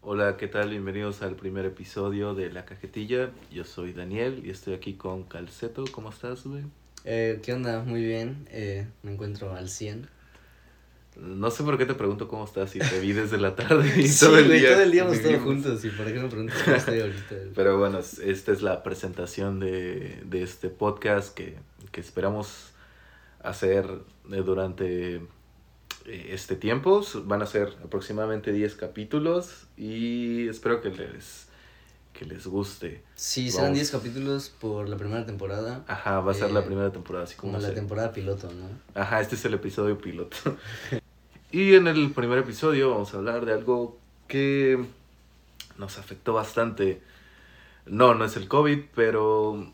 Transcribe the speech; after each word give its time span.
Hola, 0.00 0.36
¿qué 0.36 0.48
tal? 0.48 0.70
Bienvenidos 0.70 1.22
al 1.22 1.34
primer 1.34 1.66
episodio 1.66 2.34
de 2.34 2.50
La 2.50 2.64
Cajetilla. 2.64 3.30
Yo 3.50 3.64
soy 3.64 3.92
Daniel 3.92 4.42
y 4.44 4.50
estoy 4.50 4.74
aquí 4.74 4.94
con 4.94 5.24
Calceto. 5.24 5.84
¿Cómo 5.92 6.10
estás, 6.10 6.44
güey? 6.44 6.62
Eh, 7.04 7.40
¿Qué 7.42 7.52
onda? 7.52 7.82
Muy 7.82 8.02
bien. 8.04 8.46
Eh, 8.50 8.86
me 9.02 9.12
encuentro 9.12 9.54
al 9.54 9.68
100. 9.68 10.08
No 11.16 11.50
sé 11.50 11.64
por 11.64 11.76
qué 11.76 11.84
te 11.84 11.94
pregunto 11.94 12.28
cómo 12.28 12.44
estás 12.44 12.76
y 12.76 12.78
te 12.78 13.00
vi 13.00 13.12
desde 13.12 13.38
la 13.38 13.56
tarde 13.56 13.92
y 14.00 14.06
Sí, 14.08 14.24
todo 14.24 14.38
el 14.38 14.50
día. 14.50 14.70
todo 14.72 14.82
el 14.82 14.92
día 14.92 15.02
hemos 15.02 15.16
estado 15.16 15.40
juntos. 15.40 15.84
¿Y 15.84 15.90
por 15.90 16.06
qué 16.06 16.20
me 16.20 16.28
preguntas 16.28 16.62
cómo 16.62 16.76
estoy 16.76 17.00
ahorita? 17.00 17.34
Pero 17.56 17.78
bueno, 17.78 17.98
es- 17.98 18.20
esta 18.20 18.52
es 18.52 18.62
la 18.62 18.82
presentación 18.84 19.58
de, 19.58 20.22
de 20.24 20.42
este 20.42 20.68
podcast 20.70 21.34
que, 21.34 21.56
que 21.90 22.00
esperamos 22.00 22.70
hacer 23.42 23.86
eh, 24.30 24.36
durante 24.44 25.20
este 26.08 26.56
tiempo. 26.56 27.02
Van 27.24 27.42
a 27.42 27.46
ser 27.46 27.76
aproximadamente 27.84 28.52
10 28.52 28.74
capítulos 28.76 29.66
y 29.76 30.48
espero 30.48 30.80
que 30.80 30.90
les, 30.90 31.48
que 32.12 32.24
les 32.24 32.46
guste. 32.46 33.02
Sí, 33.14 33.50
serán 33.50 33.66
Vamos. 33.66 33.78
10 33.78 33.90
capítulos 33.90 34.48
por 34.60 34.88
la 34.88 34.96
primera 34.96 35.24
temporada. 35.26 35.84
Ajá, 35.86 36.20
va 36.20 36.32
a 36.32 36.34
ser 36.34 36.50
la 36.50 36.60
Eh, 36.60 36.64
primera 36.64 36.90
temporada, 36.90 37.24
así 37.24 37.36
como, 37.36 37.54
Como 37.54 37.66
la 37.66 37.74
temporada 37.74 38.12
piloto, 38.12 38.48
¿no? 38.52 39.00
Ajá, 39.00 39.20
este 39.20 39.34
es 39.34 39.44
el 39.44 39.54
episodio 39.54 39.98
piloto. 39.98 40.36
y 41.52 41.74
en 41.74 41.86
el 41.86 42.10
primer 42.12 42.38
episodio 42.38 42.90
vamos 42.90 43.14
a 43.14 43.18
hablar 43.18 43.46
de 43.46 43.52
algo 43.52 43.98
que 44.26 44.84
nos 45.76 45.98
afectó 45.98 46.32
bastante. 46.32 47.00
No, 47.86 48.14
no 48.14 48.24
es 48.24 48.36
el 48.36 48.48
COVID, 48.48 48.80
pero 48.94 49.72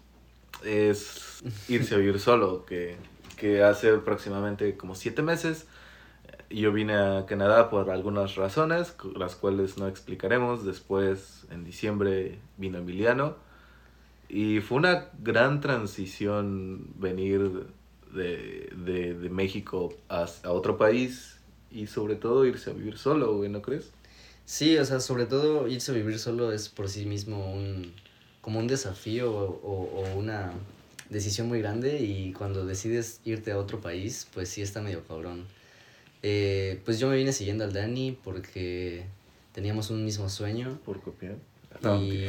es 0.65 1.43
irse 1.69 1.95
a 1.95 1.99
vivir 1.99 2.21
solo, 2.21 2.65
que, 2.65 2.97
que 3.37 3.63
hace 3.63 3.91
aproximadamente 3.91 4.77
como 4.77 4.95
siete 4.95 5.23
meses 5.23 5.67
yo 6.51 6.73
vine 6.73 6.95
a 6.95 7.27
Canadá 7.27 7.71
por 7.71 7.91
algunas 7.91 8.37
razones, 8.37 8.95
las 9.17 9.35
cuales 9.37 9.79
no 9.79 9.89
explicaremos. 9.89 10.65
Después, 10.65 11.47
en 11.51 11.65
diciembre, 11.65 12.39
vino 12.57 12.79
Emiliano. 12.79 13.37
Y 14.29 14.61
fue 14.61 14.79
una 14.79 15.09
gran 15.23 15.61
transición 15.61 16.87
venir 16.99 17.67
de, 18.15 18.73
de, 18.77 19.15
de 19.15 19.31
México 19.31 19.93
a, 20.09 20.27
a 20.45 20.51
otro 20.51 20.77
país 20.77 21.39
y 21.71 21.87
sobre 21.87 22.17
todo 22.17 22.45
irse 22.47 22.71
a 22.71 22.73
vivir 22.73 22.99
solo, 22.99 23.37
güey, 23.37 23.51
¿no 23.51 23.61
crees? 23.63 23.91
Sí, 24.47 24.77
o 24.79 24.85
sea, 24.85 25.01
sobre 25.01 25.27
todo 25.27 25.69
irse 25.69 25.93
a 25.93 25.95
vivir 25.95 26.19
solo 26.19 26.53
es 26.53 26.69
por 26.69 26.89
sí 26.89 27.05
mismo 27.07 27.53
un 27.53 27.93
como 28.41 28.59
un 28.59 28.67
desafío 28.67 29.33
o, 29.33 29.61
o- 29.63 30.03
o 30.03 30.19
una 30.19 30.53
decisión 31.09 31.49
muy 31.49 31.61
grande 31.61 32.01
y 32.03 32.33
cuando 32.35 32.67
decides 32.67 33.21
irte 33.25 33.53
a 33.53 33.59
otro 33.59 33.81
país, 33.81 34.29
pues 34.35 34.49
sí 34.51 34.61
está 34.63 34.83
medio 34.83 35.03
cabrón. 35.07 35.45
Eh, 36.27 36.81
pues 36.87 36.99
yo 36.99 37.09
me 37.11 37.17
vine 37.17 37.35
siguiendo 37.35 37.65
al 37.65 37.75
Dani 37.75 38.17
porque 38.25 39.03
teníamos 39.53 39.91
un 39.91 40.07
mismo 40.07 40.31
sueño 40.31 40.81
Por 40.83 41.03
copiar. 41.03 41.37
y, 42.01 42.29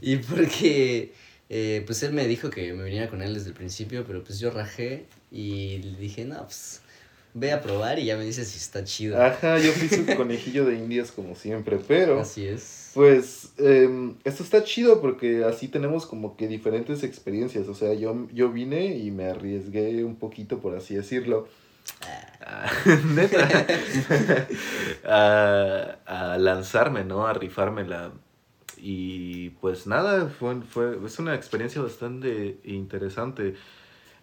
y 0.02 0.16
porque 0.16 1.12
eh, 1.48 1.84
pues 1.86 2.02
él 2.02 2.12
me 2.12 2.26
dijo 2.26 2.50
que 2.50 2.72
me 2.72 2.82
viniera 2.82 3.08
con 3.08 3.22
él 3.22 3.32
desde 3.34 3.50
el 3.50 3.54
principio, 3.54 4.04
pero 4.04 4.24
pues 4.24 4.40
yo 4.40 4.50
rajé 4.50 5.04
y 5.30 5.78
le 5.78 5.98
dije, 5.98 6.24
no, 6.24 6.42
pues 6.42 6.80
ve 7.32 7.52
a 7.52 7.62
probar 7.62 8.00
y 8.00 8.06
ya 8.06 8.16
me 8.16 8.24
dices 8.24 8.48
si 8.48 8.58
está 8.58 8.82
chido. 8.82 9.22
Ajá, 9.22 9.60
yo 9.60 9.70
fui 9.70 9.88
su 9.88 10.04
conejillo 10.16 10.64
de 10.64 10.74
indias 10.74 11.12
como 11.12 11.36
siempre, 11.36 11.78
pero... 11.86 12.18
Así 12.18 12.44
es. 12.44 12.90
Pues 12.94 13.50
em, 13.58 14.16
esto 14.24 14.42
está 14.42 14.64
chido 14.64 15.00
porque 15.00 15.44
así 15.44 15.68
tenemos 15.68 16.06
como 16.06 16.36
que 16.36 16.48
diferentes 16.48 17.04
experiencias. 17.04 17.68
O 17.68 17.74
sea, 17.74 17.94
yo, 17.94 18.28
yo 18.32 18.50
vine 18.50 18.96
y 18.96 19.12
me 19.12 19.26
arriesgué 19.26 20.02
un 20.02 20.16
poquito, 20.16 20.60
por 20.60 20.76
así 20.76 20.96
decirlo. 20.96 21.48
Ah, 22.40 22.70
Neta. 23.14 23.48
a, 25.04 25.96
a 26.32 26.38
lanzarme, 26.38 27.04
¿no? 27.04 27.26
A 27.26 27.32
rifármela. 27.32 28.12
Y 28.76 29.50
pues 29.60 29.86
nada, 29.86 30.28
fue, 30.28 30.60
fue, 30.62 30.98
es 31.04 31.18
una 31.18 31.34
experiencia 31.34 31.80
bastante 31.80 32.60
interesante. 32.64 33.54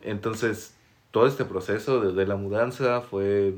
Entonces, 0.01 0.75
todo 1.11 1.27
este 1.27 1.45
proceso 1.45 1.99
desde 1.99 2.27
la 2.27 2.35
mudanza 2.35 3.01
fue, 3.01 3.55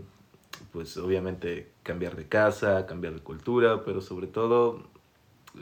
pues 0.72 0.96
obviamente, 0.98 1.72
cambiar 1.84 2.16
de 2.16 2.28
casa, 2.28 2.86
cambiar 2.86 3.14
de 3.14 3.20
cultura, 3.20 3.84
pero 3.84 4.02
sobre 4.02 4.28
todo 4.28 4.88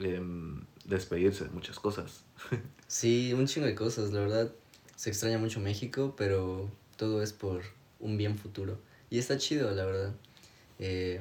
em, 0.00 0.64
despedirse 0.84 1.44
de 1.44 1.50
muchas 1.50 1.78
cosas. 1.78 2.24
Sí, 2.86 3.32
un 3.32 3.46
chingo 3.46 3.66
de 3.66 3.74
cosas, 3.74 4.12
la 4.12 4.20
verdad. 4.20 4.52
Se 4.96 5.08
extraña 5.08 5.38
mucho 5.38 5.60
México, 5.60 6.14
pero 6.14 6.70
todo 6.98 7.22
es 7.22 7.32
por 7.32 7.62
un 8.02 8.18
bien 8.18 8.36
futuro. 8.36 8.78
Y 9.08 9.18
está 9.18 9.38
chido, 9.38 9.70
la 9.70 9.84
verdad. 9.84 10.12
Eh, 10.78 11.20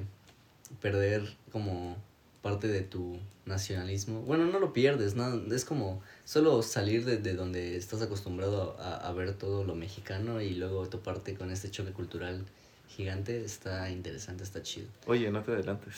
perder 0.81 1.23
como 1.51 1.95
parte 2.41 2.67
de 2.67 2.81
tu 2.81 3.19
nacionalismo. 3.45 4.21
Bueno, 4.21 4.45
no 4.45 4.59
lo 4.59 4.73
pierdes, 4.73 5.15
¿no? 5.15 5.53
Es 5.53 5.65
como 5.65 6.01
solo 6.25 6.61
salir 6.61 7.05
de, 7.05 7.17
de 7.17 7.33
donde 7.33 7.77
estás 7.77 8.01
acostumbrado 8.01 8.75
a, 8.79 8.95
a 8.95 9.13
ver 9.13 9.33
todo 9.33 9.63
lo 9.63 9.75
mexicano 9.75 10.41
y 10.41 10.55
luego 10.55 10.87
toparte 10.87 11.35
con 11.35 11.51
este 11.51 11.69
choque 11.69 11.91
cultural 11.91 12.43
gigante. 12.87 13.43
Está 13.43 13.89
interesante, 13.89 14.43
está 14.43 14.61
chido. 14.63 14.87
Oye, 15.05 15.31
no 15.31 15.43
te 15.43 15.51
adelantes. 15.51 15.95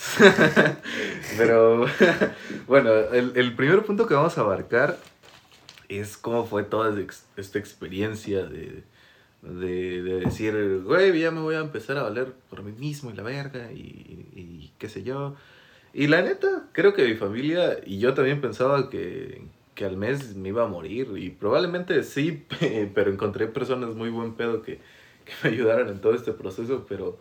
Pero 1.38 1.86
bueno, 2.68 2.94
el, 3.14 3.34
el 3.36 3.56
primer 3.56 3.84
punto 3.84 4.08
que 4.08 4.14
vamos 4.14 4.38
a 4.38 4.42
abarcar 4.42 4.98
es 5.90 6.18
cómo 6.18 6.46
fue 6.46 6.64
toda 6.64 6.94
esta 7.38 7.60
experiencia 7.60 8.44
de, 8.44 8.84
de, 9.44 10.02
de 10.02 10.20
decir, 10.22 10.82
güey, 10.86 11.20
ya 11.20 11.32
me 11.32 11.42
voy 11.42 11.56
a 11.56 11.60
empezar 11.60 11.98
a 11.98 12.04
valer 12.04 12.34
por 12.50 12.64
mí 12.64 12.72
mismo 12.72 13.12
y 13.12 13.14
la 13.14 13.24
verga 13.24 13.72
y, 13.72 14.28
y 14.36 14.72
qué 14.78 14.90
sé 14.90 15.04
yo. 15.04 15.36
Y 15.94 16.08
la 16.08 16.22
neta, 16.22 16.70
creo 16.72 16.94
que 16.94 17.08
mi 17.08 17.16
familia 17.16 17.78
y 17.86 18.00
yo 18.00 18.14
también 18.14 18.42
pensaba 18.42 18.90
que, 18.90 19.44
que 19.76 19.86
al 19.86 19.98
mes 19.98 20.36
me 20.36 20.50
iba 20.50 20.64
a 20.64 20.68
morir 20.68 21.12
y 21.18 21.30
probablemente 21.30 22.04
sí, 22.04 22.46
pero 22.96 23.12
encontré 23.12 23.48
personas 23.48 23.96
muy 23.96 24.10
buen 24.10 24.34
pedo 24.34 24.62
que, 24.62 24.80
que 25.26 25.34
me 25.44 25.50
ayudaron 25.50 25.90
en 25.90 26.00
todo 26.00 26.16
este 26.16 26.32
proceso, 26.32 26.86
pero 26.88 27.20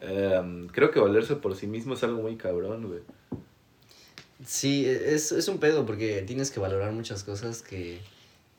em, 0.00 0.68
creo 0.68 0.90
que 0.90 1.00
valerse 1.00 1.36
por 1.36 1.56
sí 1.56 1.66
mismo 1.66 1.94
es 1.94 2.02
algo 2.04 2.22
muy 2.22 2.36
cabrón, 2.36 2.86
güey. 2.86 3.00
Sí, 4.46 4.86
es, 4.86 5.32
es 5.32 5.48
un 5.48 5.58
pedo 5.58 5.84
porque 5.84 6.22
tienes 6.22 6.50
que 6.50 6.60
valorar 6.60 6.92
muchas 6.92 7.24
cosas 7.24 7.60
que, 7.60 7.98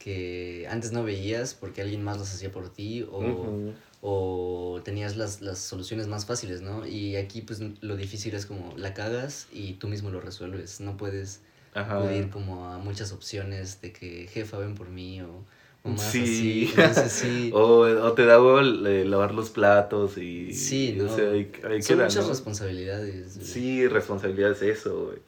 que 0.03 0.65
antes 0.69 0.91
no 0.91 1.03
veías 1.03 1.53
porque 1.53 1.81
alguien 1.81 2.03
más 2.03 2.17
las 2.17 2.33
hacía 2.33 2.51
por 2.51 2.69
ti 2.69 3.03
o, 3.11 3.71
o 4.01 4.81
tenías 4.83 5.15
las, 5.15 5.41
las 5.41 5.59
soluciones 5.59 6.07
más 6.07 6.25
fáciles, 6.25 6.61
¿no? 6.61 6.85
Y 6.87 7.15
aquí 7.17 7.41
pues 7.41 7.61
lo 7.81 7.95
difícil 7.95 8.33
es 8.33 8.45
como 8.45 8.73
la 8.77 8.93
cagas 8.93 9.47
y 9.51 9.73
tú 9.73 9.87
mismo 9.87 10.09
lo 10.09 10.19
resuelves. 10.21 10.79
No 10.81 10.97
puedes 10.97 11.41
acudir 11.73 12.29
como 12.29 12.67
a 12.67 12.77
muchas 12.79 13.11
opciones 13.11 13.79
de 13.81 13.93
que 13.93 14.27
jefa 14.27 14.57
ven 14.57 14.75
por 14.75 14.89
mí 14.89 15.21
o, 15.21 15.45
o 15.83 15.89
más 15.89 16.01
Sí. 16.01 16.21
así. 16.23 16.69
Entonces 16.81 17.11
sí. 17.11 17.51
O, 17.53 17.81
o 18.07 18.13
te 18.13 18.25
da 18.25 18.41
huevo 18.41 18.59
eh, 18.87 19.05
lavar 19.05 19.33
los 19.35 19.51
platos 19.51 20.17
y... 20.17 20.53
Sí, 20.53 20.97
o 20.99 21.03
¿no? 21.03 21.15
sea, 21.15 21.29
ahí 21.31 21.51
Son 21.53 21.95
queda, 21.97 22.05
muchas 22.05 22.23
¿no? 22.25 22.29
responsabilidades. 22.31 23.35
güey. 23.37 23.47
Sí, 23.47 23.87
responsabilidad 23.87 24.51
es 24.51 24.61
eso, 24.63 25.05
güey. 25.05 25.19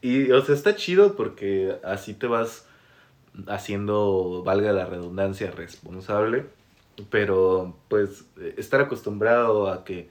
Y, 0.00 0.30
o 0.30 0.44
sea, 0.44 0.54
está 0.54 0.76
chido 0.76 1.16
porque 1.16 1.76
así 1.82 2.14
te 2.14 2.28
vas 2.28 2.64
haciendo, 3.46 4.42
valga 4.44 4.72
la 4.72 4.86
redundancia, 4.86 5.50
responsable. 5.50 6.46
Pero, 7.10 7.76
pues, 7.88 8.24
estar 8.56 8.80
acostumbrado 8.80 9.70
a 9.70 9.84
que, 9.84 10.08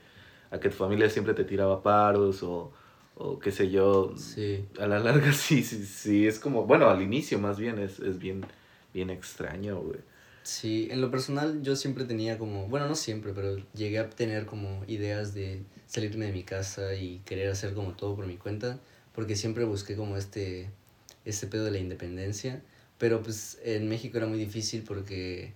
a 0.52 0.60
que 0.60 0.70
tu 0.70 0.76
familia 0.76 1.10
siempre 1.10 1.34
te 1.34 1.44
tiraba 1.44 1.84
paros 1.84 2.44
o, 2.44 2.72
o 3.16 3.40
qué 3.40 3.52
sé 3.52 3.70
yo, 3.70 4.14
Sí. 4.16 4.66
a 4.80 4.88
la 4.88 5.00
larga 5.00 5.32
sí, 5.34 5.64
sí, 5.64 5.86
sí, 5.86 6.28
es 6.28 6.40
como, 6.40 6.66
bueno, 6.66 6.90
al 6.90 7.02
inicio 7.02 7.40
más 7.40 7.60
bien 7.60 7.78
es, 7.80 8.00
es 8.00 8.20
bien, 8.20 8.46
bien 8.94 9.10
extraño, 9.10 9.82
güey. 9.82 10.00
Sí, 10.44 10.88
en 10.92 11.02
lo 11.02 11.12
personal 11.12 11.62
yo 11.62 11.76
siempre 11.76 12.06
tenía 12.06 12.38
como, 12.38 12.68
bueno, 12.70 12.88
no 12.88 12.96
siempre, 12.96 13.34
pero 13.34 13.58
llegué 13.74 14.00
a 14.00 14.10
tener 14.10 14.46
como 14.46 14.86
ideas 14.88 15.34
de 15.34 15.64
salirme 15.88 16.28
de 16.28 16.32
mi 16.32 16.44
casa 16.44 16.96
y 16.96 17.20
querer 17.26 17.52
hacer 17.52 17.74
como 17.74 17.92
todo 17.98 18.16
por 18.16 18.26
mi 18.28 18.38
cuenta, 18.38 18.80
porque 19.14 19.36
siempre 19.36 19.66
busqué 19.66 19.98
como 19.98 20.16
este, 20.16 20.70
este 21.26 21.48
pedo 21.48 21.66
de 21.66 21.72
la 21.72 21.80
independencia, 21.80 22.62
pero 22.98 23.22
pues 23.22 23.60
en 23.64 23.88
México 23.88 24.18
era 24.18 24.28
muy 24.28 24.40
difícil 24.40 24.84
porque, 24.84 25.54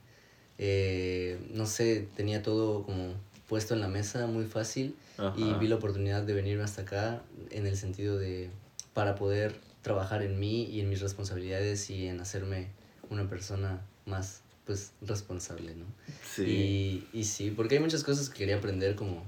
eh, 0.57 1.39
no 1.53 1.65
sé, 1.65 2.07
tenía 2.15 2.41
todo 2.43 2.83
como 2.83 3.13
puesto 3.47 3.73
en 3.73 3.81
la 3.81 3.87
mesa 3.87 4.27
muy 4.27 4.45
fácil 4.45 4.95
y 5.35 5.53
vi 5.55 5.67
la 5.67 5.75
oportunidad 5.75 6.23
de 6.23 6.33
venirme 6.33 6.63
hasta 6.63 6.83
acá 6.83 7.21
en 7.49 7.67
el 7.67 7.77
sentido 7.77 8.17
de, 8.17 8.49
para 8.93 9.15
poder 9.15 9.55
trabajar 9.81 10.21
en 10.23 10.39
mí 10.39 10.63
y 10.65 10.79
en 10.79 10.89
mis 10.89 11.01
responsabilidades 11.01 11.89
y 11.89 12.07
en 12.07 12.21
hacerme 12.21 12.69
una 13.09 13.29
persona 13.29 13.81
más 14.05 14.41
pues 14.65 14.91
responsable, 15.01 15.75
¿no? 15.75 15.85
Sí. 16.23 17.05
Y, 17.13 17.19
y 17.19 17.23
sí, 17.25 17.51
porque 17.51 17.75
hay 17.75 17.81
muchas 17.81 18.03
cosas 18.03 18.29
que 18.29 18.37
quería 18.37 18.57
aprender 18.57 18.95
como 18.95 19.23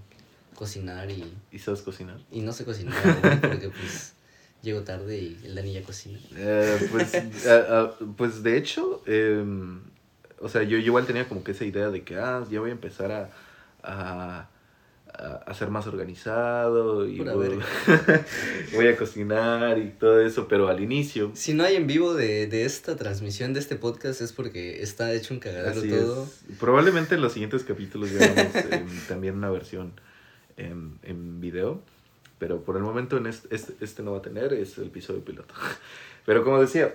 cocinar 0.56 1.10
y, 1.12 1.34
¿Y 1.52 1.60
sabes 1.60 1.82
cocinar? 1.82 2.20
y 2.32 2.42
no 2.42 2.54
sé 2.54 2.64
cocinar 2.64 3.42
porque 3.42 3.70
pues 3.70 4.14
llego 4.64 4.82
tarde 4.82 5.18
y 5.20 5.40
el 5.44 5.54
Dani 5.56 5.74
ya 5.74 5.84
cocina. 5.84 6.18
Eh, 6.36 6.88
pues, 6.92 7.14
a- 7.46 7.80
a- 7.82 7.94
pues 8.18 8.42
de 8.42 8.58
hecho, 8.58 9.04
em, 9.06 9.82
o 10.40 10.50
sea, 10.50 10.64
yo, 10.64 10.78
igual 10.78 11.06
tenía 11.06 11.28
como 11.30 11.44
que 11.44 11.52
esa 11.52 11.66
idea 11.66 11.90
de 11.90 12.04
que, 12.04 12.16
ah, 12.18 12.44
ya 12.50 12.60
voy 12.60 12.70
a 12.70 12.74
empezar 12.74 13.12
a, 13.12 13.30
a, 13.84 14.48
a, 15.46 15.54
ser 15.54 15.70
más 15.70 15.86
organizado 15.88 17.08
y 17.08 17.20
voy, 18.74 18.88
a 18.88 18.98
cocinar 18.98 19.78
y 19.78 19.90
todo 19.92 20.20
eso, 20.22 20.48
pero 20.48 20.68
al 20.70 20.82
inicio. 20.82 21.32
Si 21.36 21.54
no 21.54 21.64
hay 21.64 21.76
en 21.76 21.86
vivo 21.86 22.14
de, 22.14 22.48
de 22.48 22.66
esta 22.66 22.96
transmisión 22.96 23.54
de 23.54 23.60
este 23.60 23.76
podcast 23.76 24.22
es 24.22 24.32
porque 24.34 24.82
está 24.82 25.14
hecho 25.14 25.34
un 25.34 25.40
cagadero 25.40 25.80
Así 25.80 25.90
todo. 25.90 26.24
es. 26.24 26.58
Probablemente 26.58 27.16
en 27.16 27.22
los 27.22 27.34
siguientes 27.34 27.64
capítulos 27.64 28.12
veamos 28.12 28.56
em, 28.72 28.88
también 29.08 29.36
una 29.36 29.50
versión 29.52 29.94
en, 30.58 30.98
en 31.04 31.40
video. 31.40 31.82
Pero 32.40 32.62
por 32.64 32.76
el 32.78 32.84
momento 32.84 33.18
en 33.18 33.28
este, 33.28 33.54
este, 33.56 33.74
este 33.84 34.04
no 34.04 34.12
va 34.14 34.18
a 34.20 34.22
tener, 34.22 34.54
es 34.54 34.78
el 34.78 34.88
episodio 34.88 35.24
piloto. 35.24 35.54
Pero 36.26 36.44
como 36.44 36.60
decía, 36.60 36.94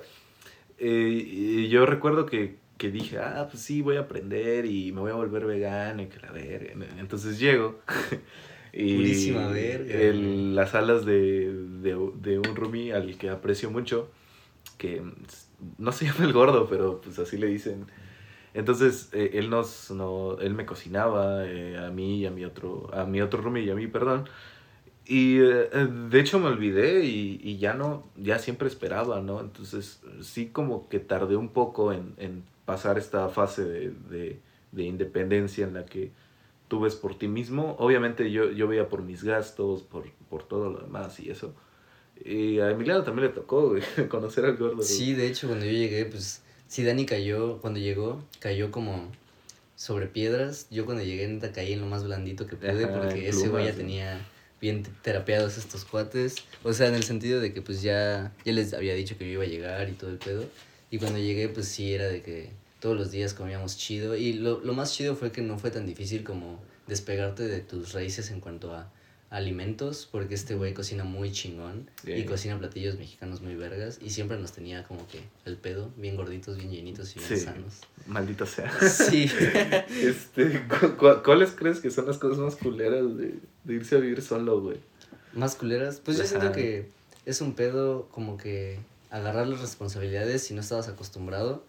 eh, 0.79 1.69
yo 1.70 1.87
recuerdo 1.87 2.26
que, 2.26 2.56
que 2.76 2.90
dije, 2.90 3.19
ah, 3.19 3.49
pues 3.50 3.62
sí, 3.62 3.82
voy 3.82 3.96
a 3.96 4.00
aprender 4.00 4.67
y 4.67 4.93
me 4.93 5.00
voy 5.00 5.11
a 5.11 5.14
volver 5.14 5.46
vegano 5.46 6.02
y 6.02 6.06
que 6.06 6.20
la 6.20 6.31
verga. 6.32 6.73
Entonces 6.99 7.38
llego. 7.38 7.81
Y 8.70 8.96
Purísima 8.96 9.49
verga. 9.49 9.94
el- 9.99 10.55
las 10.55 10.75
alas 10.75 11.06
de, 11.06 11.50
de, 11.52 11.96
de 12.20 12.38
un 12.38 12.55
roomie 12.55 12.93
al 12.93 13.17
que 13.17 13.31
aprecio 13.31 13.70
mucho, 13.70 14.11
que 14.76 15.02
no 15.79 15.91
se 15.91 16.05
llama 16.06 16.25
el 16.25 16.34
gordo, 16.34 16.69
pero 16.69 17.00
pues 17.00 17.19
así 17.19 17.38
le 17.38 17.46
dicen. 17.46 17.87
Entonces 18.55 19.08
eh, 19.14 19.31
él 19.34 19.49
nos, 19.50 19.91
no, 19.91 20.38
él 20.38 20.52
me 20.55 20.67
cocinaba 20.67 21.46
eh, 21.46 21.79
a 21.79 21.91
mí 21.91 22.19
y 22.20 22.26
a 22.26 22.31
mi 22.31 22.44
otro, 22.44 22.91
a 22.94 23.06
mi 23.06 23.23
otro 23.23 23.41
roomie 23.41 23.62
y 23.64 23.70
a 23.70 23.75
mí, 23.75 23.87
perdón. 23.87 24.29
Y 25.10 25.38
eh, 25.40 25.70
de 26.10 26.20
hecho 26.20 26.38
me 26.38 26.49
olvidé 26.49 27.06
y, 27.06 27.40
y 27.43 27.56
ya 27.56 27.72
no, 27.72 28.06
ya 28.14 28.38
siempre 28.38 28.69
esperaba, 28.69 29.22
¿no? 29.22 29.40
Entonces 29.40 30.02
sí 30.20 30.49
como 30.49 30.87
que 30.90 30.99
tardé 30.99 31.34
un 31.34 31.49
poco 31.49 31.94
en, 31.94 32.12
en 32.19 32.44
pasar 32.66 32.99
esta 32.99 33.31
fase 33.31 33.64
de, 33.64 33.90
de, 34.10 34.38
de 34.72 34.82
independencia 34.82 35.66
en 35.66 35.72
la 35.72 35.87
que 35.87 36.10
tú 36.69 36.81
ves 36.81 36.94
por 36.94 37.16
ti 37.16 37.26
mismo. 37.26 37.75
Obviamente 37.78 38.31
yo, 38.31 38.50
yo 38.50 38.69
veía 38.69 38.90
por 38.90 39.02
mis 39.02 39.25
gastos, 39.25 39.82
por, 39.82 40.05
por 40.28 40.46
todo 40.46 40.70
lo 40.70 40.81
demás 40.81 41.19
y 41.20 41.31
eso. 41.31 41.55
Y 42.22 42.58
a 42.58 42.70
Emiliano 42.70 43.02
también 43.02 43.28
le 43.28 43.32
tocó 43.32 43.70
güey, 43.70 43.82
conocer 44.10 44.44
al 44.44 44.58
gordo. 44.58 44.76
güey. 44.76 44.87
Sí, 44.87 45.14
de 45.14 45.26
hecho, 45.26 45.46
cuando 45.46 45.64
yo 45.64 45.72
llegué, 45.72 46.05
pues, 46.05 46.43
sí, 46.66 46.84
Dani 46.84 47.06
cayó, 47.06 47.58
cuando 47.62 47.81
llegó, 47.81 48.22
cayó 48.40 48.70
como 48.70 49.10
sobre 49.75 50.06
piedras. 50.06 50.69
Yo 50.70 50.84
cuando 50.84 51.02
llegué, 51.02 51.26
neta, 51.28 51.52
caí 51.52 51.72
en 51.72 51.81
lo 51.81 51.87
más 51.87 52.05
blandito 52.05 52.46
que 52.46 52.56
pude, 52.56 52.84
Ajá, 52.84 53.00
porque 53.00 53.28
ese 53.28 53.49
güey 53.49 53.64
ya 53.64 53.72
tenía 53.72 54.20
bien 54.60 54.82
te- 54.82 54.90
terapeados 55.02 55.56
estos 55.58 55.84
cuates. 55.84 56.37
O 56.64 56.72
sea, 56.72 56.88
en 56.88 56.94
el 56.94 57.05
sentido 57.05 57.40
de 57.40 57.52
que, 57.52 57.62
pues, 57.62 57.82
ya, 57.82 58.32
ya 58.44 58.52
les 58.52 58.72
había 58.75 58.94
dicho 58.94 59.16
que 59.19 59.25
yo 59.26 59.32
iba 59.32 59.44
a 59.44 59.46
llegar 59.46 59.88
y 59.88 59.93
todo 59.93 60.10
el 60.10 60.19
pedo. 60.19 60.44
Y 60.90 60.99
cuando 60.99 61.19
llegué, 61.19 61.49
pues, 61.49 61.69
sí, 61.69 61.93
era 61.93 62.06
de 62.08 62.22
que 62.22 62.50
todos 62.81 62.96
los 62.96 63.10
días 63.10 63.34
comíamos 63.34 63.76
chido. 63.76 64.16
Y 64.16 64.32
lo, 64.34 64.60
lo 64.60 64.72
más 64.75 64.93
chido 64.94 65.14
fue 65.16 65.32
que 65.32 65.43
no 65.43 65.58
fue 65.58 65.70
tan 65.70 65.87
difícil 65.87 66.25
como 66.25 66.60
despegarte 66.87 67.43
de 67.44 67.60
tus 67.60 67.93
raíces 67.93 68.31
en 68.31 68.40
cuanto 68.40 68.72
a 68.75 68.90
alimentos, 69.31 70.09
porque 70.11 70.35
este 70.35 70.55
güey 70.55 70.73
cocina 70.75 71.05
muy 71.05 71.31
chingón 71.33 71.91
y 72.07 72.25
cocina 72.25 72.59
platillos 72.59 72.99
mexicanos 72.99 73.43
muy 73.43 73.55
vergas 73.57 73.99
y 74.03 74.11
siempre 74.11 74.39
nos 74.39 74.53
tenía 74.53 74.85
como 74.85 75.07
que 75.07 75.21
el 75.45 75.57
pedo, 75.57 75.91
bien 75.97 76.17
gorditos, 76.17 76.57
bien 76.57 76.71
llenitos 76.71 77.15
y 77.15 77.19
bien 77.19 77.29
Sí. 77.29 77.45
sanos. 77.45 77.81
Maldito 78.07 78.47
sea. 78.47 78.71
Sí. 78.81 79.31
Este, 80.01 80.63
cu- 80.67 80.97
cu- 80.97 81.23
¿Cuáles 81.25 81.51
crees 81.51 81.81
que 81.81 81.91
son 81.91 82.07
las 82.07 82.19
cosas 82.19 82.39
más 82.39 82.57
culeras 82.57 83.17
de, 83.19 83.35
de 83.65 83.75
irse 83.75 83.97
a 83.97 83.99
vivir 83.99 84.23
solo, 84.23 84.61
güey? 84.61 84.79
Más 85.35 85.55
culeras. 85.57 86.01
Pues 86.03 86.17
yo 86.17 86.25
siento 86.25 86.53
que 86.53 86.89
es 87.27 87.41
un 87.43 87.53
pedo 87.55 88.09
como 88.11 88.39
que 88.39 88.79
agarrar 89.11 89.47
las 89.47 89.61
responsabilidades 89.61 90.43
si 90.43 90.55
no 90.55 90.61
estabas 90.63 90.89
acostumbrado 90.89 91.65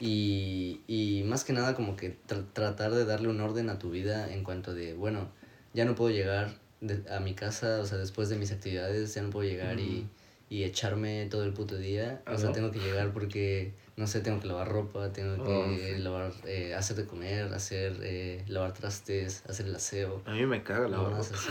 y, 0.00 0.80
y 0.88 1.22
más 1.26 1.44
que 1.44 1.52
nada 1.52 1.74
como 1.74 1.96
que 1.96 2.16
tra- 2.26 2.44
tratar 2.52 2.92
de 2.92 3.04
darle 3.04 3.28
un 3.28 3.40
orden 3.40 3.68
a 3.70 3.78
tu 3.78 3.90
vida 3.90 4.32
en 4.32 4.42
cuanto 4.44 4.74
de, 4.74 4.94
bueno, 4.94 5.28
ya 5.74 5.84
no 5.84 5.94
puedo 5.94 6.10
llegar 6.10 6.54
de- 6.82 7.02
a 7.10 7.20
mi 7.20 7.34
casa, 7.34 7.80
o 7.80 7.86
sea, 7.86 7.96
después 7.96 8.28
de 8.28 8.36
mis 8.36 8.52
actividades, 8.52 9.14
ya 9.14 9.22
no 9.22 9.30
puedo 9.30 9.48
llegar 9.48 9.80
y, 9.80 10.06
y 10.50 10.64
echarme 10.64 11.26
todo 11.30 11.44
el 11.44 11.54
puto 11.54 11.76
día. 11.78 12.20
Ah, 12.26 12.32
o 12.34 12.38
sea, 12.38 12.48
¿no? 12.48 12.52
tengo 12.52 12.70
que 12.70 12.80
llegar 12.80 13.12
porque, 13.12 13.72
no 13.96 14.06
sé, 14.06 14.20
tengo 14.20 14.38
que 14.40 14.48
lavar 14.48 14.68
ropa, 14.68 15.10
tengo 15.12 15.42
que 15.42 15.50
Oh, 15.50 15.96
sí. 15.96 16.02
lavar, 16.02 16.32
eh, 16.44 16.74
hacer 16.74 16.96
de 16.96 17.06
comer, 17.06 17.54
hacer, 17.54 17.96
eh, 18.02 18.44
lavar 18.48 18.74
trastes, 18.74 19.42
hacer 19.48 19.66
el 19.66 19.74
aseo. 19.76 20.20
A 20.26 20.32
mí 20.32 20.44
me 20.44 20.62
caga 20.62 20.88
la 20.88 20.98
Mamadas 20.98 21.30
ropa. 21.30 21.38
así. 21.40 21.48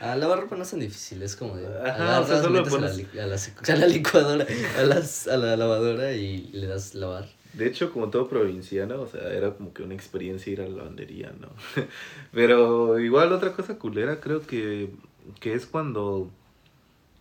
Ah, 0.00 0.14
lavar 0.14 0.40
ropa 0.40 0.56
no 0.56 0.62
es 0.62 0.70
tan 0.70 0.78
difícil, 0.80 1.22
es 1.22 1.34
como 1.34 1.56
de 1.56 1.66
Ajá, 1.66 2.20
o 2.20 2.26
sea, 2.26 2.36
agarras, 2.38 2.50
metes 2.50 2.72
a, 2.74 2.78
la, 2.78 2.88
pones- 2.88 3.08
a, 3.18 3.26
la, 3.26 3.36
a 3.74 3.76
la 3.76 3.86
licuadora, 3.86 4.46
a, 4.78 4.82
las, 4.82 5.26
a 5.28 5.36
la 5.36 5.56
lavadora 5.56 6.12
y 6.12 6.38
le 6.52 6.66
das 6.66 6.94
lavar. 6.94 7.28
De 7.54 7.66
hecho, 7.66 7.92
como 7.92 8.10
todo 8.10 8.28
provinciano, 8.28 9.00
o 9.00 9.06
sea, 9.06 9.32
era 9.32 9.54
como 9.54 9.72
que 9.72 9.82
una 9.82 9.94
experiencia 9.94 10.52
ir 10.52 10.60
a 10.60 10.68
la 10.68 10.76
lavandería, 10.76 11.32
¿no? 11.40 11.48
Pero 12.32 12.98
igual 13.00 13.32
otra 13.32 13.52
cosa 13.52 13.78
culera 13.78 14.20
creo 14.20 14.42
que, 14.42 14.90
que 15.40 15.54
es 15.54 15.66
cuando, 15.66 16.30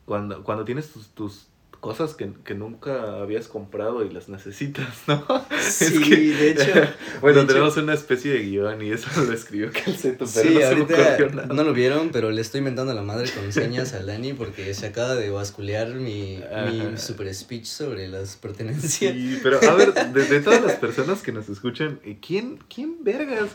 cuando, 0.06 0.44
cuando 0.44 0.65
tienes 0.65 0.91
tus, 0.91 1.09
tus 1.09 1.47
cosas 1.79 2.15
que, 2.15 2.31
que 2.44 2.53
nunca 2.56 3.21
habías 3.21 3.47
comprado 3.47 4.03
y 4.06 4.09
las 4.09 4.29
necesitas, 4.29 4.88
¿no? 5.07 5.25
Sí, 5.59 5.85
Es 5.85 6.00
que- 6.00 6.15
de 6.18 6.51
hecho. 6.51 6.63
Bueno, 7.21 7.38
de 7.39 7.44
hecho- 7.45 7.53
tenemos 7.53 7.77
una 7.77 7.94
especie 7.94 8.33
de 8.33 8.39
guion 8.44 8.81
y 8.81 8.91
eso 8.91 9.09
lo 9.24 9.33
escribió 9.33 9.71
Calceto, 9.71 10.25
pero 10.33 10.47
Sí, 10.50 10.53
no 10.56 10.59
se 10.59 10.59
me 10.59 10.65
ahorita 10.65 10.94
ocurrió 11.13 11.29
nada. 11.35 11.53
no 11.53 11.63
lo 11.63 11.74
vieron, 11.74 12.09
pero 12.12 12.29
le 12.31 12.41
estoy 12.41 12.59
inventando 12.59 12.91
a 12.91 12.95
la 12.95 13.01
madre 13.01 13.29
con 13.31 13.51
señas 13.51 13.94
al 13.94 14.06
Dani 14.07 14.33
porque 14.33 14.74
se 14.74 14.85
acaba 14.88 15.15
de 15.15 15.29
basculear 15.29 15.94
mi, 15.95 16.39
mi 16.71 16.97
super 16.97 17.33
speech 17.33 17.65
sobre 17.65 18.07
las 18.07 18.35
pertenencias. 18.35 19.13
Sí, 19.13 19.39
pero 19.44 19.59
a 19.62 19.73
ver, 19.73 19.94
de, 19.94 20.23
de 20.25 20.39
todas 20.41 20.63
las 20.63 20.73
personas 20.75 21.21
que 21.21 21.31
nos 21.31 21.50
escuchan, 21.50 22.00
eh, 22.03 22.18
¿quién, 22.25 22.59
quién 22.73 23.03
vergas 23.03 23.50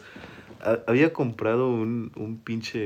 ha- 0.61 0.79
había 0.87 1.13
comprado 1.13 1.69
un, 1.71 2.13
un 2.17 2.39
pinche 2.39 2.85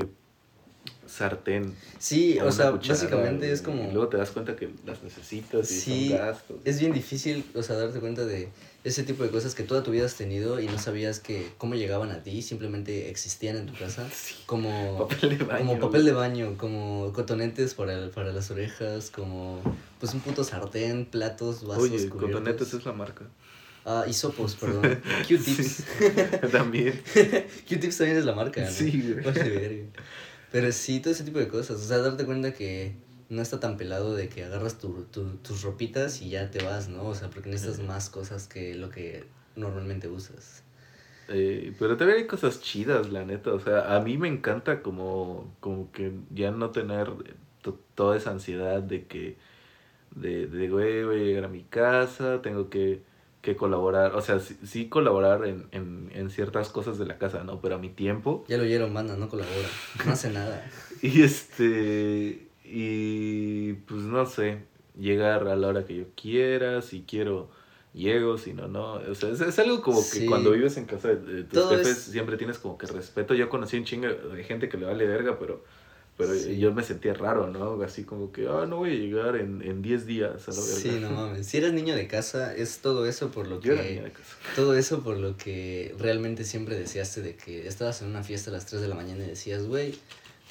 sartén? 1.16 1.74
Sí, 1.98 2.38
o 2.40 2.50
sea, 2.52 2.70
cuchara, 2.72 2.94
básicamente 2.94 3.50
es 3.50 3.60
y 3.60 3.64
como... 3.64 3.90
luego 3.92 4.08
te 4.08 4.16
das 4.16 4.30
cuenta 4.30 4.54
que 4.56 4.68
las 4.86 5.02
necesitas 5.02 5.70
y 5.70 5.80
Sí, 5.80 6.08
son 6.10 6.18
gastos. 6.18 6.56
Es 6.64 6.78
bien 6.80 6.92
difícil, 6.92 7.44
o 7.54 7.62
sea, 7.62 7.76
darte 7.76 7.98
cuenta 8.00 8.24
de 8.24 8.48
ese 8.84 9.02
tipo 9.02 9.24
de 9.24 9.30
cosas 9.30 9.54
que 9.54 9.64
toda 9.64 9.82
tu 9.82 9.90
vida 9.90 10.06
has 10.06 10.14
tenido 10.14 10.60
y 10.60 10.66
no 10.66 10.78
sabías 10.78 11.18
que 11.18 11.48
cómo 11.58 11.74
llegaban 11.74 12.10
a 12.12 12.22
ti, 12.22 12.42
simplemente 12.42 13.10
existían 13.10 13.56
en 13.56 13.66
tu 13.66 13.74
casa. 13.74 14.06
Sí, 14.14 14.34
Como 14.46 15.08
papel 15.08 15.38
de 15.38 15.44
baño. 15.44 15.58
como 15.66 15.80
papel 15.80 16.04
de 16.04 16.12
baño, 16.12 16.54
como 16.56 17.12
cotonetes 17.12 17.74
para, 17.74 18.10
para 18.10 18.32
las 18.32 18.50
orejas, 18.50 19.10
como 19.10 19.60
pues 19.98 20.12
un 20.14 20.20
puto 20.20 20.44
sartén, 20.44 21.06
platos, 21.06 21.66
vasos, 21.66 21.82
Oye, 21.84 22.08
cubiertos. 22.08 22.20
cotonetes 22.22 22.74
es 22.74 22.84
la 22.84 22.92
marca. 22.92 23.24
Ah, 23.88 24.04
hisopos, 24.08 24.54
perdón. 24.60 25.00
Q-tips. 25.28 25.84
También. 26.52 27.00
Q-tips 27.68 27.98
también 27.98 28.18
es 28.18 28.24
la 28.24 28.34
marca, 28.34 28.60
¿no? 28.62 28.68
Sí, 28.70 29.14
güey. 29.22 29.84
Pero 30.56 30.72
sí, 30.72 31.00
todo 31.00 31.12
ese 31.12 31.22
tipo 31.24 31.38
de 31.38 31.48
cosas. 31.48 31.76
O 31.76 31.84
sea, 31.84 31.98
darte 31.98 32.24
cuenta 32.24 32.54
que 32.54 32.94
no 33.28 33.42
está 33.42 33.60
tan 33.60 33.76
pelado 33.76 34.14
de 34.14 34.30
que 34.30 34.42
agarras 34.42 34.78
tu, 34.78 35.02
tu- 35.12 35.36
tus 35.36 35.60
ropitas 35.60 36.22
y 36.22 36.30
ya 36.30 36.50
te 36.50 36.64
vas, 36.64 36.88
¿no? 36.88 37.04
O 37.08 37.14
sea, 37.14 37.28
porque 37.28 37.50
necesitas 37.50 37.86
más 37.86 38.08
cosas 38.08 38.48
que 38.48 38.74
lo 38.74 38.88
que 38.88 39.24
normalmente 39.54 40.08
usas. 40.08 40.62
Eh, 41.28 41.74
pero 41.78 41.98
también 41.98 42.20
hay 42.20 42.26
cosas 42.26 42.62
chidas, 42.62 43.10
la 43.10 43.26
neta. 43.26 43.52
O 43.52 43.60
sea, 43.60 43.94
a 43.96 44.00
mí 44.00 44.16
me 44.16 44.28
encanta 44.28 44.80
como, 44.80 45.54
como 45.60 45.92
que 45.92 46.12
ya 46.30 46.50
no 46.52 46.70
tener 46.70 47.10
to- 47.60 47.78
toda 47.94 48.16
esa 48.16 48.30
ansiedad 48.30 48.80
de 48.82 49.06
que, 49.06 49.36
de, 50.14 50.46
de 50.46 50.68
güey, 50.70 51.04
voy 51.04 51.16
a 51.20 51.24
llegar 51.24 51.44
a 51.44 51.48
mi 51.48 51.64
casa, 51.64 52.40
tengo 52.42 52.70
que, 52.70 53.02
que 53.46 53.56
colaborar. 53.56 54.14
O 54.14 54.20
sea, 54.20 54.38
sí, 54.40 54.58
sí 54.64 54.88
colaborar 54.90 55.46
en, 55.46 55.66
en, 55.72 56.10
en 56.14 56.28
ciertas 56.30 56.68
cosas 56.68 56.98
de 56.98 57.06
la 57.06 57.16
casa, 57.16 57.42
¿no? 57.44 57.60
Pero 57.62 57.76
a 57.76 57.78
mi 57.78 57.88
tiempo. 57.88 58.44
Ya 58.48 58.58
lo 58.58 58.64
oyeron, 58.64 58.92
banda, 58.92 59.16
no 59.16 59.28
colabora. 59.30 59.68
No 60.04 60.12
hace 60.12 60.30
nada. 60.30 60.68
Y 61.02 61.22
este. 61.22 62.48
Y 62.64 63.74
pues 63.86 64.02
no 64.02 64.26
sé, 64.26 64.58
llegar 64.98 65.46
a 65.48 65.56
la 65.56 65.68
hora 65.68 65.84
que 65.84 65.96
yo 65.96 66.04
quiera, 66.20 66.82
si 66.82 67.02
quiero 67.02 67.48
llego, 67.92 68.36
si 68.38 68.52
no, 68.52 68.66
no. 68.68 68.94
O 68.94 69.14
sea, 69.14 69.30
es, 69.30 69.40
es 69.40 69.58
algo 69.58 69.80
como 69.82 69.98
que 69.98 70.20
Sí. 70.20 70.26
cuando 70.26 70.50
vives 70.52 70.76
en 70.76 70.84
casa 70.86 71.08
de, 71.08 71.16
de 71.16 71.42
tus 71.44 71.52
Todo 71.52 71.70
jefes 71.70 71.88
es- 71.98 72.02
siempre 72.04 72.36
tienes 72.36 72.58
como 72.58 72.76
que 72.76 72.86
respeto. 72.86 73.34
Yo 73.34 73.48
conocí 73.48 73.76
un 73.76 73.84
chingo 73.84 74.08
de 74.08 74.44
gente 74.44 74.68
que 74.68 74.76
le 74.78 74.86
vale 74.86 75.06
verga, 75.06 75.38
pero, 75.38 75.64
pero 76.16 76.34
Sí. 76.34 76.58
yo 76.58 76.72
me 76.72 76.82
sentía 76.82 77.12
raro, 77.14 77.48
¿no? 77.48 77.80
Así 77.82 78.04
como 78.04 78.32
que, 78.32 78.46
ah, 78.48 78.64
no 78.66 78.76
voy 78.78 78.90
a 78.90 78.94
llegar 78.94 79.36
en, 79.36 79.60
en 79.62 79.82
10 79.82 80.06
días 80.06 80.48
a 80.48 80.50
la 80.52 80.60
verga. 80.60 80.76
Sí, 80.80 80.98
no 81.00 81.10
mames. 81.10 81.46
Si 81.46 81.58
eres 81.58 81.72
niño 81.72 81.94
de 81.94 82.06
casa, 82.08 82.54
es 82.54 82.78
todo 82.78 83.06
eso 83.06 83.30
por 83.30 83.46
lo 83.46 83.60
Yo 83.60 83.72
era 83.74 83.82
que... 83.82 83.90
niña 83.90 84.04
de 84.04 84.12
casa. 84.12 84.34
Todo 84.54 84.74
eso 84.74 85.02
por 85.02 85.18
lo 85.18 85.36
que 85.36 85.94
realmente 85.98 86.44
siempre 86.44 86.78
deseaste 86.78 87.20
de 87.22 87.36
que 87.36 87.66
estabas 87.68 88.00
en 88.02 88.08
una 88.08 88.22
fiesta 88.22 88.50
a 88.50 88.54
las 88.54 88.66
3 88.66 88.80
de 88.82 88.88
la 88.88 88.94
mañana 88.94 89.24
y 89.24 89.28
decías, 89.28 89.64
güey, 89.66 89.94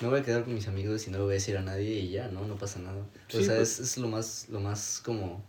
me 0.01 0.07
voy 0.10 0.19
a 0.19 0.24
quedar 0.24 0.43
con 0.43 0.53
mis 0.53 0.67
amigos 0.67 1.07
y 1.07 1.12
no 1.12 1.17
le 1.19 1.24
voy 1.24 1.31
a 1.31 1.36
decir 1.36 1.57
a 1.57 1.62
nadie 1.62 2.00
y 2.00 2.10
ya, 2.12 2.27
¿no? 2.27 2.45
No 2.45 2.57
pasa 2.57 2.79
nada. 2.79 3.00
O 3.00 3.05
Sí, 3.38 3.43
sea, 3.45 3.55
pues. 3.55 3.79
es, 3.79 3.91
es 3.91 3.98
lo 3.98 4.07
más, 4.07 4.48
lo 4.50 4.60
más 4.60 5.01
como 5.03 5.43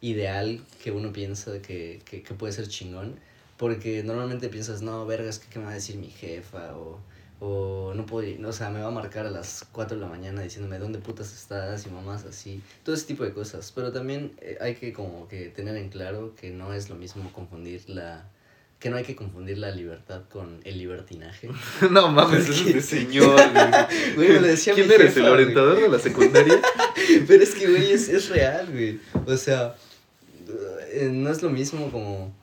ideal 0.00 0.60
que 0.82 0.90
uno 0.90 1.12
piensa 1.12 1.62
que, 1.62 2.02
que, 2.04 2.22
que 2.22 2.34
puede 2.34 2.52
ser 2.52 2.68
chingón. 2.68 3.18
Porque 3.56 4.02
normalmente 4.02 4.48
piensas, 4.48 4.82
no, 4.82 5.06
vergas, 5.06 5.38
¿qué, 5.38 5.46
qué 5.48 5.58
me 5.60 5.66
va 5.66 5.70
a 5.70 5.74
decir 5.74 5.96
mi 5.96 6.08
jefa? 6.10 6.76
O, 6.76 6.98
o 7.46 7.92
no 7.94 8.06
puedo, 8.06 8.48
o 8.48 8.52
sea, 8.52 8.70
me 8.70 8.80
va 8.80 8.88
a 8.88 8.90
marcar 8.90 9.26
a 9.26 9.30
las 9.30 9.66
4 9.72 9.96
de 9.96 10.00
la 10.02 10.08
mañana 10.08 10.40
diciéndome 10.40 10.78
dónde 10.78 10.98
putas 10.98 11.34
estás 11.34 11.86
y 11.86 11.90
mamás 11.90 12.24
así. 12.24 12.62
Todo 12.82 12.94
ese 12.94 13.04
tipo 13.06 13.22
de 13.22 13.34
cosas. 13.34 13.70
Pero 13.74 13.92
también 13.92 14.32
eh, 14.40 14.56
hay 14.60 14.76
que 14.76 14.94
como 14.94 15.28
que 15.28 15.50
tener 15.50 15.76
en 15.76 15.90
claro 15.90 16.34
que 16.40 16.50
no 16.50 16.72
es 16.72 16.88
lo 16.88 16.94
mismo 16.96 17.30
confundir 17.32 17.82
la 17.88 18.30
que 18.78 18.90
no 18.90 18.96
hay 18.96 19.04
que 19.04 19.14
confundir 19.16 19.58
la 19.58 19.70
libertad 19.70 20.22
con 20.30 20.60
el 20.64 20.78
libertinaje. 20.78 21.50
no 21.90 22.08
mames, 22.08 22.48
es 22.48 22.64
de 22.64 22.80
señor, 22.96 23.36
güey. 23.36 24.14
Güey, 24.14 24.28
me 24.28 24.40
lo 24.40 24.46
decía 24.46 24.74
¿Quién 24.74 24.88
mi 24.88 24.94
eres, 24.94 25.14
jefa, 25.14 25.20
el 25.20 25.32
güey. 25.32 25.42
orientador 25.42 25.80
de 25.80 25.88
la 25.88 25.98
secundaria? 25.98 26.60
Pero 27.26 27.42
es 27.42 27.54
que, 27.54 27.68
güey, 27.68 27.92
es, 27.92 28.08
es 28.08 28.28
real, 28.30 28.68
güey. 28.70 29.00
O 29.26 29.36
sea, 29.36 29.74
eh, 30.92 31.10
no 31.12 31.30
es 31.30 31.42
lo 31.42 31.50
mismo 31.50 31.90
como 31.90 32.34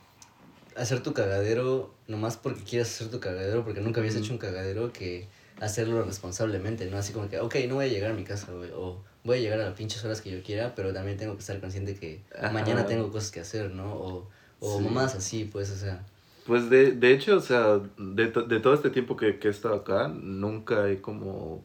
hacer 0.82 1.02
tu 1.04 1.14
cagadero 1.14 1.94
nomás 2.08 2.38
porque 2.38 2.64
quieres 2.64 2.90
hacer 2.90 3.10
tu 3.10 3.20
cagadero, 3.20 3.64
porque 3.64 3.82
nunca 3.82 4.00
habías 4.00 4.16
hecho 4.16 4.34
un 4.34 4.40
cagadero, 4.40 4.92
que 4.92 5.28
hacerlo 5.60 6.04
responsablemente, 6.04 6.90
¿no? 6.90 6.98
Así 6.98 7.14
como 7.14 7.30
que, 7.30 7.40
ok, 7.40 7.56
no 7.68 7.76
voy 7.76 7.86
a 7.86 7.90
llegar 7.90 8.12
a 8.12 8.14
mi 8.14 8.24
casa, 8.24 8.52
güey, 8.52 8.72
o 8.76 9.02
voy 9.24 9.38
a 9.38 9.42
llegar 9.42 9.60
a 9.62 9.66
las 9.66 9.74
pinches 9.78 10.04
horas 10.04 10.22
que 10.22 10.32
yo 10.32 10.42
quiera, 10.44 10.74
pero 10.76 10.94
también 10.94 11.18
tengo 11.18 11.34
que 11.36 11.42
estar 11.42 11.60
consciente 11.60 11.96
que 11.96 12.22
Ajá. 12.38 12.52
mañana 12.52 12.86
tengo 12.86 13.12
cosas 13.12 13.32
que 13.32 13.40
hacer, 13.40 13.72
¿no? 13.72 13.94
O, 13.94 14.28
o 14.60 14.78
Sí. 14.78 14.84
mamás 14.84 15.16
así, 15.16 15.46
pues, 15.46 15.70
o 15.72 15.76
sea. 15.76 16.04
Pues 16.46 16.70
de, 16.72 16.94
de 16.94 17.14
hecho, 17.14 17.38
o 17.38 17.42
sea, 17.42 17.80
de, 17.98 18.28
de 18.28 18.60
todo 18.60 18.74
este 18.74 18.90
tiempo 18.90 19.16
que, 19.16 19.38
que 19.38 19.48
he 19.48 19.52
estado 19.52 19.76
acá, 19.76 20.08
nunca 20.08 20.90
he 20.90 21.00
como... 21.00 21.64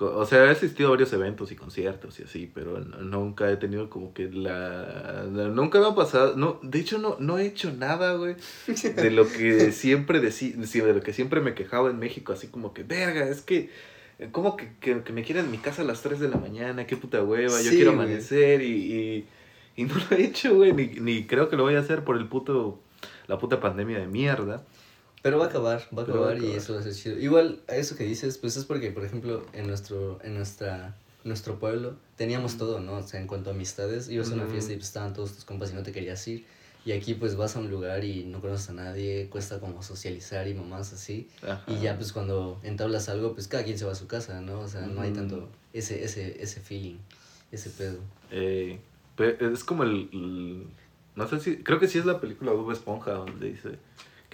O 0.00 0.26
sea, 0.26 0.46
he 0.46 0.50
asistido 0.50 0.88
a 0.88 0.90
varios 0.90 1.12
eventos 1.12 1.52
y 1.52 1.56
conciertos 1.56 2.18
y 2.18 2.24
así, 2.24 2.50
pero 2.52 2.80
nunca 2.80 3.50
he 3.50 3.56
tenido 3.56 3.88
como 3.88 4.12
que 4.12 4.28
la... 4.30 5.24
Nunca 5.28 5.78
me 5.78 5.86
ha 5.86 5.94
pasado... 5.94 6.36
No, 6.36 6.58
de 6.62 6.80
hecho, 6.80 6.98
no, 6.98 7.16
no 7.20 7.38
he 7.38 7.46
hecho 7.46 7.72
nada, 7.72 8.14
güey, 8.14 8.34
de 8.66 9.10
lo 9.12 9.28
que 9.28 9.70
siempre 9.72 10.18
decí, 10.18 10.50
de 10.52 10.92
lo 10.92 11.00
que 11.00 11.12
siempre 11.12 11.40
me 11.40 11.54
quejaba 11.54 11.88
en 11.88 12.00
México, 12.00 12.32
así 12.32 12.48
como 12.48 12.74
que, 12.74 12.82
verga, 12.82 13.28
es 13.28 13.42
que... 13.42 13.70
¿Cómo 14.32 14.56
que, 14.56 14.70
que, 14.80 15.02
que 15.02 15.12
me 15.12 15.22
quieren 15.22 15.44
en 15.44 15.50
mi 15.50 15.58
casa 15.58 15.82
a 15.82 15.84
las 15.84 16.00
3 16.00 16.18
de 16.18 16.28
la 16.28 16.38
mañana? 16.38 16.86
Qué 16.86 16.96
puta 16.96 17.22
hueva, 17.22 17.60
yo 17.60 17.70
Sí, 17.70 17.76
quiero 17.76 17.90
amanecer 17.90 18.62
y, 18.62 18.72
y, 18.94 19.26
y 19.76 19.84
no 19.84 19.94
lo 19.94 20.16
he 20.16 20.24
hecho, 20.24 20.54
güey, 20.54 20.72
ni, 20.72 20.86
ni 20.86 21.26
creo 21.26 21.50
que 21.50 21.56
lo 21.56 21.64
voy 21.64 21.74
a 21.74 21.80
hacer 21.80 22.02
por 22.02 22.16
el 22.16 22.26
puto 22.26 22.80
la 23.26 23.38
puta 23.38 23.60
pandemia 23.60 23.98
de 23.98 24.06
mierda. 24.06 24.64
Pero 25.26 25.38
va 25.40 25.46
a 25.46 25.48
acabar, 25.48 25.80
va 25.96 26.02
a 26.02 26.06
Pero 26.06 26.20
va 26.20 26.28
a 26.28 26.32
acabar 26.34 26.52
y 26.52 26.56
eso 26.56 26.74
va 26.74 26.78
a 26.80 26.82
ser 26.84 26.94
chido. 26.94 27.18
Igual, 27.18 27.60
eso 27.66 27.96
que 27.96 28.04
dices, 28.04 28.38
pues 28.38 28.56
es 28.56 28.64
porque, 28.64 28.92
por 28.92 29.04
ejemplo, 29.04 29.44
en 29.54 29.66
nuestro, 29.66 30.20
en 30.22 30.34
nuestra, 30.34 30.94
nuestro 31.24 31.58
pueblo 31.58 31.96
teníamos 32.16 32.58
todo, 32.58 32.78
¿no? 32.78 32.98
O 32.98 33.02
sea, 33.02 33.18
en 33.20 33.26
cuanto 33.26 33.50
a 33.50 33.52
amistades, 33.52 34.08
ibas 34.08 34.30
a 34.30 34.34
una 34.34 34.46
fiesta 34.46 34.72
y 34.72 34.76
pues 34.76 34.86
estaban 34.86 35.14
todos 35.14 35.32
tus 35.34 35.44
compas 35.44 35.72
y 35.72 35.74
no 35.74 35.82
te 35.82 35.90
querías 35.90 36.26
ir. 36.28 36.44
Y 36.84 36.92
aquí 36.92 37.14
pues 37.14 37.34
vas 37.34 37.56
a 37.56 37.58
un 37.58 37.68
lugar 37.68 38.04
y 38.04 38.22
no 38.22 38.40
conoces 38.40 38.70
a 38.70 38.72
nadie, 38.74 39.28
cuesta 39.28 39.58
como 39.58 39.82
socializar 39.82 40.46
y 40.46 40.54
mamás 40.54 40.92
así. 40.92 41.28
Ajá. 41.42 41.64
Y 41.66 41.80
ya 41.80 41.96
pues 41.96 42.12
cuando 42.12 42.60
entablas 42.62 43.08
algo, 43.08 43.34
pues 43.34 43.48
cada 43.48 43.64
quien 43.64 43.76
se 43.76 43.84
va 43.84 43.90
a 43.90 43.96
su 43.96 44.06
casa, 44.06 44.40
¿no? 44.40 44.60
O 44.60 44.68
sea, 44.68 44.82
no 44.82 45.00
hay 45.00 45.12
tanto 45.12 45.48
ese, 45.72 46.04
ese, 46.04 46.40
ese 46.40 46.60
feeling, 46.60 46.98
ese 47.50 47.70
pedo. 47.70 47.98
Eh, 48.30 48.78
es 49.18 49.64
como 49.64 49.82
el, 49.82 50.08
el- 50.12 50.66
No 51.16 51.26
sé 51.26 51.40
si. 51.40 51.56
Creo 51.64 51.80
que 51.80 51.88
sí 51.88 51.98
es 51.98 52.06
la 52.06 52.20
película 52.20 52.52
Bob 52.52 52.70
Esponja 52.70 53.10
donde 53.14 53.48
dice. 53.48 53.70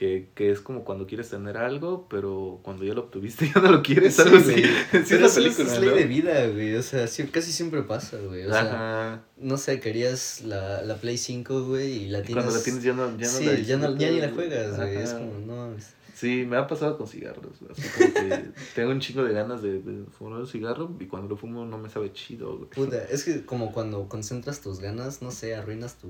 Que, 0.03 0.31
que 0.35 0.51
es 0.51 0.61
como 0.61 0.83
cuando 0.83 1.07
quieres 1.07 1.31
tener 1.31 1.57
algo, 1.57 2.09
pero 2.11 2.59
cuando 2.65 2.83
ya 2.83 2.93
lo 2.93 3.03
obtuviste 3.03 3.47
ya 3.55 3.61
no 3.61 3.71
lo 3.71 3.83
quieres, 3.85 4.19
algo 4.19 4.39
así. 4.39 4.55
Sí, 5.05 5.15
es 5.15 5.37
es 5.37 5.79
ley 5.79 5.91
de 5.91 6.07
vida, 6.07 6.45
güey. 6.49 6.75
O 6.75 6.83
sea, 6.83 7.07
sí- 7.07 7.29
casi 7.29 7.53
siempre 7.53 7.83
pasa, 7.85 8.17
güey. 8.19 8.45
O 8.45 8.51
sea, 8.51 8.63
Ajá. 8.63 9.23
no 9.37 9.57
sé, 9.59 9.79
querías 9.79 10.41
la, 10.41 10.83
la 10.83 10.97
Play 10.97 11.17
5, 11.19 11.67
güey, 11.67 11.93
y 11.93 12.09
la 12.09 12.23
tienes... 12.23 12.43
Cuando 12.43 12.59
la 12.59 12.65
tienes 12.65 12.83
ya 12.83 12.95
no, 12.95 13.17
ya 13.17 13.27
no 13.29 13.33
sí, 13.33 13.45
la 13.47 13.55
ya, 13.61 13.77
no, 13.77 13.97
ya 13.97 14.11
ni 14.11 14.21
la 14.21 14.31
juegas, 14.31 14.77
güey. 14.77 14.97
Es 14.97 15.13
como, 15.13 15.39
no... 15.47 15.73
es- 15.77 15.95
Sí, 16.17 16.47
me 16.49 16.57
ha 16.57 16.67
pasado 16.67 16.99
con 16.99 17.07
cigarros. 17.07 17.61
güey, 17.61 17.71
Así 17.71 17.89
como 17.97 18.13
que 18.29 18.45
tengo 18.75 18.91
un 18.91 18.99
chingo 18.99 19.23
de 19.23 19.33
ganas 19.35 19.63
de, 19.63 19.83
de 19.83 20.05
fumar 20.19 20.41
un 20.41 20.49
cigarro 20.49 20.91
y 20.99 21.07
cuando 21.07 21.29
lo 21.29 21.37
fumo 21.37 21.65
no 21.65 21.79
me 21.79 21.89
sabe 21.89 22.13
chido, 22.13 22.57
güey. 22.57 22.71
Puta, 22.71 23.05
es 23.05 23.23
que 23.23 23.45
como 23.47 23.71
cuando 23.73 24.09
concentras 24.09 24.61
tus 24.63 24.81
ganas, 24.81 25.23
no 25.23 25.31
sé, 25.31 25.55
arruinas 25.55 25.95
tu... 25.95 26.09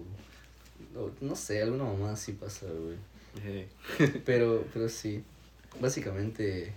No, 0.94 1.10
no 1.20 1.36
sé, 1.36 1.60
alguna 1.60 1.84
mamá 1.84 2.12
así 2.12 2.32
pasa, 2.32 2.64
güey. 2.66 2.96
Pero, 4.24 4.64
pero 4.72 4.88
sí, 4.88 5.22
básicamente 5.80 6.72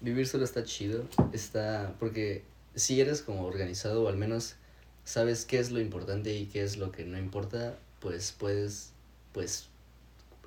vivir 0.00 0.26
solo 0.26 0.44
está 0.44 0.64
chido, 0.64 1.04
está, 1.32 1.94
porque 2.00 2.42
si 2.74 3.00
eres 3.00 3.22
como 3.22 3.44
organizado 3.46 4.02
o 4.02 4.08
al 4.08 4.16
menos 4.16 4.56
sabes 5.04 5.44
qué 5.44 5.58
es 5.58 5.70
lo 5.70 5.80
importante 5.80 6.34
y 6.34 6.46
qué 6.46 6.62
es 6.62 6.76
lo 6.76 6.92
que 6.92 7.04
no 7.04 7.18
importa, 7.18 7.78
pues 8.00 8.34
puedes, 8.36 8.92
pues, 9.32 9.68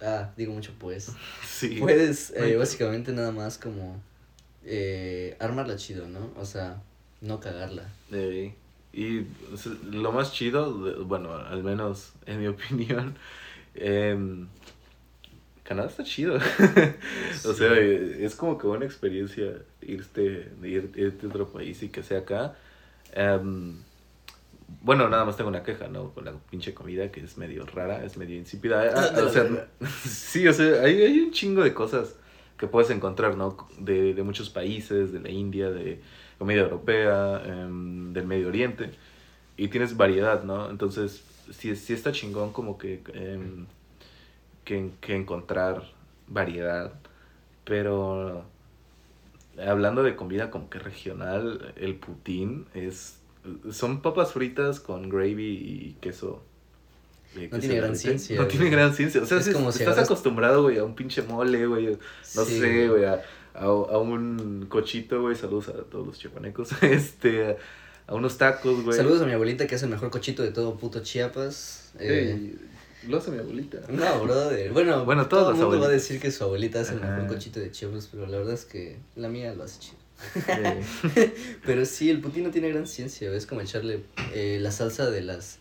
ah, 0.01 0.31
digo 0.35 0.53
mucho 0.53 0.73
pues, 0.79 1.11
sí. 1.47 1.77
puedes 1.79 2.31
eh, 2.31 2.55
básicamente 2.55 3.11
nada 3.11 3.31
más 3.31 3.57
como 3.57 4.01
eh, 4.63 5.35
armarla 5.39 5.75
chido, 5.77 6.07
¿no? 6.07 6.31
O 6.37 6.45
sea, 6.45 6.81
no 7.21 7.39
cagarla. 7.39 7.87
Eh, 8.11 8.53
y 8.93 9.25
lo 9.91 10.11
más 10.11 10.31
chido, 10.33 11.05
bueno, 11.05 11.35
al 11.35 11.63
menos 11.63 12.13
en 12.25 12.39
mi 12.39 12.47
opinión, 12.47 13.15
em, 13.73 14.47
Canadá 15.65 15.89
está 15.89 16.03
chido. 16.03 16.35
o 17.45 17.53
Sí. 17.53 17.53
sea, 17.53 17.73
eh, 17.73 18.23
es 18.23 18.35
como 18.35 18.57
que 18.57 18.67
una 18.67 18.85
experiencia 18.85 19.51
irte, 19.81 20.51
ir- 20.61 20.91
irte 20.95 21.25
a 21.25 21.29
otro 21.29 21.47
país 21.49 21.81
y 21.83 21.89
que 21.89 22.03
sea 22.03 22.19
acá. 22.19 22.55
Em, 23.13 23.75
bueno, 24.81 25.09
nada 25.09 25.25
más 25.25 25.37
tengo 25.37 25.49
una 25.49 25.63
queja, 25.63 25.87
¿no? 25.87 26.11
Con 26.13 26.25
la 26.25 26.33
pinche 26.49 26.73
comida 26.73 27.11
que 27.11 27.21
es 27.21 27.37
medio 27.37 27.65
rara, 27.65 28.03
es 28.05 28.17
medio 28.17 28.35
insípida. 28.37 28.91
Ah, 28.95 29.21
o 29.25 29.29
sea, 29.29 29.67
sí, 30.05 30.47
o 30.47 30.53
sea, 30.53 30.83
hay, 30.83 31.01
hay 31.01 31.19
un 31.19 31.31
chingo 31.31 31.63
de 31.63 31.73
cosas 31.73 32.15
que 32.57 32.67
puedes 32.67 32.89
encontrar, 32.91 33.35
¿no? 33.35 33.57
De, 33.79 34.13
de 34.13 34.23
muchos 34.23 34.49
países, 34.49 35.11
de 35.11 35.19
la 35.19 35.29
India, 35.29 35.69
de 35.71 35.99
comida 36.37 36.61
europea, 36.61 37.41
em, 37.45 38.13
del 38.13 38.25
Medio 38.27 38.47
Oriente. 38.47 38.91
Y 39.57 39.67
tienes 39.69 39.97
variedad, 39.97 40.43
¿no? 40.43 40.69
Entonces, 40.69 41.23
sí, 41.51 41.75
sí 41.75 41.93
está 41.93 42.11
chingón 42.11 42.51
como 42.53 42.77
que, 42.77 43.01
em, 43.13 43.65
que, 44.65 44.91
que 45.01 45.15
encontrar 45.15 45.83
variedad. 46.27 46.91
Pero 47.63 48.43
hablando 49.65 50.03
de 50.03 50.15
comida 50.15 50.51
como 50.51 50.69
que 50.69 50.79
regional, 50.79 51.73
el 51.77 51.95
putín 51.95 52.65
es... 52.73 53.19
Son 53.71 54.01
papas 54.01 54.33
fritas 54.33 54.79
con 54.79 55.07
gravy 55.09 55.43
y 55.53 55.97
queso. 56.01 56.43
eh, 57.35 57.47
No 57.51 57.59
tiene 57.59 57.75
gran 57.75 57.95
ciencia, 57.95 58.35
No 58.37 58.43
güey. 58.45 58.57
tiene 58.57 58.69
gran 58.71 58.93
ciencia. 58.93 59.21
O 59.21 59.25
sea, 59.25 59.37
Es 59.37 59.45
si 59.45 59.53
como 59.53 59.71
si 59.71 59.79
estás 59.79 59.93
agarras- 59.97 60.05
acostumbrado, 60.07 60.63
güey, 60.63 60.79
a 60.79 60.83
un 60.83 60.95
pinche 60.95 61.21
mole, 61.21 61.65
güey. 61.67 61.85
No 62.35 62.43
Sí, 62.43 62.59
sé, 62.59 62.87
güey, 62.87 63.05
a, 63.05 63.21
a, 63.53 63.65
a 63.65 63.97
un 63.99 64.65
cochito, 64.67 65.21
güey. 65.21 65.35
Saludos 65.35 65.69
a 65.69 65.73
todos 65.83 66.07
los 66.07 66.17
chiapanecos. 66.19 66.69
Este, 66.81 67.55
a 68.07 68.15
unos 68.15 68.37
tacos, 68.39 68.83
güey. 68.83 68.97
Saludos 68.97 69.21
a 69.21 69.25
mi 69.25 69.33
abuelita 69.33 69.67
que 69.67 69.75
hace 69.75 69.85
el 69.85 69.91
mejor 69.91 70.09
cochito 70.09 70.41
de 70.41 70.49
todo 70.51 70.75
puto 70.77 71.01
Chiapas. 71.03 71.93
Eh, 71.99 72.55
lo 73.07 73.17
hace 73.17 73.31
mi 73.31 73.39
abuelita. 73.39 73.79
No, 73.89 74.21
brother. 74.23 74.71
Bueno, 74.71 75.05
Bueno, 75.05 75.27
todo 75.27 75.51
el 75.51 75.55
mundo 75.57 75.79
va 75.79 75.87
a 75.87 75.89
decir 75.89 76.19
que 76.19 76.31
su 76.31 76.43
abuelita 76.43 76.81
hace 76.81 76.93
el 76.93 77.03
Ajá. 77.03 77.13
mejor 77.17 77.27
cochito 77.35 77.59
de 77.59 77.71
Chiapas, 77.71 78.07
pero 78.11 78.25
la 78.27 78.37
verdad 78.37 78.53
es 78.53 78.65
que 78.65 78.97
la 79.15 79.27
mía 79.29 79.53
lo 79.53 79.63
hace 79.63 79.79
chido. 79.79 79.97
Pero 81.65 81.85
sí, 81.85 82.09
el 82.09 82.21
putín 82.21 82.43
no 82.43 82.51
tiene 82.51 82.69
gran 82.69 82.87
ciencia, 82.87 83.31
es 83.33 83.45
como 83.45 83.61
echarle 83.61 84.03
eh, 84.33 84.59
la 84.61 84.71
salsa 84.71 85.09
de 85.11 85.21
las 85.21 85.59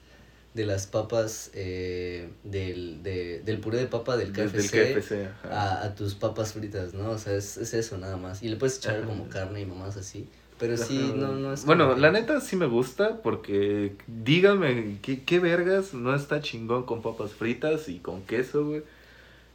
de 0.54 0.64
las 0.64 0.86
papas 0.86 1.50
eh, 1.54 2.28
del, 2.44 3.02
de, 3.02 3.40
del 3.44 3.58
puré 3.58 3.78
de 3.78 3.86
papa 3.88 4.16
del 4.16 4.30
KFC, 4.30 4.74
el 4.74 4.94
KFC. 5.00 5.12
ajá. 5.42 5.80
a, 5.80 5.84
a 5.86 5.94
tus 5.96 6.14
papas 6.14 6.52
fritas, 6.52 6.94
¿no? 6.94 7.10
O 7.10 7.18
sea, 7.18 7.34
es, 7.34 7.56
es 7.56 7.74
eso 7.74 7.98
nada 7.98 8.16
más. 8.16 8.40
Y 8.44 8.48
le 8.48 8.54
puedes 8.54 8.76
echar 8.78 8.98
Ajá. 8.98 9.06
como 9.06 9.28
carne 9.28 9.62
y 9.62 9.66
mamás 9.66 9.96
así. 9.96 10.28
Pero 10.58 10.76
sí, 10.76 11.12
no, 11.16 11.32
no 11.32 11.52
es 11.52 11.64
Bueno, 11.64 11.88
como 11.88 12.00
la 12.00 12.12
neta 12.12 12.40
sí 12.40 12.56
me 12.56 12.66
gusta 12.66 13.20
porque 13.23 13.96
dígame 14.06 14.99
¿qué, 15.02 15.23
qué 15.25 15.40
vergas 15.40 15.94
no 15.94 16.14
está 16.14 16.40
chingón 16.40 16.84
con 16.84 17.02
papas 17.02 17.32
fritas 17.32 17.88
y 17.88 17.99
con 17.99 18.23
queso, 18.23 18.64
güey. 18.66 18.82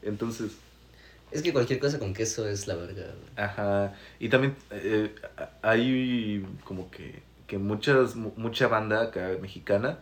Entonces, 0.03 0.51
Es 1.31 1.41
que 1.41 1.53
cualquier 1.53 1.79
cosa 1.79 1.99
con 1.99 2.13
queso 2.13 2.47
es 2.47 2.67
la 2.67 2.75
verga. 2.75 3.03
güey. 3.05 3.29
ajá. 3.37 3.93
Y 4.19 4.29
también 4.29 4.55
eh, 4.71 5.13
hay 5.61 6.45
como 6.65 6.89
que, 6.91 7.21
que 7.47 7.57
muchas, 7.57 8.15
mu- 8.15 8.33
mucha 8.35 8.67
banda 8.67 9.01
acá 9.03 9.29
mexicana 9.41 9.99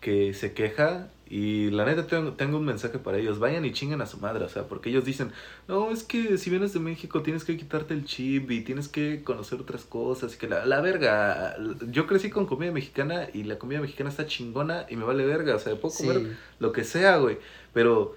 que 0.00 0.34
se 0.34 0.52
queja 0.52 1.08
y 1.34 1.70
la 1.70 1.86
neta 1.86 2.06
tengo, 2.06 2.32
tengo 2.34 2.58
un 2.58 2.64
mensaje 2.66 2.98
para 2.98 3.16
ellos. 3.16 3.38
Vayan 3.38 3.64
y 3.64 3.72
chinguen 3.72 4.02
a 4.02 4.06
su 4.06 4.18
madre, 4.18 4.44
o 4.44 4.48
sea, 4.50 4.64
porque 4.64 4.90
ellos 4.90 5.04
dicen, 5.06 5.32
no, 5.66 5.90
es 5.90 6.02
que 6.02 6.36
si 6.36 6.50
vienes 6.50 6.74
de 6.74 6.80
México 6.80 7.22
tienes 7.22 7.44
que 7.44 7.56
quitarte 7.56 7.94
el 7.94 8.04
chip 8.04 8.50
y 8.50 8.60
tienes 8.60 8.88
que 8.88 9.22
conocer 9.24 9.58
otras 9.58 9.84
cosas 9.84 10.34
y 10.34 10.36
que 10.38 10.46
la, 10.46 10.66
la 10.66 10.82
verga. 10.82 11.56
Yo 11.90 12.06
crecí 12.06 12.28
con 12.28 12.44
comida 12.44 12.70
mexicana 12.70 13.28
y 13.32 13.44
la 13.44 13.58
comida 13.58 13.80
mexicana 13.80 14.10
está 14.10 14.26
chingona 14.26 14.84
y 14.90 14.96
me 14.96 15.04
vale 15.04 15.24
verga, 15.24 15.56
o 15.56 15.58
sea, 15.58 15.74
puedo 15.80 15.94
Sí. 15.94 16.06
comer 16.06 16.36
lo 16.58 16.72
que 16.72 16.84
sea, 16.84 17.16
güey, 17.16 17.38
pero... 17.72 18.14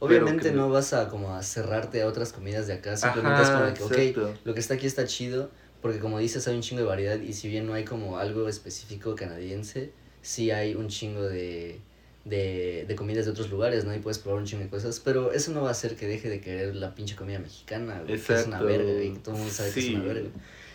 Obviamente 0.00 0.42
pero 0.42 0.52
que- 0.52 0.56
no 0.58 0.68
vas 0.68 0.92
a 0.92 1.08
como 1.08 1.34
a 1.34 1.42
cerrarte 1.42 2.02
a 2.02 2.06
otras 2.06 2.34
comidas 2.34 2.66
de 2.66 2.74
acá, 2.74 2.96
simplemente 2.98 3.40
es 3.42 3.48
como 3.50 3.72
que, 3.72 3.82
ok, 3.82 4.38
lo 4.44 4.52
que 4.52 4.60
está 4.60 4.74
aquí 4.74 4.86
está 4.86 5.06
chido, 5.06 5.50
porque 5.80 5.98
como 6.00 6.18
dices 6.18 6.46
hay 6.46 6.54
un 6.56 6.60
chingo 6.60 6.82
de 6.82 6.88
variedad 6.88 7.18
y 7.18 7.32
si 7.32 7.48
bien 7.48 7.66
no 7.66 7.72
hay 7.72 7.84
como 7.86 8.18
algo 8.18 8.46
específico 8.48 9.14
canadiense, 9.14 9.94
sí 10.20 10.50
hay 10.50 10.74
un 10.74 10.88
chingo 10.88 11.22
de, 11.22 11.80
de, 12.28 12.84
de 12.86 12.96
comidas 12.96 13.24
de 13.24 13.32
otros 13.32 13.50
lugares, 13.50 13.84
¿no? 13.84 13.94
Y 13.94 13.98
puedes 13.98 14.18
probar 14.18 14.40
un 14.40 14.46
chingo 14.46 14.62
de 14.64 14.68
cosas, 14.70 15.00
pero 15.00 15.32
eso 15.32 15.52
no 15.52 15.62
va 15.62 15.68
a 15.68 15.72
hacer 15.72 15.96
que 15.96 16.06
deje 16.06 16.28
de 16.28 16.40
querer 16.40 16.76
la 16.76 16.94
pinche 16.94 17.16
comida 17.16 17.38
mexicana, 17.38 18.02
güey, 18.06 18.20
que 18.20 18.34
es 18.34 18.46
una 18.46 18.60
verga 18.62 19.02
y 19.02 19.12
que 19.12 19.18
todo 19.20 19.34
el 19.34 19.40
mundo 19.40 19.54
sabe 19.54 19.72
que 19.72 19.80
es 19.80 19.88
una 19.90 20.04
verga. 20.04 20.28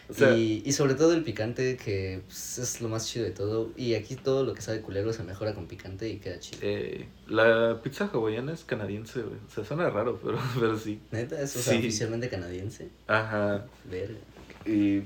O 0.10 0.14
sea- 0.14 0.36
y, 0.38 0.62
y 0.66 0.72
sobre 0.74 0.96
todo 0.96 1.14
el 1.14 1.24
picante, 1.24 1.78
que 1.78 2.22
pues, 2.26 2.58
es 2.58 2.82
lo 2.82 2.90
más 2.90 3.08
chido 3.08 3.24
de 3.24 3.32
todo. 3.32 3.72
Y 3.78 3.94
aquí 3.94 4.16
todo 4.18 4.44
lo 4.44 4.54
que 4.54 4.62
sabe 4.62 4.82
culero 4.82 5.14
se 5.14 5.24
mejora 5.24 5.54
con 5.56 5.66
picante 5.68 6.10
y 6.10 6.18
queda 6.18 6.40
chido. 6.40 6.60
Eh, 6.62 7.08
la 7.28 7.80
pizza 7.82 8.10
hawaiana 8.14 8.52
es 8.54 8.66
canadiense, 8.66 9.22
güey. 9.22 9.38
O 9.48 9.50
sea, 9.50 9.64
suena 9.64 9.90
raro, 9.90 10.20
pero, 10.22 10.38
pero 10.60 10.78
sí. 10.78 11.00
Neta, 11.12 11.42
es 11.42 11.56
o 11.56 11.60
sea, 11.62 11.72
Sí. 11.74 11.80
oficialmente 11.80 12.28
canadiense. 12.28 12.90
Ajá. 13.08 13.66
Verga. 13.90 14.20
Y 14.66 15.04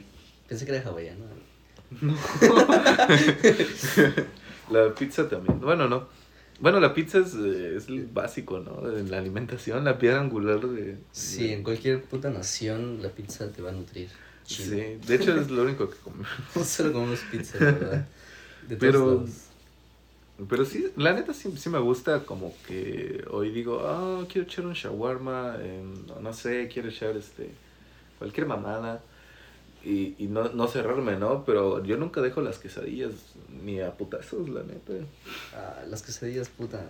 Pensé 0.48 0.66
que 0.66 0.72
era 0.75 0.89
hawaiano. 0.89 1.25
la 4.72 4.94
pizza 4.96 5.30
también. 5.30 5.60
Bueno, 5.60 5.88
no. 5.88 6.08
Bueno, 6.59 6.79
la 6.79 6.93
pizza 6.93 7.19
es, 7.19 7.35
eh, 7.35 7.75
es 7.77 7.87
el 7.87 8.07
básico, 8.07 8.59
¿no? 8.59 8.89
En 8.97 9.11
la 9.11 9.19
alimentación, 9.19 9.83
la 9.85 9.97
piedra 9.99 10.19
angular 10.19 10.59
de... 10.61 10.97
Sí, 11.11 11.51
en 11.51 11.63
cualquier 11.63 12.01
puta 12.03 12.29
nación 12.31 13.01
la 13.03 13.09
pizza 13.09 13.51
te 13.51 13.61
va 13.61 13.69
a 13.69 13.73
nutrir. 13.73 14.09
Chido. 14.45 14.75
Sí, 14.75 14.97
de 15.07 15.15
hecho 15.15 15.39
es 15.39 15.49
lo 15.51 15.61
único 15.63 15.89
que 15.89 15.97
comemos. 15.97 16.27
Solo 16.65 16.93
comemos 16.93 17.19
pizza, 17.31 17.57
¿verdad? 17.59 18.07
De 18.67 18.75
todos 18.75 18.79
Pero- 18.79 19.05
lados. 19.15 19.29
Pero 20.49 20.65
sí, 20.65 20.85
la 20.97 21.13
neta 21.13 21.33
sí, 21.33 21.51
sí 21.57 21.67
me 21.67 21.79
gusta 21.79 22.19
como 22.19 22.53
que 22.67 23.23
hoy 23.31 23.49
digo, 23.49 23.81
ah, 23.87 24.23
quiero 24.31 24.45
echar 24.47 24.67
un 24.67 24.73
shawarma, 24.73 25.57
em, 25.63 26.05
no, 26.05 26.19
no 26.21 26.31
sé, 26.31 26.69
quiero 26.71 26.89
echar 26.89 27.17
este 27.17 27.49
cualquier 28.19 28.45
mamada 28.45 29.01
y, 29.84 30.15
y 30.17 30.27
no, 30.27 30.50
no 30.50 30.67
cerrarme, 30.67 31.17
¿no? 31.17 31.43
Pero 31.46 31.84
yo 31.84 31.98
nunca 31.98 32.22
dejo 32.22 32.41
las 32.41 32.57
quesadillas 32.60 33.12
ni 33.63 33.79
a 33.79 33.96
putazos, 33.98 34.50
la 34.50 34.63
neta. 34.63 34.93
Ah, 35.55 35.84
las 35.88 36.01
quesadillas, 36.03 36.50
puta. 36.50 36.86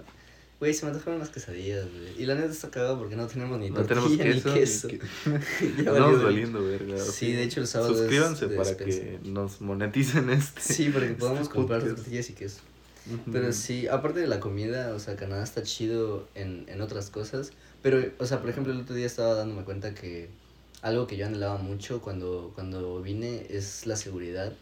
Güey, 0.60 0.74
se 0.74 0.86
me 0.86 0.92
antojaron 0.92 1.20
las 1.20 1.30
quesadillas, 1.30 1.86
güey. 1.92 2.20
Y 2.22 2.26
la 2.26 2.34
neta 2.34 2.52
está 2.52 2.72
cagado 2.72 2.98
porque 2.98 3.16
no 3.16 3.28
tenemos 3.28 3.60
ni 3.60 3.70
No 3.70 3.84
tenemos 3.86 4.12
queso. 4.18 4.48
ni 4.50 4.54
ni 4.54 4.60
queso. 4.60 4.88
que- 4.88 5.00
Ya 5.84 5.92
valió, 5.92 6.24
valiendo, 6.24 6.64
verga. 6.64 6.98
Sí, 6.98 7.32
de 7.34 7.44
hecho 7.44 7.60
el 7.62 7.68
sábado 7.68 7.92
es 7.94 8.00
Suscríbanse 8.00 8.48
de 8.48 8.56
para 8.58 8.70
despensa. 8.70 9.00
que 9.02 9.20
nos 9.30 9.62
moneticen 9.62 10.32
este. 10.32 10.60
Sí, 10.62 10.90
para 10.90 11.08
que 11.08 11.14
podamos 11.20 11.42
este 11.44 11.54
comprar 11.54 11.84
tortillas 11.84 12.30
y 12.32 12.34
queso. 12.34 12.62
Ujú. 13.06 13.32
Pero 13.32 13.54
sí, 13.54 13.88
aparte 13.88 14.20
de 14.20 14.28
la 14.28 14.40
comida, 14.40 14.94
o 14.96 15.00
sea, 15.00 15.16
Canadá 15.16 15.44
está 15.44 15.62
chido 15.62 16.28
en, 16.34 16.66
en 16.68 16.82
otras 16.82 17.12
cosas. 17.12 17.52
Pero, 17.84 18.04
o 18.18 18.26
sea, 18.26 18.42
por 18.42 18.50
ejemplo, 18.50 18.74
el 18.74 18.82
otro 18.82 18.96
día 18.96 19.06
estaba 19.06 19.36
dándome 19.36 19.64
cuenta 19.64 19.94
que 19.94 20.30
algo 20.82 21.08
que 21.08 21.18
yo 21.18 21.26
anhelaba 21.26 21.58
mucho 21.58 22.02
cuando, 22.02 22.52
cuando 22.56 23.02
vine 23.02 23.46
es 23.50 23.86
la 23.86 23.96
seguridad. 23.96 24.54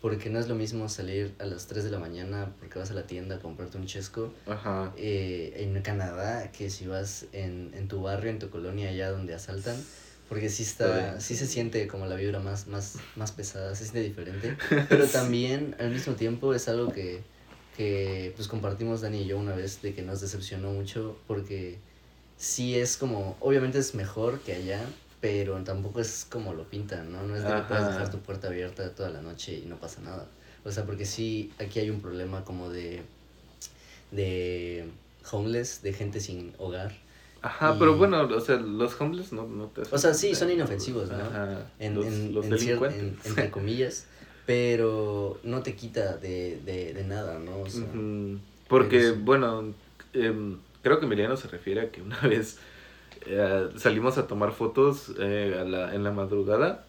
Porque 0.00 0.30
no 0.30 0.38
es 0.38 0.48
lo 0.48 0.54
mismo 0.54 0.88
salir 0.88 1.34
a 1.38 1.44
las 1.44 1.66
3 1.66 1.84
de 1.84 1.90
la 1.90 1.98
mañana 1.98 2.54
porque 2.58 2.78
vas 2.78 2.90
a 2.90 2.94
la 2.94 3.06
tienda 3.06 3.36
a 3.36 3.38
comprarte 3.38 3.76
un 3.76 3.84
chesco 3.84 4.32
Ajá. 4.46 4.94
eh, 4.96 5.52
en 5.56 5.82
Canadá 5.82 6.50
que 6.52 6.70
si 6.70 6.86
vas 6.86 7.26
en, 7.32 7.72
en 7.74 7.86
tu 7.86 8.00
barrio, 8.00 8.30
en 8.30 8.38
tu 8.38 8.48
colonia, 8.48 8.88
allá 8.88 9.10
donde 9.10 9.34
asaltan. 9.34 9.76
Porque 10.30 10.48
sí 10.48 10.62
está, 10.62 11.20
sí 11.20 11.36
se 11.36 11.46
siente 11.46 11.86
como 11.86 12.06
la 12.06 12.14
vibra 12.14 12.38
más, 12.38 12.66
más, 12.68 12.96
más 13.16 13.32
pesada, 13.32 13.74
se 13.74 13.82
siente 13.82 14.00
diferente. 14.00 14.56
Pero 14.88 15.06
también 15.06 15.76
al 15.78 15.90
mismo 15.90 16.14
tiempo 16.14 16.54
es 16.54 16.66
algo 16.68 16.92
que, 16.92 17.20
que 17.76 18.32
pues 18.36 18.48
compartimos 18.48 19.02
Dani 19.02 19.22
y 19.22 19.26
yo 19.26 19.36
una 19.36 19.54
vez 19.54 19.82
de 19.82 19.92
que 19.92 20.00
nos 20.02 20.20
decepcionó 20.22 20.72
mucho 20.72 21.18
porque 21.26 21.78
sí 22.38 22.78
es 22.78 22.96
como, 22.96 23.36
obviamente 23.40 23.78
es 23.78 23.94
mejor 23.94 24.40
que 24.40 24.54
allá, 24.54 24.80
pero 25.20 25.54
tampoco 25.64 26.00
es 26.00 26.26
como 26.30 26.54
lo 26.54 26.64
pintan, 26.64 27.12
¿no? 27.12 27.22
No 27.22 27.36
es 27.36 27.42
de 27.44 27.48
que 27.54 27.62
puedas 27.62 27.88
dejar 27.92 28.10
tu 28.10 28.18
puerta 28.18 28.48
abierta 28.48 28.94
toda 28.94 29.10
la 29.10 29.20
noche 29.22 29.54
y 29.62 29.66
no 29.66 29.76
pasa 29.76 30.00
nada. 30.02 30.26
O 30.64 30.70
sea, 30.70 30.84
porque 30.84 31.04
sí, 31.04 31.52
aquí 31.58 31.78
hay 31.80 31.90
un 31.90 32.00
problema 32.00 32.44
como 32.44 32.68
de, 32.70 33.02
de 34.10 34.86
homeless, 35.30 35.82
de 35.82 35.92
gente 35.92 36.20
sin 36.20 36.52
hogar. 36.58 36.92
Ajá, 37.42 37.74
Y- 37.74 37.78
pero 37.78 37.96
bueno, 37.96 38.22
o 38.22 38.40
sea, 38.40 38.56
los 38.56 39.00
homeless 39.00 39.32
no, 39.32 39.46
no 39.46 39.66
te 39.66 39.82
O 39.90 39.98
sea, 39.98 40.12
sí, 40.14 40.34
son 40.34 40.50
inofensivos, 40.50 41.10
¿no? 41.10 41.16
Ajá. 41.24 41.70
en, 41.78 41.94
los, 41.94 42.06
en, 42.06 42.34
los 42.34 42.44
en 42.46 42.52
cier- 42.52 42.58
delincuentes. 42.58 43.00
en- 43.00 43.18
entre 43.24 43.50
comillas, 43.50 44.06
pero 44.46 45.38
no 45.42 45.62
te 45.62 45.74
quita 45.74 46.16
de, 46.16 46.60
de, 46.64 46.92
de 46.92 47.04
nada, 47.04 47.38
¿no? 47.38 47.60
O 47.60 47.68
sea. 47.68 47.86
Porque, 48.68 49.12
bueno, 49.12 49.72
em, 50.12 50.58
creo 50.82 50.98
que 51.00 51.06
Emiliano 51.06 51.36
se 51.36 51.48
refiere 51.48 51.80
a 51.82 51.90
que 51.90 52.02
una 52.02 52.20
vez 52.28 52.58
eh, 53.26 53.68
salimos 53.76 54.18
a 54.18 54.26
tomar 54.26 54.52
fotos 54.52 55.12
eh, 55.18 55.56
en 55.92 56.04
la 56.04 56.10
madrugada 56.12 56.84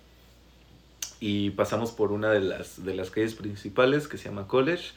y 1.19 1.51
pasamos 1.51 1.91
por 1.91 2.11
una 2.11 2.31
de 2.31 2.41
las, 2.41 2.83
de 2.83 2.95
las 2.95 3.11
calles 3.11 3.35
principales 3.35 4.07
que 4.07 4.17
se 4.17 4.29
llama 4.29 4.47
College. 4.47 4.91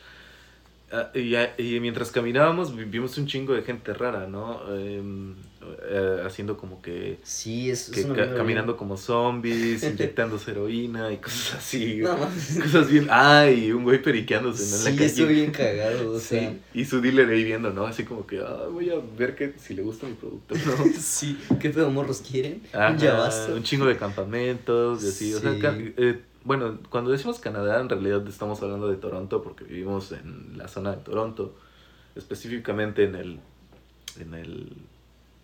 Ah, 0.92 1.10
y, 1.14 1.34
y 1.58 1.80
mientras 1.80 2.10
caminábamos 2.10 2.74
vi- 2.76 2.84
vimos 2.84 3.18
un 3.18 3.26
chingo 3.26 3.54
de 3.54 3.62
gente 3.62 3.92
rara, 3.94 4.26
¿no? 4.26 4.60
Em, 4.74 5.34
eh, 5.88 6.22
haciendo 6.26 6.56
como 6.56 6.80
que, 6.82 7.18
sí, 7.22 7.70
es, 7.70 7.90
que 7.90 8.00
es 8.00 8.06
ca- 8.06 8.34
caminando 8.34 8.72
bien- 8.72 8.78
como 8.78 8.96
zombies, 8.96 9.82
inyectándose 9.84 10.50
heroína 10.52 11.12
y 11.12 11.18
cosas 11.18 11.54
así. 11.54 11.96
No. 12.02 12.16
Cosas 12.62 12.90
bien. 12.90 13.06
Ay, 13.10 13.72
un 13.72 13.82
güey 13.84 14.00
periqueándose 14.02 14.62
¿no? 14.70 14.76
en 14.78 14.84
la 14.84 14.90
Sí, 14.90 14.96
calle. 14.96 15.06
estoy 15.06 15.34
bien 15.34 15.50
cagado, 15.50 16.12
o 16.12 16.18
Sí, 16.20 16.26
sea. 16.26 16.56
y 16.74 16.84
su 16.84 17.00
dealer 17.00 17.28
ahí 17.28 17.44
viendo, 17.44 17.70
¿no? 17.72 17.86
Así 17.86 18.04
como 18.04 18.26
que, 18.26 18.38
ah, 18.40 18.66
voy 18.70 18.90
a 18.90 18.94
ver 19.18 19.34
que, 19.34 19.54
si 19.58 19.74
le 19.74 19.82
gusta 19.82 20.06
mi 20.06 20.14
producto, 20.14 20.54
¿no? 20.54 20.84
Sí, 21.00 21.38
¿qué 21.60 21.70
pedo 21.70 21.90
morros 21.90 22.22
quieren? 22.28 22.62
Ajá, 22.72 22.90
un 23.48 23.54
un 23.58 23.62
chingo 23.62 23.86
de 23.86 23.96
campamentos 23.96 25.02
y 25.04 25.08
así. 25.08 25.34
O 25.34 25.40
sea, 25.40 25.52
Sí. 25.52 25.94
eh, 25.96 26.20
bueno, 26.44 26.78
cuando 26.90 27.10
decimos 27.10 27.38
Canadá, 27.38 27.80
en 27.80 27.88
realidad 27.88 28.26
estamos 28.28 28.60
hablando 28.62 28.88
de 28.88 28.96
Toronto 28.96 29.42
porque 29.42 29.64
vivimos 29.64 30.12
en 30.12 30.58
la 30.58 30.68
zona 30.68 30.90
de 30.90 30.98
Toronto, 30.98 31.54
específicamente 32.16 33.04
en 33.04 33.14
el, 33.14 33.38
en 34.20 34.34
el 34.34 34.72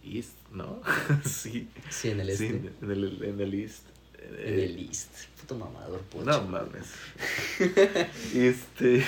East, 0.05 0.35
¿no? 0.53 0.81
sí, 1.25 1.69
Sí, 1.89 2.11
en 2.11 2.21
el 2.21 2.31
este. 2.31 2.49
sí, 2.49 2.71
en 2.83 2.91
el, 2.91 3.23
en 3.25 3.41
el 3.41 3.55
East. 3.55 3.85
En 4.19 4.35
Eh, 4.39 4.65
el 4.65 4.79
East. 4.79 5.11
Puto 5.41 5.55
mamador, 5.57 6.01
pocho. 6.03 6.25
No 6.25 6.43
mames. 6.45 6.93
este. 8.35 9.05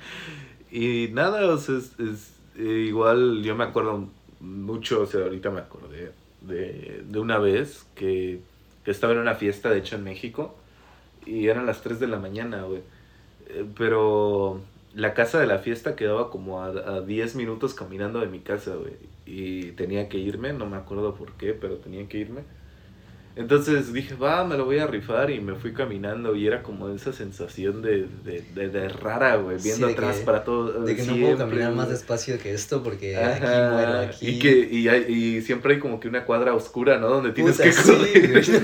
y 0.70 1.08
nada, 1.12 1.46
o 1.48 1.58
sea, 1.58 1.76
es, 1.78 1.98
es, 1.98 2.32
eh, 2.56 2.84
igual 2.88 3.42
yo 3.42 3.54
me 3.56 3.64
acuerdo 3.64 4.08
mucho, 4.40 5.02
o 5.02 5.06
sea, 5.06 5.22
ahorita 5.22 5.50
me 5.50 5.60
acordé 5.60 6.12
de, 6.42 7.02
de 7.06 7.18
una 7.18 7.38
vez 7.38 7.86
que, 7.94 8.40
que 8.84 8.90
estaba 8.90 9.12
en 9.12 9.20
una 9.20 9.34
fiesta, 9.34 9.70
de 9.70 9.78
hecho 9.78 9.96
en 9.96 10.04
México, 10.04 10.54
y 11.26 11.48
eran 11.48 11.66
las 11.66 11.82
3 11.82 12.00
de 12.00 12.06
la 12.08 12.18
mañana, 12.18 12.62
güey. 12.62 12.82
Eh, 13.48 13.64
pero 13.76 14.60
la 14.94 15.14
casa 15.14 15.40
de 15.40 15.46
la 15.46 15.58
fiesta 15.58 15.96
quedaba 15.96 16.30
como 16.30 16.62
a, 16.62 16.66
a 16.68 17.00
10 17.02 17.36
minutos 17.36 17.74
caminando 17.74 18.20
de 18.20 18.26
mi 18.26 18.40
casa, 18.40 18.74
güey. 18.76 18.94
Y 19.24 19.72
tenía 19.72 20.08
que 20.08 20.18
irme, 20.18 20.52
no 20.52 20.66
me 20.66 20.76
acuerdo 20.76 21.14
por 21.14 21.36
qué, 21.36 21.54
pero 21.54 21.80
tenía 21.80 22.08
que 22.08 22.18
irme. 22.18 22.46
Entonces 23.36 23.92
dije, 23.92 24.14
va, 24.14 24.44
me 24.44 24.56
lo 24.56 24.64
voy 24.64 24.78
a 24.78 24.86
rifar 24.86 25.28
y 25.32 25.40
me 25.40 25.56
fui 25.56 25.72
caminando 25.72 26.36
y 26.36 26.46
era 26.46 26.62
como 26.62 26.88
esa 26.90 27.12
sensación 27.12 27.82
de, 27.82 28.06
de, 28.24 28.44
de, 28.54 28.68
de 28.68 28.88
rara, 28.88 29.34
güey, 29.36 29.58
Sí, 29.58 29.68
viendo 29.70 29.88
de 29.88 29.92
atrás 29.94 30.18
que- 30.18 30.24
para 30.24 30.44
todo. 30.44 30.84
De 30.84 30.94
que 30.94 31.02
no 31.02 31.16
puedo 31.16 31.38
caminar 31.38 31.72
más 31.72 31.88
despacio 31.88 32.38
que 32.38 32.52
esto 32.54 32.84
porque 32.84 33.16
Ajá, 33.16 33.34
aquí 33.34 33.74
muero, 33.74 33.98
aquí. 34.08 34.28
Y, 34.28 34.38
que, 34.38 34.68
y, 34.70 34.86
hay- 34.88 35.12
y 35.12 35.42
siempre 35.42 35.74
hay 35.74 35.80
como 35.80 35.98
que 35.98 36.06
una 36.06 36.24
cuadra 36.26 36.54
oscura, 36.54 36.98
¿no? 36.98 37.08
Donde 37.08 37.32
tienes 37.32 37.54
Puta, 37.56 37.64
que 37.64 37.72
sí, 37.72 37.82
correr. 37.82 38.62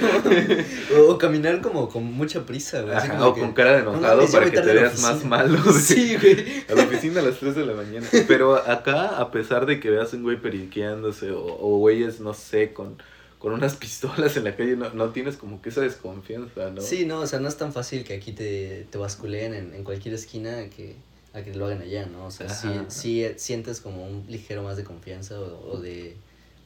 no. 0.95 1.01
O, 1.03 1.11
o 1.15 1.19
caminar 1.19 1.61
como 1.63 1.89
con 1.89 2.05
mucha 2.05 2.47
prisa, 2.47 2.83
güey. 2.83 2.95
Ajá, 2.95 3.27
o 3.27 3.35
que, 3.35 3.41
con 3.41 3.53
cara 3.55 3.77
de 3.77 3.83
"No 3.83 3.95
enojado 3.95 4.25
para 4.31 4.51
que 4.53 4.61
te 4.61 4.73
veas 4.73 5.03
más 5.03 5.11
oficina". 5.15 5.31
malo. 5.37 5.59
güey. 5.65 5.75
Sí, 5.81 6.17
güey. 6.17 6.65
A 6.71 6.75
la 6.77 6.85
oficina 6.85 7.21
a 7.21 7.25
las 7.25 7.39
3 7.41 7.57
de 7.57 7.67
la 7.67 7.75
mañana. 7.75 8.07
Pero 8.29 8.55
acá, 8.55 9.19
a 9.19 9.33
pesar 9.33 9.67
de 9.67 9.81
que 9.81 9.91
veas 9.91 10.13
un 10.13 10.23
güey 10.23 10.37
periqueándose 10.41 11.33
o, 11.33 11.43
o 11.45 11.79
güeyes, 11.79 12.21
no 12.21 12.35
sé, 12.35 12.73
con, 12.73 12.97
con 13.41 13.53
unas 13.53 13.75
pistolas 13.85 14.37
en 14.37 14.45
la 14.45 14.55
calle, 14.55 14.77
no, 14.77 14.91
no 14.91 15.09
tienes 15.11 15.37
como 15.37 15.61
que 15.61 15.71
esa 15.71 15.81
desconfianza, 15.81 16.71
¿no? 16.71 16.81
Sí, 16.81 17.05
no, 17.07 17.21
o 17.21 17.27
sea, 17.27 17.41
no 17.41 17.49
es 17.49 17.57
tan 17.57 17.73
fácil 17.73 18.05
que 18.05 18.15
aquí 18.15 18.33
te, 18.33 18.87
te 18.91 18.99
basculeen 18.99 19.55
en, 19.55 19.75
en 19.75 19.83
cualquier 19.83 20.15
esquina 20.15 20.59
a 20.59 20.71
que, 20.71 20.95
a 21.33 21.43
que 21.43 21.55
lo 21.55 21.67
hagan 21.67 21.83
allá, 21.83 22.07
¿no? 22.07 22.27
O 22.27 22.31
sea, 22.31 22.49
sí, 22.49 22.69
sí 22.89 23.27
sientes 23.37 23.81
como 23.81 24.07
un 24.07 24.25
ligero 24.29 24.63
más 24.63 24.77
de 24.77 24.85
confianza 24.85 25.41
o, 25.41 25.73
o 25.73 25.81
de, 25.81 26.15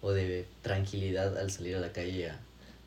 o 0.03 0.11
de 0.11 0.47
tranquilidad 0.61 1.39
al 1.39 1.51
salir 1.51 1.77
a 1.77 1.81
la 1.81 1.93
calle 1.93 2.31
a, 2.31 2.41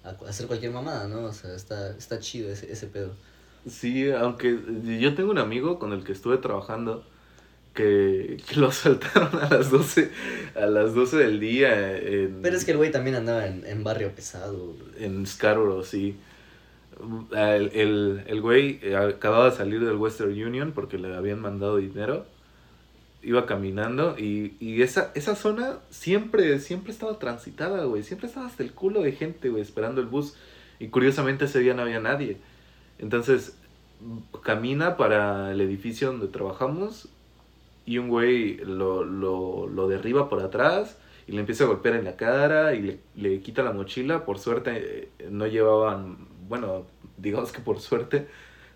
a 0.03 0.09
hacer 0.29 0.47
cualquier 0.47 0.71
mamada, 0.71 1.07
¿no? 1.07 1.23
O 1.23 1.33
sea, 1.33 1.55
está, 1.55 1.95
está 1.97 2.19
chido 2.19 2.51
ese, 2.51 2.71
ese 2.71 2.87
pedo. 2.87 3.13
Sí, 3.69 4.11
aunque 4.11 4.57
yo 4.99 5.15
tengo 5.15 5.31
un 5.31 5.39
amigo 5.39 5.79
con 5.79 5.93
el 5.93 6.03
que 6.03 6.11
estuve 6.11 6.37
trabajando 6.37 7.05
que, 7.77 8.37
que 8.47 8.55
lo 8.59 8.67
asaltaron 8.69 9.39
a 9.39 9.49
las 9.49 9.69
12, 9.69 10.09
a 10.55 10.65
las 10.65 10.95
12 10.95 11.17
del 11.17 11.39
día 11.39 11.95
en, 11.95 12.41
Pero 12.41 12.57
es 12.57 12.65
que 12.65 12.71
el 12.71 12.77
güey 12.77 12.91
también 12.91 13.15
andaba 13.15 13.45
en, 13.45 13.65
en 13.65 13.83
barrio 13.83 14.11
pesado. 14.13 14.75
en 14.99 15.25
Scarborough, 15.27 15.85
sí. 15.85 16.17
El, 17.31 17.69
el, 17.75 18.23
el 18.25 18.41
güey 18.41 18.79
eh, 18.81 18.95
acababa 18.95 19.51
de 19.51 19.55
salir 19.55 19.85
del 19.85 19.97
Western 19.97 20.31
Union 20.31 20.71
porque 20.73 20.97
le 20.97 21.15
habían 21.15 21.39
mandado 21.39 21.77
dinero. 21.77 22.25
Iba 23.21 23.45
caminando 23.45 24.15
y, 24.17 24.55
y 24.59 24.81
esa, 24.81 25.11
esa 25.13 25.35
zona 25.35 25.77
siempre, 25.91 26.59
siempre 26.59 26.91
estaba 26.91 27.19
transitada, 27.19 27.83
güey. 27.83 28.01
Siempre 28.01 28.27
estaba 28.27 28.47
hasta 28.47 28.63
el 28.63 28.71
culo 28.71 29.01
de 29.01 29.11
gente, 29.11 29.49
güey, 29.49 29.61
esperando 29.61 30.01
el 30.01 30.07
bus. 30.07 30.33
Y 30.79 30.87
curiosamente 30.87 31.45
ese 31.45 31.59
día 31.59 31.75
no 31.75 31.83
había 31.83 31.99
nadie. 31.99 32.37
Entonces, 32.97 33.55
camina 34.43 34.97
para 34.97 35.51
el 35.51 35.61
edificio 35.61 36.07
donde 36.07 36.27
trabajamos 36.27 37.09
y 37.87 37.97
un 37.97 38.09
güey 38.09 38.57
lo, 38.57 39.03
lo, 39.03 39.65
lo 39.65 39.87
derriba 39.87 40.29
por 40.29 40.41
atrás 40.41 40.99
y 41.25 41.31
le 41.31 41.39
empieza 41.39 41.63
a 41.63 41.67
golpear 41.67 41.95
en 41.95 42.05
la 42.05 42.15
cara 42.15 42.75
y 42.75 42.81
le, 42.83 42.99
le 43.15 43.41
quita 43.41 43.63
la 43.63 43.71
mochila. 43.71 44.25
Por 44.25 44.37
suerte 44.37 45.09
eh, 45.17 45.29
no 45.31 45.47
llevaban 45.47 46.27
bueno, 46.47 46.85
digamos 47.17 47.51
que 47.51 47.59
por 47.59 47.79
suerte, 47.79 48.27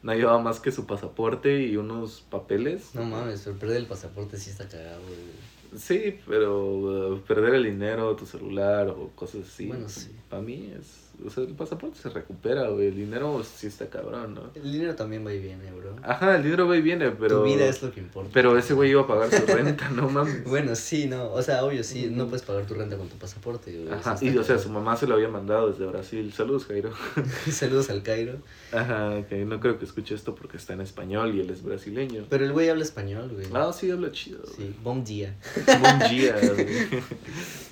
no 0.04 0.14
llevaba 0.14 0.40
más 0.40 0.60
que 0.60 0.72
su 0.72 0.86
pasaporte 0.86 1.62
y 1.62 1.78
unos 1.78 2.22
papeles. 2.22 2.94
No 2.94 3.04
mames, 3.04 3.42
perder 3.60 3.78
el 3.78 3.86
pasaporte 3.86 4.38
sí 4.38 4.50
está 4.50 4.68
cagado, 4.68 5.02
güey. 5.02 5.80
Sí, 5.80 6.20
pero 6.28 6.66
uh, 7.14 7.20
perder 7.22 7.56
el 7.56 7.64
dinero, 7.64 8.16
tu 8.16 8.26
celular 8.26 8.90
o 8.90 9.12
cosas 9.16 9.48
así. 9.48 9.68
Bueno, 9.68 9.88
sí. 9.88 10.12
Para 10.30 10.42
mí 10.42 10.74
es. 10.78 11.11
O 11.26 11.30
sea, 11.30 11.44
el 11.44 11.54
pasaporte 11.54 12.00
se 12.00 12.10
recupera, 12.10 12.70
güey. 12.70 12.88
El 12.88 12.96
dinero 12.96 13.44
sí 13.44 13.68
está 13.68 13.88
cabrón, 13.88 14.34
¿no? 14.34 14.50
El 14.56 14.72
dinero 14.72 14.96
también 14.96 15.26
va 15.26 15.34
y 15.34 15.40
viene, 15.40 15.72
bro. 15.72 15.96
Ajá, 16.04 16.36
el 16.36 16.44
dinero 16.44 16.68
va 16.68 16.76
y 16.78 16.82
viene, 16.82 17.12
pero. 17.12 17.40
Tu 17.40 17.46
vida 17.46 17.66
es 17.68 17.84
lo 17.84 17.92
que 17.92 18.00
importa. 18.00 18.32
Pero 18.34 18.58
ese 18.58 18.74
güey 18.74 18.90
iba 18.92 19.02
a 19.02 19.08
pagar 19.08 19.30
su 19.30 19.46
renta, 19.46 19.90
no 19.90 20.10
mames. 20.10 20.44
Bueno, 20.46 20.76
sí, 20.76 21.08
no. 21.08 21.32
O 21.32 21.42
sea, 21.42 21.64
obvio, 21.64 21.84
sí, 21.84 22.08
no 22.12 22.28
puedes 22.28 22.42
pagar 22.44 22.66
tu 22.66 22.74
renta 22.74 22.98
con 22.98 23.08
tu 23.08 23.18
pasaporte, 23.18 23.72
güey. 23.72 23.94
Ajá, 23.94 24.16
y 24.22 24.36
o 24.36 24.44
sea, 24.44 24.58
su 24.58 24.70
mamá 24.70 24.96
se 24.98 25.06
lo 25.06 25.16
había 25.16 25.28
mandado 25.28 25.72
desde 25.72 25.86
Brasil. 25.86 26.34
Saludos, 26.34 26.66
Jairo. 26.66 26.92
Saludos 27.52 27.90
al 27.90 28.02
Cairo. 28.02 28.40
Ajá, 28.72 29.26
que 29.28 29.46
no 29.46 29.60
creo 29.60 29.78
que 29.78 29.86
escuche 29.86 30.16
esto 30.16 30.34
porque 30.34 30.58
está 30.58 30.74
en 30.74 30.82
español 30.82 31.36
y 31.36 31.42
él 31.42 31.50
es 31.50 31.62
brasileño. 31.62 32.26
Pero 32.30 32.46
el 32.46 32.52
güey 32.54 32.70
habla 32.70 32.84
español, 32.84 33.30
güey. 33.34 33.46
Ah, 33.54 33.72
sí, 33.74 33.92
habla 33.92 34.12
chido. 34.12 34.42
Sí, 34.46 34.74
bom 34.84 35.04
dia. 35.04 35.36
Bom 35.68 36.00
dia, 36.10 36.36
güey. 36.56 36.68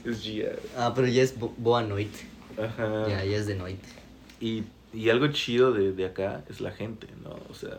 Es 0.05 0.21
Gia. 0.21 0.51
Ah, 0.77 0.93
pero 0.95 1.07
ya 1.07 1.23
es 1.23 1.37
bo 1.37 1.53
boa 1.57 1.81
noite. 1.83 2.19
Ajá. 2.61 3.07
Ya, 3.07 3.23
ya 3.23 3.37
es 3.37 3.47
de 3.47 3.55
noite. 3.55 3.87
Y, 4.39 4.63
y 4.93 5.09
algo 5.09 5.27
chido 5.27 5.71
de, 5.71 5.91
de 5.91 6.05
acá 6.05 6.43
es 6.49 6.61
la 6.61 6.71
gente, 6.71 7.07
¿no? 7.23 7.37
O 7.49 7.53
sea, 7.53 7.77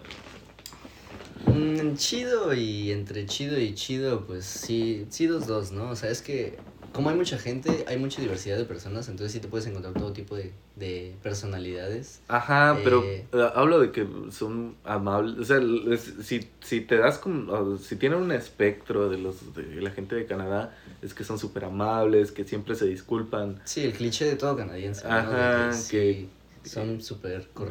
Mm, 1.47 1.97
chido 1.97 2.55
y 2.55 2.93
entre 2.93 3.27
chido 3.27 3.59
y 3.59 3.75
chido, 3.75 4.25
pues 4.27 4.45
sí, 4.45 5.07
sí 5.11 5.27
dos 5.27 5.47
dos, 5.47 5.73
¿no? 5.73 5.91
O 5.91 5.97
sea, 5.97 6.11
es 6.11 6.21
que 6.23 6.59
como 6.93 7.11
hay 7.11 7.17
mucha 7.17 7.39
gente, 7.39 7.85
hay 7.87 7.99
mucha 7.99 8.21
diversidad 8.21 8.57
de 8.57 8.65
personas, 8.65 9.09
entonces 9.09 9.33
sí 9.33 9.41
te 9.41 9.49
puedes 9.49 9.67
encontrar 9.67 9.95
todo 9.95 10.13
tipo 10.13 10.35
de, 10.37 10.53
de 10.77 11.15
personalidades. 11.23 12.21
Ajá, 12.29 12.79
pero 12.83 13.03
Eh. 13.03 13.27
eh, 13.33 13.49
hablo 13.55 13.79
de 13.81 13.91
que 13.93 14.07
son 14.31 14.75
amables, 14.85 15.39
o 15.39 15.45
sea, 15.45 15.59
es- 15.93 16.15
si, 16.27 16.49
si 16.61 16.81
te 16.81 16.97
das 16.97 17.19
como, 17.19 17.77
si 17.79 17.97
tienen 17.97 18.19
un 18.19 18.33
espectro 18.33 19.09
de 19.09 19.19
los 19.19 19.55
de 19.55 19.81
la 19.81 19.91
gente 19.91 20.15
de 20.17 20.27
Canadá, 20.27 20.77
es 21.03 21.15
que 21.15 21.25
son 21.25 21.39
súper 21.39 21.65
amables, 21.65 22.33
que 22.33 22.45
siempre 22.45 22.75
se 22.75 22.87
disculpan, 22.87 23.61
Sí, 23.65 23.83
el 23.85 23.93
cliché 23.93 24.25
de 24.25 24.37
todo 24.37 24.57
canadiense, 24.57 25.07
¿no? 25.07 25.15
Ajá, 25.15 25.73
sí, 25.73 26.29
son 26.65 27.01
súper 27.03 27.49
correctos. 27.55 27.69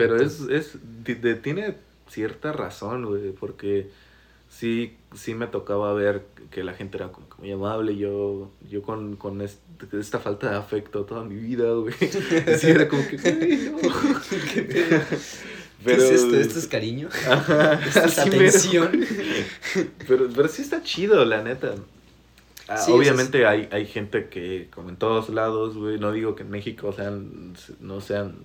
pero 0.48 0.56
es, 0.56 0.74
es 0.74 0.78
de- 1.04 1.16
de- 1.16 1.36
tiene 1.36 1.76
cierta 2.08 2.52
razón, 2.54 3.06
güey, 3.06 3.32
porque 3.34 3.90
sí, 4.50 4.98
sí 5.16 5.36
me 5.36 5.48
tocaba 5.48 5.94
ver 5.94 6.26
que 6.52 6.64
la 6.64 6.74
gente 6.74 6.98
era 6.98 7.12
como 7.12 7.30
que 7.30 7.36
muy 7.40 7.52
amable, 7.52 7.96
yo, 7.98 8.52
yo 8.70 8.82
con, 8.84 9.16
con 9.18 9.42
est- 9.42 9.62
esta 9.94 10.20
falta 10.20 10.52
de 10.52 10.58
afecto 10.58 11.06
toda 11.06 11.24
mi 11.24 11.36
vida, 11.36 11.72
güey, 11.74 11.94
sí 12.60 12.68
era 12.72 12.88
como 12.90 13.08
que, 13.08 13.18
"Güey, 13.18 13.58
no". 13.72 13.78
¿Qué 14.54 14.64
pedo? 14.64 15.02
¿Qué 15.88 15.96
es 15.96 16.12
esto? 16.12 16.38
¿Esto 16.38 16.60
es 16.60 16.68
cariño? 16.68 17.10
Ajá, 17.30 17.74
¿Esto 17.86 18.08
es 18.08 18.20
atención? 18.20 18.92
Pero, 20.08 20.30
pero 20.36 20.48
sí 20.48 20.62
está 20.62 20.82
chido, 20.84 21.24
la 21.26 21.42
neta. 21.44 21.76
Ah, 22.68 22.78
Sí, 22.78 22.92
obviamente 22.92 23.46
hay, 23.48 23.68
hay 23.72 23.86
gente 23.88 24.30
que, 24.30 24.70
como 24.74 24.90
en 24.90 24.98
todos 24.98 25.30
lados, 25.30 25.76
güey, 25.78 26.00
no 26.00 26.12
digo 26.12 26.36
que 26.36 26.44
en 26.44 26.52
México 26.52 26.94
sean, 26.94 27.56
no 27.80 28.02
sean 28.02 28.36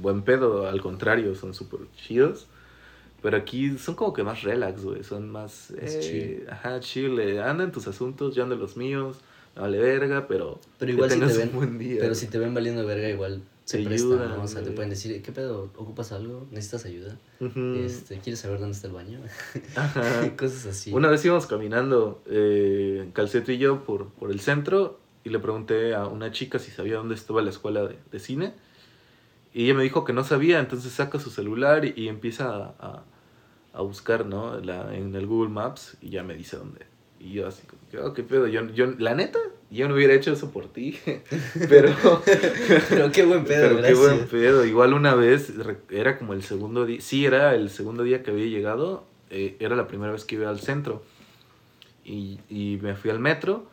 buen 0.00 0.22
pedo, 0.22 0.68
al 0.68 0.80
contrario, 0.80 1.34
son 1.34 1.54
súper 1.54 1.80
chidos. 1.96 2.46
Pero 3.22 3.36
aquí 3.36 3.78
son 3.78 3.94
como 3.94 4.12
que 4.12 4.24
más 4.24 4.42
relax, 4.42 4.82
güey, 4.82 5.04
son 5.04 5.30
más, 5.30 5.70
Es 5.72 5.94
eh, 5.96 6.00
chill. 6.40 6.50
ajá, 6.50 6.80
chill, 6.80 7.18
eh, 7.20 7.40
anda 7.40 7.62
en 7.64 7.70
tus 7.72 7.86
asuntos, 7.86 8.34
yo 8.34 8.42
ando 8.42 8.56
en 8.56 8.60
los 8.60 8.76
míos, 8.76 9.18
vale 9.54 9.78
verga, 9.78 10.26
pero, 10.26 10.58
Pero 10.78 10.88
que 10.88 10.92
igual 10.94 11.10
si 11.10 11.20
te 11.20 11.26
ven, 11.26 11.48
un 11.50 11.54
buen 11.54 11.78
día. 11.78 11.98
pero 12.00 12.14
si 12.16 12.26
te 12.26 12.38
ven 12.38 12.52
valiendo 12.52 12.84
verga, 12.84 13.08
igual 13.08 13.42
se 13.64 13.78
Te 13.78 13.84
prestan, 13.84 14.12
ayudan, 14.18 14.30
¿no? 14.38 14.42
O 14.42 14.48
sea, 14.48 14.62
te 14.64 14.72
pueden 14.72 14.90
decir, 14.90 15.22
¿qué 15.22 15.30
pedo? 15.30 15.70
¿Ocupas 15.76 16.10
algo? 16.10 16.48
¿Necesitas 16.50 16.84
ayuda? 16.84 17.16
Este, 17.76 18.18
¿Quieres 18.18 18.40
saber 18.40 18.58
dónde 18.58 18.74
está 18.74 18.88
el 18.88 18.92
baño? 18.94 19.20
Ajá. 19.76 20.32
Cosas 20.36 20.66
así. 20.66 20.92
Una 20.92 21.08
vez 21.08 21.24
íbamos 21.24 21.46
caminando, 21.46 22.20
eh, 22.26 23.08
Calceto 23.12 23.52
y 23.52 23.58
yo, 23.58 23.84
por, 23.84 24.08
por 24.08 24.32
el 24.32 24.40
centro, 24.40 24.98
y 25.22 25.30
le 25.30 25.38
pregunté 25.38 25.94
a 25.94 26.06
una 26.08 26.32
chica 26.32 26.58
si 26.58 26.72
sabía 26.72 26.96
dónde 26.96 27.14
estaba 27.14 27.40
la 27.42 27.50
escuela 27.50 27.82
de, 27.86 27.96
de 28.10 28.18
cine. 28.18 28.52
Y 29.54 29.64
ella 29.66 29.74
me 29.74 29.82
dijo 29.84 30.04
que 30.04 30.12
no 30.12 30.24
sabía, 30.24 30.58
entonces 30.58 30.92
saca 30.92 31.20
su 31.20 31.30
celular 31.30 31.84
y, 31.84 31.92
y 31.96 32.08
empieza 32.08 32.48
a, 32.48 32.74
a- 32.80 33.04
a 33.72 33.82
buscar, 33.82 34.26
¿no? 34.26 34.58
La, 34.60 34.94
en 34.94 35.14
el 35.14 35.26
Google 35.26 35.50
Maps 35.50 35.96
y 36.00 36.10
ya 36.10 36.22
me 36.22 36.34
dice 36.34 36.56
dónde. 36.56 36.80
Y 37.18 37.34
yo 37.34 37.46
así 37.46 37.64
como 37.66 37.80
que, 37.90 37.98
oh, 37.98 38.12
qué 38.12 38.22
pedo, 38.24 38.48
yo, 38.48 38.66
yo, 38.70 38.86
la 38.98 39.14
neta, 39.14 39.38
yo 39.70 39.88
no 39.88 39.94
hubiera 39.94 40.12
hecho 40.12 40.32
eso 40.32 40.50
por 40.50 40.66
ti, 40.72 40.98
pero... 41.68 41.94
Pero 42.88 43.12
qué 43.12 43.24
buen 43.24 43.44
pedo, 43.44 43.62
Pero 43.62 43.76
qué 43.76 43.82
gracias. 43.82 43.98
buen 43.98 44.26
pedo. 44.26 44.64
Igual 44.64 44.92
una 44.92 45.14
vez, 45.14 45.52
era 45.90 46.18
como 46.18 46.32
el 46.32 46.42
segundo 46.42 46.84
día, 46.84 47.00
sí, 47.00 47.24
era 47.24 47.54
el 47.54 47.70
segundo 47.70 48.02
día 48.02 48.22
que 48.22 48.32
había 48.32 48.46
llegado, 48.46 49.04
eh, 49.30 49.56
era 49.60 49.76
la 49.76 49.86
primera 49.86 50.12
vez 50.12 50.24
que 50.24 50.34
iba 50.34 50.48
al 50.50 50.60
centro. 50.60 51.02
Y, 52.04 52.40
y 52.48 52.80
me 52.82 52.96
fui 52.96 53.10
al 53.10 53.20
metro 53.20 53.66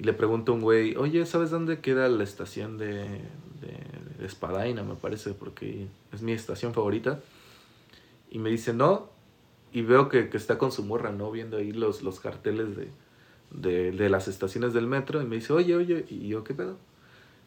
y 0.00 0.04
le 0.04 0.12
pregunto 0.12 0.50
a 0.50 0.54
un 0.56 0.62
güey, 0.62 0.96
oye, 0.96 1.24
¿sabes 1.26 1.50
dónde 1.50 1.78
queda 1.78 2.08
la 2.08 2.24
estación 2.24 2.76
de, 2.76 2.94
de, 3.60 3.78
de 4.18 4.26
Espadaina, 4.26 4.82
me 4.82 4.96
parece? 4.96 5.32
Porque 5.34 5.86
es 6.12 6.22
mi 6.22 6.32
estación 6.32 6.74
favorita. 6.74 7.20
Y 8.30 8.38
me 8.40 8.50
dice, 8.50 8.72
no. 8.72 9.08
Y 9.72 9.82
veo 9.82 10.08
que, 10.08 10.28
que 10.28 10.36
está 10.36 10.58
con 10.58 10.72
su 10.72 10.84
morra, 10.84 11.12
¿no? 11.12 11.30
Viendo 11.30 11.56
ahí 11.56 11.72
los, 11.72 12.02
los 12.02 12.20
carteles 12.20 12.76
de, 12.76 12.88
de, 13.50 13.92
de 13.92 14.08
las 14.08 14.28
estaciones 14.28 14.72
del 14.72 14.86
metro. 14.86 15.22
Y 15.22 15.26
me 15.26 15.36
dice, 15.36 15.52
oye, 15.52 15.76
oye. 15.76 16.04
Y 16.08 16.28
yo, 16.28 16.42
¿qué 16.44 16.54
pedo? 16.54 16.76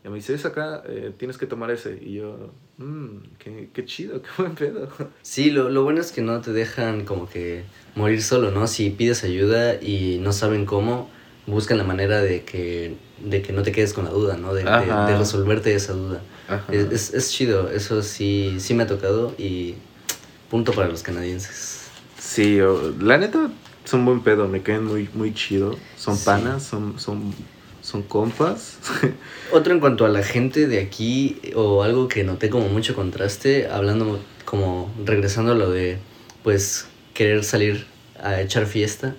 Y 0.06 0.10
me 0.10 0.16
dice, 0.16 0.34
es 0.34 0.46
acá, 0.46 0.84
eh, 0.86 1.14
tienes 1.18 1.38
que 1.38 1.46
tomar 1.46 1.72
ese. 1.72 1.98
Y 2.02 2.16
yo, 2.16 2.52
mmm, 2.78 3.20
qué, 3.40 3.70
qué 3.74 3.86
chido, 3.86 4.22
qué 4.24 4.30
buen 4.38 4.56
pedo. 4.56 4.90
Sí, 5.22 5.50
lo, 5.52 5.70
lo 5.70 5.84
bueno 5.84 6.02
es 6.02 6.12
que 6.12 6.22
no 6.22 6.42
te 6.42 6.52
dejan 6.52 7.06
como 7.06 7.30
que 7.30 7.64
morir 7.96 8.22
solo, 8.22 8.52
¿no? 8.52 8.68
Si 8.68 8.90
pides 8.90 9.24
ayuda 9.24 9.76
y 9.82 10.20
no 10.22 10.34
saben 10.34 10.66
cómo, 10.66 11.10
buscan 11.48 11.78
la 11.78 11.84
manera 11.84 12.22
de 12.22 12.44
que, 12.44 12.96
de 13.24 13.42
que 13.42 13.54
no 13.54 13.64
te 13.64 13.72
quedes 13.72 13.94
con 13.94 14.06
la 14.06 14.12
duda, 14.12 14.38
¿no? 14.38 14.54
De, 14.54 14.64
de, 14.64 14.72
de 15.12 15.18
resolverte 15.18 15.74
esa 15.74 15.94
duda. 15.94 16.22
Es, 16.70 16.92
es, 16.92 17.14
es 17.14 17.32
chido, 17.32 17.70
eso 17.70 18.02
sí, 18.02 18.58
sí 18.60 18.74
me 18.74 18.84
ha 18.84 18.88
tocado 18.88 19.34
y 19.38 19.76
punto 20.50 20.74
para 20.74 20.90
los 20.90 21.02
canadienses. 21.02 21.83
Sí, 22.24 22.58
la 23.02 23.18
neta, 23.18 23.50
son 23.86 24.06
buen 24.06 24.22
pedo, 24.22 24.48
me 24.48 24.62
caen 24.62 24.86
muy, 24.86 25.10
muy 25.14 25.34
chido. 25.34 25.76
Son 25.98 26.16
Sí. 26.16 26.24
panas, 26.26 26.64
son, 26.64 26.98
son, 27.00 27.34
son 27.82 28.02
compas. 28.04 28.78
Otro 29.52 29.74
en 29.74 29.80
cuanto 29.80 30.06
a 30.06 30.10
la 30.10 30.24
gente 30.24 30.68
de 30.68 30.80
aquí, 30.80 31.38
o 31.56 31.84
algo 31.84 32.08
que 32.08 32.24
noté 32.24 32.50
como 32.50 32.70
mucho 32.70 32.96
contraste, 32.96 33.68
hablando 33.68 34.20
como 34.46 34.90
regresando 35.06 35.52
a 35.52 35.56
lo 35.56 35.70
de, 35.70 35.98
pues, 36.44 36.86
querer 37.14 37.44
salir 37.44 37.86
a 38.22 38.40
echar 38.42 38.66
fiesta, 38.68 39.16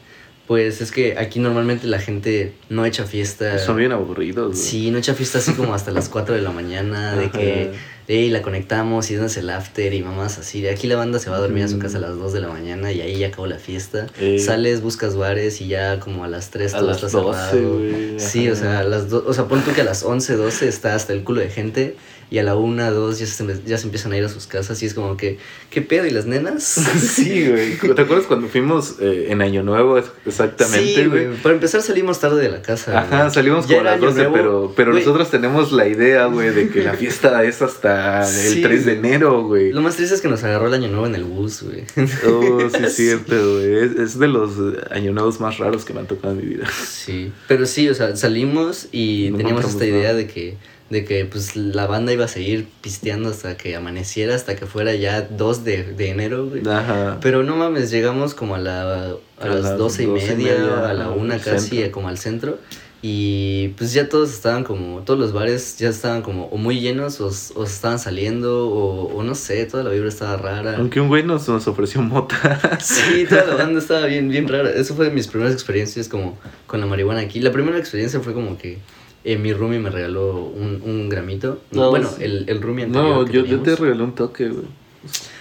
pues 0.46 0.80
es 0.80 0.90
que 0.92 1.16
aquí 1.18 1.40
normalmente 1.40 1.86
la 1.86 1.98
gente 2.00 2.54
no 2.68 2.84
echa 2.86 3.04
fiesta. 3.04 3.58
son 3.58 3.76
bien 3.76 3.92
aburridos. 3.92 4.52
güey. 4.52 4.58
Sí, 4.58 4.90
no 4.90 4.98
echa 4.98 5.14
fiesta 5.14 5.38
así 5.38 5.52
como 5.52 5.74
hasta 5.74 5.90
las 5.90 6.08
4 6.08 6.34
de 6.34 6.40
la 6.42 6.50
mañana, 6.52 7.14
de 7.16 7.30
que, 7.30 7.72
hey, 8.08 8.28
la 8.30 8.42
conectamos 8.42 9.10
y 9.10 9.14
es 9.14 9.36
el 9.36 9.50
after 9.50 9.92
y 9.94 10.02
mamás 10.02 10.38
así. 10.38 10.60
De 10.60 10.70
aquí 10.70 10.86
la 10.86 10.96
banda 10.96 11.18
se 11.18 11.30
va 11.30 11.36
a 11.36 11.40
dormir 11.40 11.64
a 11.64 11.68
su 11.68 11.78
casa 11.78 11.98
a 11.98 12.00
las 12.00 12.16
2 12.16 12.32
de 12.32 12.40
la 12.40 12.48
mañana 12.48 12.92
y 12.92 13.00
ahí 13.00 13.18
ya 13.18 13.28
acabó 13.28 13.46
la 13.46 13.58
fiesta. 13.58 14.06
Eh. 14.20 14.38
Sales, 14.38 14.82
buscas 14.82 15.16
bares 15.16 15.60
y 15.60 15.68
ya 15.68 16.00
como 16.00 16.24
a 16.24 16.28
las 16.28 16.50
3 16.50 16.74
A 16.74 16.78
todo 16.78 16.88
las 16.88 17.02
está 17.02 17.18
12, 17.18 17.40
cerrado. 17.50 17.80
Sí, 18.18 18.48
o 18.50 18.56
sea, 18.56 18.80
a 18.80 18.84
las 18.84 19.08
do- 19.10 19.24
o 19.26 19.32
sea, 19.34 19.44
pon 19.46 19.60
tú 19.62 19.72
que 19.72 19.80
a 19.80 19.84
las 19.84 20.02
11, 20.02 20.36
12 20.36 20.68
está 20.68 20.94
hasta 20.94 21.12
el 21.12 21.24
culo 21.24 21.40
de 21.40 21.48
gente 21.50 21.96
y 22.30 22.38
a 22.38 22.42
la 22.42 22.56
1, 22.56 22.90
2 22.90 23.18
ya 23.18 23.26
se, 23.26 23.44
ya 23.66 23.78
se 23.78 23.84
empiezan 23.84 24.12
a 24.12 24.16
ir 24.16 24.24
a 24.24 24.28
sus 24.28 24.46
casas 24.46 24.82
y 24.82 24.86
es 24.86 24.94
como 24.94 25.16
que, 25.16 25.38
¿qué 25.70 25.82
pedo? 25.82 26.06
¿Y 26.06 26.10
las 26.10 26.26
nenas? 26.26 26.62
Sí, 26.98 27.48
güey. 27.48 27.76
¿Te 27.94 28.02
acuerdas 28.02 28.26
cuando 28.26 28.48
fuimos 28.48 28.96
eh, 29.00 29.26
en 29.30 29.40
Año 29.40 29.62
Nuevo? 29.62 29.98
Exactamente, 30.26 30.94
Sí, 31.02 31.06
güey. 31.06 31.26
güey. 31.26 31.36
Para 31.38 31.54
empezar 31.54 31.82
salimos 31.82 32.18
tarde 32.20 32.42
de 32.42 32.50
la 32.50 32.60
casa. 32.62 32.98
Ajá, 32.98 33.20
güey. 33.22 33.34
salimos 33.34 33.66
como 33.66 33.80
a 33.80 33.82
las 33.84 33.94
Año 33.94 34.06
12, 34.06 34.16
Nuevo. 34.16 34.34
pero, 34.34 34.72
pero 34.74 34.92
nosotros 34.94 35.30
tenemos 35.30 35.70
la 35.72 35.86
idea, 35.86 36.26
güey, 36.26 36.50
de 36.50 36.68
que 36.70 36.82
la 36.82 36.94
fiesta 36.94 37.42
es 37.44 37.62
hasta 37.62 37.93
Sí, 38.26 38.58
el 38.58 38.62
3 38.62 38.86
de 38.86 38.92
enero, 38.94 39.44
güey. 39.44 39.72
Lo 39.72 39.80
más 39.82 39.96
triste 39.96 40.14
es 40.14 40.20
que 40.20 40.28
nos 40.28 40.42
agarró 40.44 40.66
el 40.68 40.74
año 40.74 40.88
nuevo 40.88 41.06
en 41.06 41.14
el 41.14 41.24
bus, 41.24 41.62
güey. 41.62 41.84
Oh, 42.28 42.60
sí, 42.70 42.76
es 42.84 42.94
cierto, 42.96 43.34
güey. 43.54 43.74
Es, 43.84 43.92
es 43.98 44.18
de 44.18 44.28
los 44.28 44.52
año 44.90 45.12
nuevos 45.12 45.40
más 45.40 45.58
raros 45.58 45.84
que 45.84 45.92
me 45.94 46.00
han 46.00 46.06
tocado 46.06 46.32
en 46.34 46.38
mi 46.40 46.54
vida. 46.54 46.66
Sí. 46.86 47.32
Pero 47.48 47.66
sí, 47.66 47.88
o 47.88 47.94
sea, 47.94 48.16
salimos 48.16 48.88
y 48.92 49.28
No 49.30 49.38
teníamos 49.38 49.64
esta 49.66 49.84
idea 49.86 50.02
nada. 50.08 50.14
de 50.14 50.26
que, 50.26 50.56
de 50.90 51.04
que 51.04 51.24
pues 51.24 51.56
la 51.56 51.86
banda 51.86 52.12
iba 52.12 52.24
a 52.24 52.28
seguir 52.28 52.66
pisteando 52.80 53.30
hasta 53.30 53.56
que 53.56 53.74
amaneciera, 53.76 54.34
hasta 54.34 54.54
que 54.56 54.66
fuera 54.66 54.94
ya 54.94 55.22
2 55.22 55.64
de, 55.64 55.82
de 55.94 56.08
enero, 56.10 56.46
güey. 56.46 56.62
Ajá. 56.68 57.18
Pero 57.20 57.42
no 57.42 57.56
mames, 57.56 57.90
llegamos 57.90 58.34
como 58.34 58.54
a, 58.54 58.58
la, 58.58 58.82
a, 59.10 59.16
A 59.40 59.46
las 59.48 59.76
doce 59.78 60.04
y 60.04 60.06
media, 60.06 60.88
a 60.88 60.94
la 60.94 61.10
una 61.10 61.38
casi, 61.38 61.70
centro. 61.76 61.92
como 61.92 62.08
al 62.08 62.18
centro. 62.18 62.58
Y 63.06 63.68
pues 63.76 63.92
ya 63.92 64.08
todos 64.08 64.30
estaban 64.32 64.64
como, 64.64 65.02
todos 65.02 65.20
los 65.20 65.34
bares 65.34 65.76
ya 65.76 65.90
estaban 65.90 66.22
como 66.22 66.46
o 66.46 66.56
muy 66.56 66.80
llenos 66.80 67.20
o, 67.20 67.30
o 67.54 67.64
estaban 67.64 67.98
saliendo 67.98 68.66
o, 68.70 69.14
o 69.14 69.22
no 69.22 69.34
sé, 69.34 69.66
toda 69.66 69.84
la 69.84 69.90
vibra 69.90 70.08
estaba 70.08 70.38
rara. 70.38 70.76
Aunque 70.78 71.02
un 71.02 71.08
güey 71.08 71.22
nos, 71.22 71.46
nos 71.46 71.68
ofreció 71.68 72.00
mota. 72.00 72.78
Sí, 72.80 73.26
toda 73.28 73.44
la 73.44 73.56
banda 73.56 73.80
estaba 73.80 74.06
bien, 74.06 74.30
bien 74.30 74.48
rara. 74.48 74.70
Eso 74.70 74.94
fue 74.94 75.04
de 75.04 75.10
mis 75.10 75.28
primeras 75.28 75.52
experiencias 75.52 76.08
como 76.08 76.38
con 76.66 76.80
la 76.80 76.86
marihuana 76.86 77.20
aquí. 77.20 77.40
La 77.40 77.52
primera 77.52 77.76
experiencia 77.76 78.20
fue 78.20 78.32
como 78.32 78.56
que, 78.56 78.78
eh, 79.22 79.36
mi 79.36 79.52
roomie 79.52 79.80
me 79.80 79.90
regaló 79.90 80.36
un, 80.38 80.80
un 80.82 81.10
gramito. 81.10 81.60
No, 81.72 81.90
bueno, 81.90 82.08
el, 82.20 82.48
el 82.48 82.62
roomie 82.62 82.86
anterior 82.86 83.18
No, 83.18 83.24
que 83.26 83.32
yo, 83.34 83.44
yo 83.44 83.60
te 83.60 83.76
regalé 83.76 84.02
un 84.02 84.14
toque, 84.14 84.48
güey. 84.48 84.64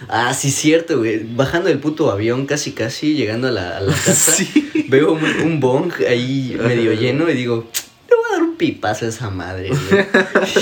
Ah, 0.09 0.33
sí, 0.33 0.51
cierto, 0.51 0.99
güey. 0.99 1.23
Bajando 1.35 1.69
del 1.69 1.79
puto 1.79 2.11
avión, 2.11 2.45
casi, 2.45 2.71
casi, 2.71 3.13
llegando 3.15 3.47
a 3.47 3.51
la, 3.51 3.77
a 3.77 3.81
la 3.81 3.93
casa, 4.05 4.31
Sí. 4.33 4.69
veo 4.89 5.13
un, 5.13 5.23
un 5.23 5.59
bong 5.59 5.91
ahí 6.07 6.57
medio 6.61 6.93
lleno 6.93 7.29
y 7.29 7.33
digo, 7.33 7.67
le 8.09 8.15
voy 8.15 8.25
a 8.29 8.33
dar 8.35 8.43
un 8.43 8.55
pipazo 8.57 9.05
a 9.05 9.09
esa 9.09 9.29
madre, 9.29 9.69
güey. 9.69 10.05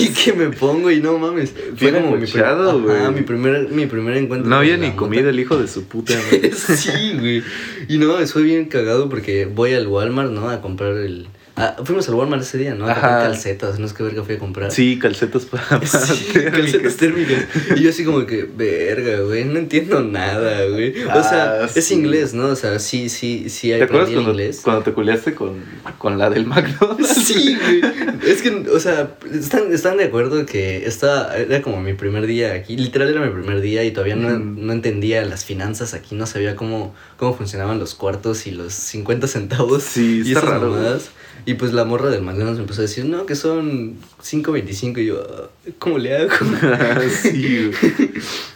y 0.00 0.08
que 0.10 0.32
me 0.32 0.50
pongo 0.50 0.90
y 0.90 1.00
no 1.00 1.18
mames. 1.18 1.52
Fue 1.76 1.92
como 1.92 2.16
mi, 2.16 2.26
Ajá, 2.26 3.10
mi, 3.10 3.22
primer, 3.22 3.68
mi 3.68 3.86
primer 3.86 4.16
encuentro. 4.16 4.48
No 4.48 4.56
había 4.56 4.76
ni 4.76 4.92
comida 4.92 5.30
el 5.30 5.40
hijo 5.40 5.56
de 5.58 5.68
su 5.68 5.84
puta 5.84 6.14
madre. 6.14 6.52
sí, 6.76 7.12
güey. 7.18 7.42
Y 7.88 7.98
no, 7.98 8.24
fue 8.26 8.42
bien 8.42 8.66
cagado 8.66 9.08
porque 9.08 9.46
voy 9.46 9.74
al 9.74 9.86
Walmart, 9.86 10.30
¿no? 10.30 10.48
A 10.50 10.60
comprar 10.60 10.96
el... 10.96 11.26
Ah, 11.54 11.76
fuimos 11.84 12.08
al 12.08 12.14
Walmart 12.14 12.42
ese 12.42 12.56
día, 12.56 12.74
¿no? 12.74 12.88
Ajá. 12.88 13.24
calcetas, 13.24 13.78
no 13.78 13.84
es 13.84 13.92
que 13.92 14.02
verga 14.02 14.22
fui 14.24 14.36
a 14.36 14.38
comprar. 14.38 14.72
Sí, 14.72 14.98
calcetas 14.98 15.44
para, 15.44 15.62
para 15.68 15.86
Sí, 15.86 16.24
térmicas. 16.32 16.60
calcetas 16.60 16.96
térmicas. 16.96 17.44
Y 17.76 17.82
yo 17.82 17.90
así 17.90 18.04
como 18.04 18.24
que, 18.24 18.44
verga, 18.56 19.20
güey, 19.20 19.44
no 19.44 19.58
entiendo 19.58 20.00
nada, 20.02 20.64
güey. 20.70 21.02
O 21.04 21.22
sea, 21.22 21.64
Ah, 21.64 21.68
es 21.74 21.90
inglés, 21.90 22.32
¿no? 22.32 22.46
O 22.46 22.56
sea, 22.56 22.78
sí, 22.78 23.10
sí, 23.10 23.50
sí 23.50 23.68
¿Te 23.68 23.82
acuerdas 23.82 24.10
cuando, 24.10 24.30
inglés. 24.30 24.60
cuando 24.64 24.82
te 24.82 24.92
culeaste 24.92 25.34
con, 25.34 25.62
con 25.98 26.16
la 26.18 26.30
del 26.30 26.46
McDonald's? 26.46 27.08
Sí, 27.22 27.56
güey. 27.60 27.80
Es 28.26 28.40
que, 28.42 28.50
o 28.74 28.80
sea, 28.80 29.16
están, 29.32 29.72
están 29.72 29.98
de 29.98 30.04
acuerdo 30.04 30.46
que 30.46 30.86
esta 30.86 31.36
era 31.36 31.60
como 31.60 31.80
mi 31.82 31.92
primer 31.92 32.26
día 32.26 32.54
aquí. 32.54 32.76
Literal 32.78 33.10
era 33.10 33.20
mi 33.20 33.30
primer 33.30 33.60
día 33.60 33.84
y 33.84 33.90
todavía 33.90 34.16
no, 34.16 34.38
no 34.38 34.72
entendía 34.72 35.22
las 35.24 35.44
finanzas 35.44 35.92
aquí. 35.94 36.14
No 36.14 36.26
sabía 36.26 36.56
cómo, 36.56 36.94
cómo 37.18 37.34
funcionaban 37.36 37.78
los 37.78 37.94
cuartos 37.94 38.46
y 38.46 38.52
los 38.52 38.72
50 38.72 39.26
centavos. 39.26 39.82
Sí, 39.82 40.22
y 40.24 40.32
está 40.32 40.40
esas 40.40 40.44
raro, 40.44 40.70
mamadas. 40.70 41.10
Y 41.44 41.54
pues 41.54 41.72
la 41.72 41.84
morra 41.84 42.08
del 42.10 42.22
McDonald's 42.22 42.58
me 42.58 42.62
empezó 42.62 42.80
a 42.80 42.82
decir, 42.82 43.04
no, 43.04 43.26
que 43.26 43.34
son 43.34 43.96
5.25. 44.22 44.98
Y 45.00 45.06
yo, 45.06 45.22
"Ah, 45.28 45.50
¿cómo 45.78 45.98
le 45.98 46.16
hago? 46.16 46.30
sí. 47.22 47.70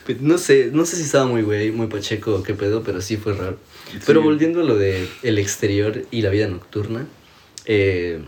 Pues, 0.05 0.21
No 0.21 0.39
sé, 0.39 0.71
no 0.73 0.85
sé 0.87 0.97
si 0.97 1.03
estaba 1.03 1.27
muy 1.27 1.43
güey, 1.43 1.71
muy 1.73 1.89
pacheco 1.89 2.37
o 2.37 2.43
qué 2.43 2.55
pedo, 2.55 2.83
pero 2.85 3.01
sí 3.01 3.17
fue 3.17 3.33
raro. 3.33 3.59
Pero 4.07 4.21
Sí. 4.21 4.25
volviendo 4.27 4.61
a 4.61 4.65
lo 4.65 4.77
de 4.77 5.09
el 5.23 5.39
exterior 5.39 6.03
y 6.11 6.23
la 6.23 6.31
vida 6.31 6.47
nocturna, 6.49 7.07
eh, 7.65 8.21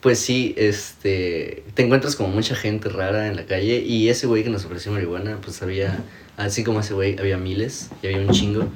pues 0.00 0.18
sí, 0.18 0.54
este, 0.56 1.62
te 1.74 1.82
encuentras 1.82 2.16
como 2.16 2.28
mucha 2.28 2.54
gente 2.54 2.88
rara 2.88 3.28
en 3.28 3.36
la 3.36 3.46
calle 3.46 3.80
y 3.80 4.08
ese 4.08 4.26
güey 4.26 4.42
que 4.44 4.50
nos 4.50 4.64
ofreció 4.64 4.90
marihuana, 4.92 5.38
pues 5.40 5.62
había, 5.62 6.04
así 6.36 6.64
como 6.64 6.80
ese 6.80 6.94
güey, 6.94 7.16
había 7.18 7.36
miles 7.36 7.88
y 8.02 8.06
había 8.08 8.18
un 8.20 8.30
chingo. 8.30 8.68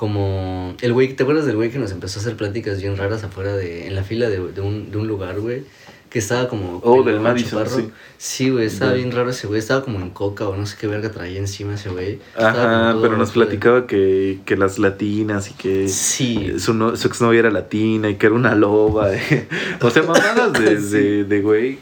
Como 0.00 0.74
el 0.80 0.94
güey, 0.94 1.12
¿te 1.14 1.24
acuerdas 1.24 1.44
del 1.44 1.56
güey 1.56 1.70
que 1.70 1.78
nos 1.78 1.92
empezó 1.92 2.18
a 2.18 2.22
hacer 2.22 2.34
pláticas 2.34 2.80
bien 2.80 2.96
raras 2.96 3.22
afuera 3.22 3.54
de, 3.54 3.86
en 3.86 3.94
la 3.94 4.02
fila 4.02 4.30
de, 4.30 4.38
de 4.50 4.60
un, 4.62 4.90
de 4.90 4.96
un 4.96 5.06
lugar, 5.06 5.38
güey? 5.40 5.64
Que 6.08 6.18
estaba 6.20 6.48
como... 6.48 6.80
Oh, 6.82 7.02
del 7.02 7.20
Madison, 7.20 7.66
sí. 7.68 7.90
Sí, 8.16 8.48
güey, 8.48 8.64
estaba 8.64 8.94
bien 8.94 9.12
raro 9.12 9.28
ese 9.28 9.46
güey. 9.46 9.58
Estaba 9.58 9.84
como 9.84 10.00
en 10.00 10.08
coca 10.08 10.48
o 10.48 10.56
no 10.56 10.64
sé 10.64 10.78
qué 10.80 10.86
verga 10.86 11.10
traía 11.10 11.38
encima 11.38 11.74
ese 11.74 11.90
güey. 11.90 12.18
Ajá, 12.34 12.96
pero 13.02 13.18
nos 13.18 13.32
platicaba 13.32 13.86
que, 13.86 14.38
que 14.46 14.56
las 14.56 14.78
latinas 14.78 15.50
y 15.50 15.52
que 15.52 15.86
Sí. 15.90 16.54
su, 16.58 16.72
no, 16.72 16.96
su 16.96 17.06
exnovia 17.06 17.40
era 17.40 17.50
latina 17.50 18.08
y 18.08 18.14
que 18.14 18.24
era 18.24 18.34
una 18.34 18.54
loba. 18.54 19.14
eh. 19.14 19.48
O 19.82 19.90
sea, 19.90 20.02
mamadas 20.04 20.54
de, 20.54 20.80
Sí. 20.80 20.96
de, 20.96 21.24
de 21.24 21.40
güey. 21.42 21.78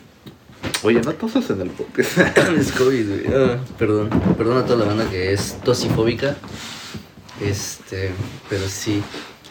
Oye, 0.82 1.00
no 1.02 1.12
tosas 1.12 1.48
en 1.50 1.60
el 1.60 1.70
podcast. 1.70 2.18
es 2.58 2.72
COVID, 2.72 3.08
güey. 3.08 3.22
Ah, 3.32 3.58
perdón. 3.78 4.10
Perdón 4.36 4.58
a 4.58 4.64
toda 4.66 4.80
la 4.80 4.86
banda 4.86 5.08
que 5.08 5.32
es 5.32 5.56
tosifóbica. 5.64 6.36
Este, 7.42 8.10
pero 8.48 8.66
sí. 8.68 9.02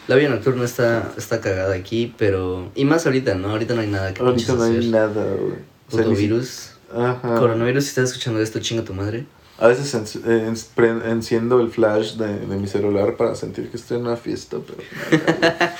La 0.06 0.16
vida 0.16 0.30
nocturna 0.30 0.64
está, 0.64 1.12
está 1.18 1.40
cagada 1.40 1.74
aquí, 1.74 2.14
pero... 2.16 2.70
Y 2.74 2.84
más 2.86 3.04
ahorita, 3.04 3.34
¿no? 3.34 3.50
Ahorita 3.50 3.74
no 3.74 3.82
hay 3.82 3.88
nada 3.88 4.14
que 4.14 4.22
Ahorita 4.22 4.54
no 4.54 4.62
hay 4.62 4.78
hacer. 4.78 4.90
nada, 4.90 5.34
güey. 5.34 5.52
O 5.90 5.96
sea, 5.96 6.04
si-. 6.16 6.70
Ajá. 6.96 7.34
Coronavirus, 7.36 7.84
si 7.84 7.88
estás 7.90 8.10
escuchando 8.10 8.40
esto, 8.40 8.58
chinga 8.60 8.82
tu 8.84 8.94
madre. 8.94 9.26
A 9.58 9.66
veces 9.66 9.92
en- 9.94 10.30
en- 10.30 10.54
pre- 10.74 11.10
enciendo 11.10 11.60
el 11.60 11.70
flash 11.70 12.14
de, 12.14 12.38
de 12.38 12.56
mi 12.56 12.66
celular 12.68 13.16
para 13.16 13.34
sentir 13.34 13.68
que 13.70 13.76
estoy 13.76 13.98
en 13.98 14.06
una 14.06 14.16
fiesta, 14.16 14.56
pero... 14.66 14.78
nada, 15.40 15.76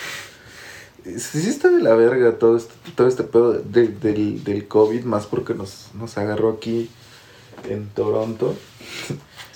sí, 1.04 1.40
sí 1.40 1.48
está 1.48 1.68
de 1.70 1.80
la 1.82 1.94
verga 1.94 2.32
todo 2.38 2.56
este, 2.58 2.74
todo 2.94 3.08
este 3.08 3.22
pedo 3.22 3.52
de- 3.54 3.88
del, 3.88 4.44
del 4.44 4.66
COVID, 4.68 5.04
más 5.04 5.24
porque 5.26 5.54
nos, 5.54 5.86
nos 5.94 6.18
agarró 6.18 6.50
aquí 6.50 6.90
en 7.68 7.86
Toronto. 7.88 8.54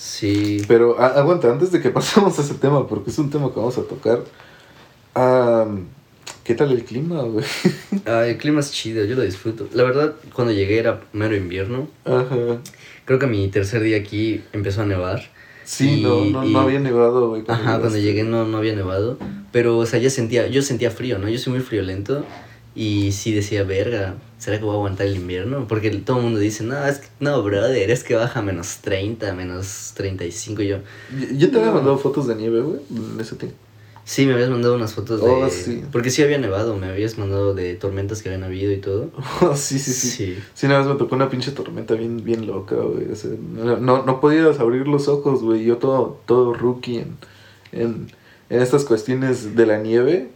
Sí. 0.03 0.61
Pero 0.67 0.99
a- 1.01 1.19
aguanta, 1.21 1.49
antes 1.51 1.71
de 1.71 1.81
que 1.81 1.91
pasemos 1.99 2.37
a 2.38 2.43
ese 2.43 2.55
tema, 2.55 2.88
porque 2.88 3.11
es 3.11 3.19
un 3.19 3.31
tema 3.31 3.51
que 3.53 3.61
vamos 3.61 3.79
a 3.79 3.83
tocar. 3.83 4.21
am, 5.15 5.87
¿Qué 6.43 6.55
tal 6.57 6.73
el 6.73 6.83
clima, 6.83 7.23
güey? 7.23 7.45
Ay, 8.05 8.31
el 8.31 8.38
clima 8.38 8.59
es 8.61 8.73
chido, 8.73 9.05
yo 9.05 9.15
lo 9.15 9.23
disfruto. 9.23 9.69
La 9.75 9.85
verdad, 9.85 10.15
cuando 10.35 10.53
llegué 10.53 10.79
era 10.81 11.01
mero 11.12 11.37
invierno. 11.37 11.87
Ajá. 12.05 12.59
Creo 13.05 13.19
que 13.21 13.29
mi 13.29 13.47
tercer 13.49 13.81
día 13.83 13.97
aquí 13.99 14.43
empezó 14.53 14.83
a 14.83 14.87
nevar. 14.87 15.23
Sí, 15.65 16.01
Y- 16.01 16.03
no, 16.03 16.25
no, 16.25 16.45
y- 16.45 16.53
no 16.53 16.61
había 16.61 16.81
nevado, 16.81 17.29
güey. 17.29 17.45
Ajá, 17.47 17.79
cuando 17.79 17.99
llegué 17.99 18.25
no, 18.25 18.45
no 18.45 18.59
había 18.59 18.75
nevado. 18.75 19.19
Pero, 19.53 19.79
o 19.79 19.87
sea, 19.87 20.01
ya 20.01 20.11
sentía, 20.11 20.49
yo 20.49 20.62
sentía 20.62 20.91
frío, 20.91 21.19
¿no? 21.21 21.29
Yo 21.29 21.38
soy 21.38 21.53
muy 21.53 21.62
friolento. 21.62 22.25
Y 22.75 23.13
sí 23.13 23.33
decía, 23.33 23.65
verga, 23.65 24.15
¿será 24.39 24.59
que 24.59 24.65
voy 24.65 24.73
a 24.73 24.77
aguantar 24.77 25.07
el 25.07 25.17
invierno? 25.17 25.67
Porque 25.69 25.91
todo 25.91 26.17
el 26.19 26.23
mundo 26.25 26.39
dice, 26.41 26.65
no, 26.65 26.87
es 26.87 26.99
que, 27.01 27.09
no, 27.21 27.43
brother, 27.43 27.91
es 27.91 28.03
que 28.03 28.15
baja 28.15 28.41
menos 28.41 28.79
30, 28.79 29.35
menos 29.35 29.93
35 29.95 30.63
y 30.63 30.69
yo. 30.69 30.79
Yo- 31.19 31.27
Yo 31.37 31.51
te 31.51 31.57
había 31.59 31.69
No. 31.69 31.75
mandado 31.77 31.99
fotos 31.99 32.27
de 32.29 32.35
nieve, 32.35 32.61
güey, 32.63 32.81
en 32.91 33.21
ese 33.21 33.37
tiempo. 33.37 33.57
Sí, 34.05 34.27
me 34.27 34.33
habías 34.33 34.51
mandado 34.51 34.75
unas 34.75 34.95
fotos 34.95 35.23
de... 35.23 35.29
Oh, 35.29 35.49
sí. 35.49 35.85
Porque 35.93 36.11
sí 36.11 36.23
había 36.23 36.37
nevado, 36.39 36.75
me 36.77 36.89
habías 36.89 37.19
mandado 37.19 37.55
de 37.55 37.75
tormentas 37.75 38.21
que 38.21 38.31
habían 38.31 38.43
habido 38.43 38.73
y 38.73 38.79
todo. 38.79 39.11
sí, 39.55 39.79
sí, 39.79 39.93
sí. 39.93 40.09
Sí. 40.09 40.39
Sí, 40.55 40.67
una 40.67 40.79
vez 40.79 40.89
me 40.89 40.95
tocó 40.97 41.15
una 41.15 41.29
pinche 41.29 41.53
tormenta 41.53 41.95
bien, 41.95 42.25
bien 42.25 42.47
loca, 42.49 42.75
güey. 42.75 43.13
O 43.13 43.15
sea, 43.15 43.31
no, 43.55 43.77
no, 43.77 44.03
no 44.05 44.21
podías 44.21 44.59
abrir 44.59 44.89
los 44.89 45.07
ojos, 45.07 45.43
güey. 45.43 45.65
Yo 45.65 45.77
todo, 45.77 46.19
todo 46.27 46.53
rookie 46.53 46.97
en, 46.99 47.17
en, 47.71 48.07
en 48.51 48.61
estas 48.63 48.85
cuestiones 48.85 49.55
de 49.55 49.67
la 49.67 49.79
nieve. 49.79 50.31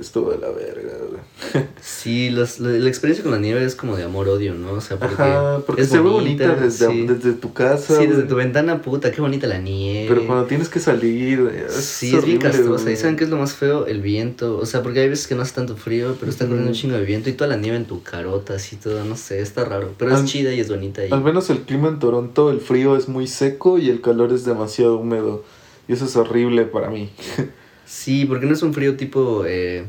Estuvo 0.00 0.30
de 0.30 0.38
la 0.38 0.48
verga, 0.50 0.92
güey. 1.08 1.64
Sí, 1.80 2.30
las- 2.30 2.60
la, 2.60 2.70
la 2.70 2.88
experiencia 2.88 3.22
con 3.22 3.32
la 3.32 3.38
nieve 3.38 3.64
es 3.64 3.74
como 3.76 3.96
de 3.96 4.04
amor-odio, 4.04 4.54
¿no? 4.54 4.72
O 4.72 4.80
sea, 4.80 4.98
porque, 4.98 5.14
Ajá, 5.22 5.60
porque 5.66 5.82
es 5.82 5.88
se 5.88 5.98
ve 6.00 6.08
bonita 6.08 6.54
desde, 6.54 6.88
sí. 6.88 7.06
desde 7.06 7.32
tu 7.32 7.52
casa. 7.52 7.98
Sí, 7.98 8.06
desde 8.06 8.22
tu 8.22 8.34
ventana, 8.36 8.80
puta, 8.82 9.10
qué 9.12 9.20
bonita 9.20 9.46
la 9.46 9.58
nieve. 9.58 10.06
Pero 10.08 10.26
cuando 10.26 10.46
tienes 10.46 10.68
que 10.68 10.80
salir, 10.80 11.40
es 11.68 11.72
Sí, 11.74 12.14
es 12.16 12.24
bien 12.24 12.38
castrosa. 12.38 12.90
¿Y 12.90 12.96
saben 12.96 13.16
qué 13.16 13.24
es 13.24 13.30
lo 13.30 13.36
más 13.36 13.54
feo? 13.54 13.86
El 13.86 14.00
viento. 14.00 14.58
O 14.58 14.66
sea, 14.66 14.82
porque 14.82 15.00
hay 15.00 15.08
veces 15.08 15.26
que 15.26 15.34
no 15.34 15.42
hace 15.42 15.54
tanto 15.54 15.76
frío, 15.76 16.16
pero 16.18 16.30
está 16.30 16.46
corriendo 16.46 16.68
un 16.70 16.74
chingo 16.76 16.96
de 16.96 17.04
viento 17.04 17.28
y 17.30 17.32
toda 17.34 17.48
la 17.48 17.56
nieve 17.56 17.76
en 17.76 17.84
tu 17.84 18.02
carota, 18.02 18.54
así 18.54 18.76
todo, 18.76 19.04
no 19.04 19.16
sé, 19.16 19.40
está 19.40 19.64
raro. 19.64 19.90
Pero 19.98 20.14
es 20.16 20.24
chida 20.24 20.52
y 20.54 20.60
es 20.60 20.68
bonita. 20.68 21.04
Y... 21.06 21.12
Al 21.12 21.22
menos 21.22 21.50
el 21.50 21.58
clima 21.62 21.88
en 21.88 21.98
Toronto, 21.98 22.50
el 22.50 22.60
frío 22.60 22.96
es 22.96 23.08
muy 23.08 23.26
seco 23.26 23.78
y 23.78 23.90
el 23.90 24.00
calor 24.00 24.32
es 24.32 24.44
demasiado 24.44 24.96
húmedo. 24.98 25.44
Y 25.88 25.92
eso 25.94 26.04
es 26.04 26.16
horrible 26.16 26.64
para 26.64 26.90
mí. 26.90 27.10
Sí, 27.92 28.24
porque 28.24 28.46
no 28.46 28.54
es 28.54 28.62
un 28.62 28.72
frío 28.72 28.96
tipo 28.96 29.44
eh, 29.46 29.84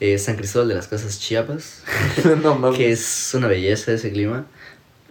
eh, 0.00 0.18
San 0.18 0.36
Cristóbal 0.36 0.68
de 0.68 0.74
las 0.74 0.88
Casas 0.88 1.20
Chiapas, 1.20 1.82
no 2.42 2.56
mames. 2.56 2.78
que 2.78 2.90
es 2.90 3.32
una 3.34 3.48
belleza 3.48 3.92
ese 3.92 4.10
clima. 4.10 4.46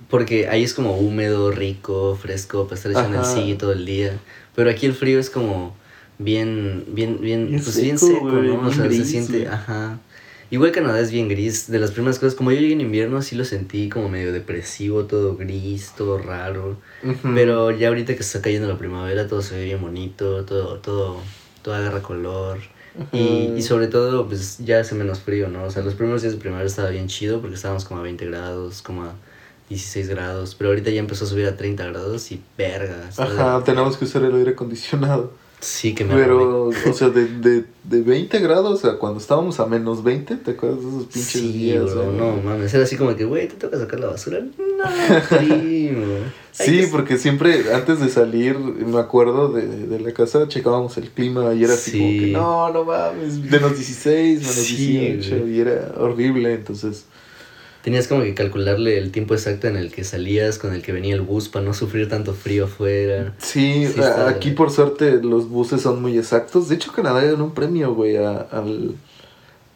Porque 0.10 0.48
ahí 0.48 0.63
es 0.63 0.74
como 0.74 0.98
húmedo, 0.98 1.52
rico, 1.52 2.17
fresco, 2.19 2.65
para 2.65 2.76
estar 2.76 2.91
echando 2.91 3.19
el 3.19 3.26
sí 3.26 3.56
todo 3.58 3.71
el 3.71 3.86
día. 3.86 4.19
Pero 4.56 4.69
aquí 4.69 4.88
el 4.88 4.93
frío 4.93 5.19
es 5.19 5.30
como 5.30 5.76
bien, 6.17 6.86
bien, 6.88 7.19
bien, 7.21 7.50
Bien 7.50 7.62
pues 7.63 7.80
bien 7.80 8.00
seco, 8.00 8.13
seco, 8.13 8.32
güey, 8.32 8.48
¿no? 8.48 8.67
O 8.67 8.74
sea, 8.74 8.89
se 8.89 9.06
siente, 9.06 9.48
ajá. 9.48 10.00
Igual 10.50 10.71
Canadá 10.71 11.00
es 11.00 11.12
bien 11.12 11.30
gris. 11.30 11.69
De 11.69 11.80
las 11.80 11.91
primeras 11.91 12.19
cosas, 12.19 12.36
como 12.36 12.52
yo 12.52 12.60
llegué 12.60 12.74
en 12.74 12.82
invierno, 12.82 13.21
sí 13.21 13.36
lo 13.36 13.45
sentí 13.45 13.89
como 13.89 14.10
medio 14.10 14.34
depresivo, 14.34 15.06
todo 15.06 15.38
gris, 15.38 15.93
todo 15.95 16.17
raro. 16.17 16.78
Pero 17.36 17.71
ya 17.71 17.89
ahorita 17.89 18.15
que 18.15 18.21
está 18.21 18.41
cayendo 18.41 18.67
la 18.67 18.78
primavera, 18.78 19.28
todo 19.28 19.41
se 19.41 19.56
ve 19.56 19.65
bien 19.65 19.82
bonito, 19.82 20.45
todo, 20.45 20.80
todo, 20.80 21.21
todo 21.65 21.75
agarra 21.75 22.01
color. 22.01 22.60
Y, 23.12 23.51
y 23.58 23.62
sobre 23.62 23.88
todo, 23.88 24.25
pues 24.28 24.60
ya 24.60 24.80
hace 24.80 24.95
menos 24.95 25.19
frío, 25.19 25.49
¿no? 25.49 25.63
O 25.65 25.71
sea, 25.71 25.84
los 25.84 25.95
primeros 25.95 26.21
días 26.21 26.34
de 26.34 26.39
primavera 26.39 26.65
estaba 26.67 26.89
bien 26.89 27.08
chido 27.08 27.41
porque 27.41 27.56
estábamos 27.56 27.84
como 27.84 27.99
a 27.99 28.04
20 28.04 28.25
grados, 28.28 28.82
como 28.82 29.04
a 29.04 29.13
16 29.67 30.08
grados. 30.08 30.56
Pero 30.56 30.69
ahorita 30.69 30.91
ya 30.91 30.99
empezó 31.01 31.25
a 31.25 31.28
subir 31.28 31.45
a 31.47 31.58
30 31.58 31.86
grados 31.88 32.32
y 32.32 32.41
verga. 32.58 32.95
de- 32.95 33.23
Ajá, 33.23 33.63
tenemos 33.65 33.97
que 33.97 34.06
usar 34.06 34.23
el 34.23 34.34
aire 34.36 34.51
acondicionado. 34.51 35.34
Sí, 35.62 35.96
que 35.96 36.06
me 36.06 36.13
Pero, 36.13 36.65
o 36.68 36.94
sea, 36.94 37.10
de, 37.10 37.26
de, 37.28 37.65
de 37.84 38.02
20 38.02 38.39
grados 38.39 38.86
a 38.86 38.98
cuando 38.98 39.20
estábamos 39.20 39.60
a 39.60 39.65
menos 39.65 40.04
20, 40.04 40.36
¿te 40.36 40.52
acuerdas 40.52 40.82
de 40.84 40.89
esos 40.89 41.04
pinches 41.06 41.41
Sí, 41.41 41.52
días? 41.54 41.91
bro, 41.91 42.04
güey? 42.06 42.18
no 42.18 42.36
mames. 42.44 42.74
Era 42.74 42.84
así 42.84 42.98
como 42.98 43.15
que, 43.15 43.26
güey, 43.26 43.48
¿te 43.48 43.56
toca 43.56 43.80
sacar 43.80 44.00
la 44.00 44.08
basura? 44.08 44.41
No, 44.41 45.38
primo. 45.38 46.06
Sí, 46.52 46.82
que- 46.82 46.88
porque 46.88 47.18
siempre 47.18 47.74
antes 47.74 48.00
de 48.00 48.10
salir, 48.10 48.58
me 48.60 49.00
acuerdo 49.00 49.50
de, 49.50 49.65
de 49.68 50.00
la 50.00 50.13
casa, 50.13 50.48
checábamos 50.48 50.98
el 50.98 51.10
clima 51.10 51.54
y 51.54 51.63
era 51.63 51.74
así 51.74 51.91
como 51.98 52.10
Sí. 52.12 52.20
que 52.20 52.28
no, 52.28 52.72
no 52.72 52.84
mames, 52.86 53.39
menos 53.39 53.74
16, 53.76 54.39
menos 54.41 54.54
Sí, 54.56 54.76
18 54.98 55.38
güey. 55.39 55.56
y 55.56 55.60
era 55.62 55.94
horrible, 55.98 56.54
entonces 56.54 57.06
Tenías 57.86 58.08
como 58.08 58.24
que 58.24 58.34
calcularle 58.34 58.98
el 58.98 59.12
tiempo 59.12 59.36
exacto 59.36 59.67
en 59.67 59.78
el 59.78 59.91
que 59.91 60.04
salías, 60.04 60.58
con 60.58 60.74
el 60.74 60.82
que 60.82 60.91
venía 60.91 61.13
el 61.13 61.21
bus 61.21 61.50
para 61.50 61.63
no 61.63 61.71
sufrir 61.76 62.10
tanto 62.10 62.34
frío 62.34 62.65
afuera. 62.65 63.36
sí, 63.38 63.86
aquí 64.28 64.50
por 64.52 64.71
suerte 64.71 65.21
los 65.21 65.48
buses 65.50 65.82
son 65.84 66.02
muy 66.02 66.17
exactos. 66.17 66.67
De 66.67 66.74
hecho, 66.76 66.91
Canadá 66.91 67.24
ganó 67.24 67.43
un 67.43 67.54
premio, 67.54 67.93
güey, 67.93 68.17
a- 68.17 68.39
al, 68.39 68.95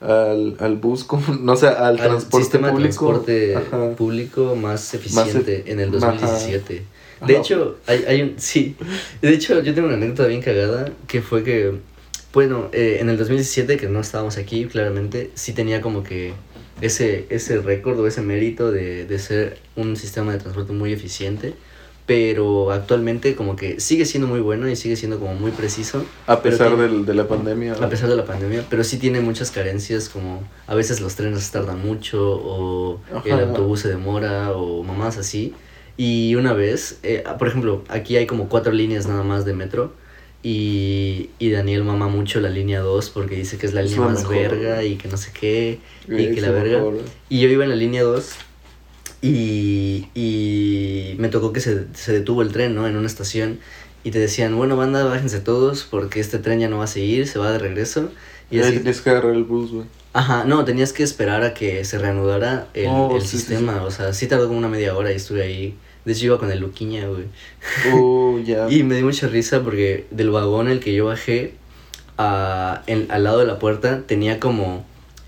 al, 0.02 0.56
al 0.60 0.76
bus, 0.78 1.04
como, 1.04 1.36
no 1.40 1.56
sé, 1.56 1.68
al, 1.68 1.78
Al 1.78 1.98
transporte 1.98 2.44
sistema 2.46 2.72
público. 2.72 3.24
de 3.28 3.52
transporte 3.52 3.56
Ajá. 3.76 3.96
público 3.96 4.56
más 4.56 4.92
eficiente 4.96 5.66
en 5.68 5.80
el 5.80 5.90
ajá. 5.90 6.08
2017. 6.08 6.74
De 6.74 7.34
Ajá. 7.34 7.34
hecho, 7.34 7.78
hay, 7.86 8.06
hay 8.08 8.22
un... 8.24 8.34
Sí, 8.38 8.76
de 9.22 9.30
hecho 9.34 9.62
yo 9.62 9.74
tengo 9.76 9.88
una 9.88 9.98
anécdota 9.98 10.26
bien 10.26 10.42
cagada 10.42 10.90
que 11.08 11.22
fue 11.22 11.44
que, 11.44 11.74
bueno, 12.34 12.70
eh, 12.72 12.98
en 13.02 13.10
el 13.10 13.18
2017, 13.18 13.78
que 13.78 13.88
no 13.88 14.00
estábamos 14.00 14.38
aquí, 14.38 14.66
claramente, 14.66 15.30
sí 15.36 15.54
tenía 15.54 15.80
como 15.82 16.02
que 16.02 16.34
ese, 16.82 17.26
ese 17.30 17.58
récord 17.62 18.00
o 18.00 18.08
ese 18.08 18.22
mérito 18.22 18.72
de, 18.72 19.06
de 19.06 19.20
ser 19.20 19.58
un 19.76 19.96
sistema 19.96 20.32
de 20.34 20.40
transporte 20.40 20.74
muy 20.74 20.94
eficiente, 20.94 21.54
pero 22.06 22.72
actualmente 22.72 23.36
como 23.36 23.56
que 23.56 23.80
sigue 23.80 24.04
siendo 24.06 24.28
muy 24.28 24.40
bueno 24.40 24.68
y 24.68 24.76
sigue 24.76 24.96
siendo 24.96 25.20
como 25.20 25.36
muy 25.36 25.52
preciso. 25.52 26.04
A 26.26 26.42
pesar 26.42 26.70
tiene- 26.70 26.84
del, 26.84 27.06
de 27.06 27.14
la 27.14 27.28
pandemia. 27.28 27.74
a 27.74 27.88
pesar 27.90 28.10
de 28.10 28.16
la 28.16 28.26
pandemia, 28.26 28.66
pero 28.70 28.84
sí 28.84 28.98
tiene 28.98 29.22
muchas 29.22 29.52
carencias 29.52 30.10
como 30.10 30.42
a 30.66 30.74
veces 30.74 31.02
los 31.02 31.16
trenes 31.16 31.52
tardan 31.52 31.80
mucho 31.86 32.20
o 32.44 33.00
el 33.26 33.32
autobús 33.50 33.82
se 33.82 33.90
demora 33.90 34.54
o 34.54 34.82
mamás 34.84 35.18
así. 35.18 35.54
Y 35.98 36.34
una 36.36 36.54
vez, 36.54 36.98
eh, 37.04 37.24
por 37.38 37.48
ejemplo, 37.50 37.84
aquí 37.90 38.16
hay 38.16 38.26
como 38.26 38.48
cuatro 38.50 38.72
líneas 38.72 39.06
nada 39.06 39.22
más 39.24 39.46
de 39.46 39.54
metro 39.54 39.94
y, 40.44 41.32
y 41.40 41.50
Daniel 41.52 41.84
mama 41.84 42.08
mucho 42.08 42.40
la 42.40 42.50
línea 42.50 42.80
2 42.82 43.10
porque 43.12 43.36
dice 43.36 43.58
que 43.58 43.66
es 43.66 43.74
la 43.74 43.82
Es 43.84 43.92
línea 43.92 44.02
la 44.02 44.10
más 44.10 44.20
mejor. 44.20 44.36
verga 44.36 44.84
y 44.84 44.98
que 44.98 45.08
no 45.10 45.18
sé 45.18 45.32
qué 45.34 45.84
y 46.16 46.30
que 46.30 46.42
la 46.42 46.52
verga. 46.52 46.80
mejor. 46.80 47.14
Y 47.30 47.42
yo 47.42 47.50
iba 47.50 47.64
en 47.66 47.70
la 47.72 47.76
línea 47.76 48.04
2 48.04 48.48
y, 49.22 50.12
y 50.16 51.16
me 51.20 51.30
tocó 51.30 51.52
que 51.54 51.60
se, 51.62 51.88
se 51.94 52.14
detuvo 52.14 52.42
el 52.42 52.52
tren, 52.54 52.76
¿no? 52.76 52.88
En 52.88 52.96
una 52.96 53.08
estación 53.08 53.60
y 54.04 54.12
te 54.12 54.20
decían, 54.20 54.56
bueno, 54.56 54.78
banda, 54.78 55.04
bájense 55.06 55.42
todos 55.42 55.84
porque 55.84 56.20
este 56.22 56.40
tren 56.40 56.60
ya 56.60 56.70
no 56.70 56.78
va 56.80 56.86
a 56.86 56.88
seguir, 56.88 57.28
se 57.28 57.40
va 57.40 57.52
de 57.52 57.60
regreso. 57.60 58.14
Y 58.50 58.60
así, 58.60 58.80
tienes 58.80 59.02
que 59.02 59.10
agarrar 59.10 59.36
el 59.36 59.44
bus, 59.44 59.72
güey. 59.72 59.88
ajá, 60.14 60.44
no, 60.46 60.66
tenías 60.66 60.94
que 60.94 61.04
esperar 61.04 61.44
a 61.44 61.54
que 61.54 61.84
se 61.86 61.98
reanudara 62.00 62.70
el, 62.74 62.88
Oh, 62.88 63.16
el 63.16 63.22
sí, 63.22 63.38
sí, 63.38 63.38
sistema, 63.38 63.84
o 63.84 63.92
sea, 63.92 64.14
sí 64.14 64.28
tardó 64.28 64.48
como 64.48 64.58
una 64.60 64.70
media 64.70 64.96
hora 64.96 65.12
y 65.12 65.16
estuve 65.16 65.44
ahí. 65.44 65.80
De 66.10 66.16
hecho, 66.16 66.26
iba 66.26 66.40
con 66.40 66.52
el 66.52 66.58
Luquiña, 66.60 67.08
güey. 67.08 67.26
Oh, 67.94 68.40
ya. 68.44 68.68
Y 68.68 68.82
me 68.82 68.96
dio 68.96 69.06
mucha 69.06 69.28
risa 69.28 69.62
porque 69.62 70.06
del 70.10 70.32
vagón 70.32 70.66
en 70.66 70.74
el 70.74 70.80
que 70.80 70.92
yo 70.96 71.06
bajé, 71.06 71.54
a- 72.18 72.82
en- 72.88 73.06
al 73.12 73.24
lado 73.26 73.38
de 73.38 73.46
la 73.46 73.60
puerta, 73.60 74.02
tenía 74.08 74.40
como 74.40 74.84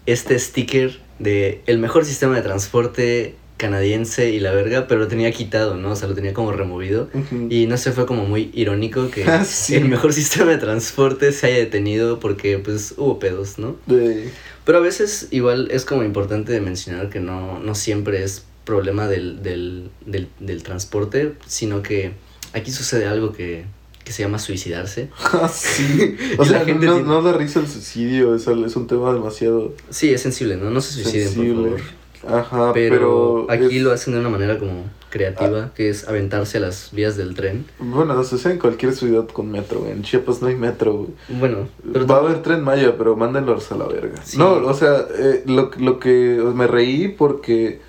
este 0.08 0.40
sticker 0.40 1.00
de 1.20 1.62
el 1.68 1.78
mejor 1.78 2.04
sistema 2.04 2.36
de 2.36 2.42
transporte 2.42 3.36
canadiense 3.58 4.32
y 4.32 4.40
la 4.40 4.52
verga, 4.54 4.88
pero 4.88 5.02
lo 5.02 5.08
tenía 5.08 5.32
quitado, 5.32 5.76
¿no? 5.76 5.92
O 5.92 5.96
sea, 5.96 6.08
lo 6.08 6.16
tenía 6.16 6.34
como 6.34 6.52
removido. 6.52 7.10
Y 7.52 7.68
no 7.68 7.78
sé, 7.78 7.92
fue 7.92 8.08
como 8.08 8.26
muy 8.26 8.50
irónico 8.56 9.12
que 9.12 9.24
sí. 9.46 9.76
el 9.76 9.86
mejor 9.88 10.14
sistema 10.14 10.50
de 10.50 10.58
transporte 10.58 11.32
se 11.32 11.46
haya 11.46 11.58
detenido 11.58 12.20
porque 12.20 12.58
pues 12.58 12.96
hubo 12.98 13.20
pedos, 13.20 13.60
¿no? 13.60 13.76
De- 13.86 14.32
Pero 14.66 14.80
a 14.80 14.82
veces 14.82 15.28
igual 15.30 15.68
es 15.70 15.86
como 15.86 16.02
importante 16.04 16.52
de 16.52 16.60
mencionar 16.60 17.10
que 17.12 17.20
no, 17.20 17.60
no 17.60 17.76
siempre 17.76 18.24
es 18.24 18.46
problema 18.66 19.08
del, 19.08 19.42
del, 19.44 19.90
del, 20.06 20.28
del 20.40 20.64
transporte, 20.64 21.34
sino 21.48 21.82
que 21.82 22.12
aquí 22.54 22.72
sucede 22.72 23.08
algo 23.08 23.32
que, 23.32 23.66
que 24.04 24.12
se 24.12 24.24
llama 24.24 24.40
suicidarse. 24.40 25.10
Ah, 25.34 25.48
sí. 25.50 26.16
O 26.38 26.44
la 26.44 26.50
sea, 26.50 26.66
gente 26.66 26.86
no, 26.86 26.94
tiene- 26.96 27.08
no 27.08 27.22
da 27.22 27.34
risa 27.34 27.60
el 27.60 27.68
suicidio, 27.68 28.36
es, 28.36 28.48
es 28.48 28.76
un 28.76 28.88
tema 28.88 29.14
demasiado 29.14 29.74
Sí, 29.90 30.14
es 30.14 30.22
sensible, 30.22 30.58
¿no? 30.58 30.70
No 30.70 30.82
se 30.82 30.94
suiciden, 30.94 31.30
sensible. 31.30 31.70
por 31.72 31.80
favor. 31.80 32.02
Ajá, 32.24 32.72
Pero, 32.74 33.46
pero... 33.48 33.66
aquí 33.66 33.78
es- 33.78 33.82
lo 33.84 33.92
hacen 33.92 34.14
de 34.14 34.20
una 34.20 34.30
manera 34.30 34.60
como 34.60 34.84
creativa, 35.10 35.74
que 35.76 35.90
es 35.90 36.08
aventarse 36.08 36.58
a 36.58 36.62
las 36.62 36.92
vías 36.94 37.18
del 37.18 37.34
tren. 37.34 37.66
Bueno, 37.80 38.14
no 38.14 38.24
sucede 38.24 38.54
en 38.54 38.60
cualquier 38.60 38.94
ciudad 38.94 39.28
con 39.28 39.52
metro, 39.52 39.80
güey. 39.82 39.92
En 39.92 40.04
Chiapas 40.04 40.42
no 40.42 40.48
hay 40.48 40.56
metro, 40.56 40.94
güey. 40.94 41.10
Bueno, 41.40 41.68
pero 41.92 42.06
Va 42.08 42.16
a 42.18 42.20
haber 42.20 42.42
tren 42.44 42.64
Maya, 42.64 42.96
pero 42.98 43.18
mándenlos 43.18 43.72
a 43.74 43.76
la 43.76 43.88
verga. 43.88 44.22
Sí. 44.24 44.38
No, 44.38 44.54
o 44.54 44.74
sea, 44.74 45.06
eh, 45.18 45.44
lo, 45.48 45.72
lo 45.80 46.00
que 46.00 46.40
me 46.56 46.66
reí 46.68 47.10
porque 47.10 47.82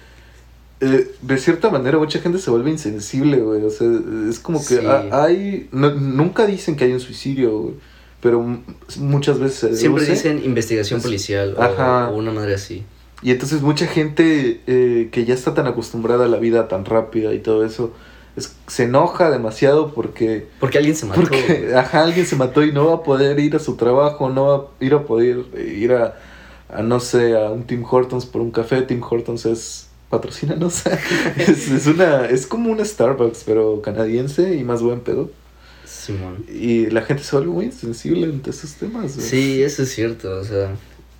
eh, 0.82 1.10
de 1.22 1.38
cierta 1.38 1.70
manera 1.70 1.96
mucha 1.98 2.18
gente 2.18 2.38
se 2.38 2.50
vuelve 2.50 2.70
insensible, 2.70 3.38
güey. 3.38 3.62
O 3.64 3.70
sea, 3.70 3.88
es 4.28 4.38
como 4.40 4.58
que 4.58 4.76
Sí. 4.80 4.86
hay... 5.12 5.68
no- 5.72 5.94
nunca 5.94 6.44
dicen 6.46 6.76
que 6.76 6.84
hay 6.84 6.92
un 6.92 7.00
suicidio, 7.00 7.58
güey. 7.58 7.74
Pero 8.20 8.44
muchas 8.98 9.38
veces 9.40 9.58
se 9.58 9.76
siempre 9.76 10.04
deduce. 10.04 10.30
dicen 10.32 10.44
investigación 10.44 10.98
Es- 10.98 11.04
policial 11.04 11.56
Ajá. 11.58 12.10
o 12.10 12.16
una 12.16 12.30
madre 12.32 12.54
así. 12.54 12.84
Y 13.22 13.30
entonces 13.30 13.62
mucha 13.62 13.86
gente 13.86 14.60
eh, 14.66 15.08
que 15.12 15.24
ya 15.24 15.34
está 15.34 15.54
tan 15.54 15.66
acostumbrada 15.66 16.24
a 16.26 16.28
la 16.28 16.38
vida 16.38 16.68
tan 16.68 16.84
rápida 16.84 17.32
y 17.34 17.38
todo 17.38 17.64
eso, 17.64 17.92
es- 18.36 18.54
se 18.68 18.84
enoja 18.84 19.30
demasiado 19.30 19.92
porque, 19.94 20.46
Porque 20.60 20.78
alguien 20.78 20.96
se 20.96 21.06
mató. 21.06 21.20
porque 21.20 21.72
ajá, 21.76 22.02
alguien 22.04 22.26
se 22.26 22.36
mató 22.36 22.62
y 22.64 22.72
no 22.72 22.86
va 22.86 22.94
a 22.96 23.02
poder 23.02 23.38
ir 23.40 23.56
a 23.56 23.58
su 23.58 23.76
trabajo, 23.76 24.28
no 24.30 24.44
va 24.46 24.56
a 24.56 24.84
ir 24.84 24.94
a 24.94 25.02
poder 25.04 25.44
ir 25.58 25.92
a, 25.92 26.16
a, 26.68 26.82
no 26.82 26.98
sé, 27.00 27.36
a 27.36 27.50
un 27.50 27.64
Tim 27.64 27.84
Hortons 27.88 28.24
por 28.26 28.40
un 28.40 28.50
café. 28.52 28.82
Tim 28.82 29.02
Hortons 29.02 29.46
es 29.46 29.88
patrocínanos. 30.12 30.82
es, 31.38 31.70
es 31.70 31.86
una, 31.86 32.26
es 32.26 32.46
como 32.46 32.70
una 32.70 32.84
Starbucks, 32.84 33.44
pero 33.46 33.80
canadiense 33.80 34.54
y 34.54 34.62
más 34.62 34.82
buen 34.82 35.00
pedo. 35.00 35.30
Simón. 35.86 36.44
Y 36.52 36.86
la 36.90 37.00
gente 37.02 37.22
se 37.24 37.34
vuelve 37.34 37.50
muy 37.52 37.72
sensible 37.72 38.26
ante 38.26 38.50
esos 38.50 38.74
temas. 38.74 39.16
güey. 39.16 39.26
Sí, 39.26 39.62
eso 39.62 39.82
es 39.84 39.90
cierto, 39.92 40.38
o 40.38 40.44
sea, 40.44 40.74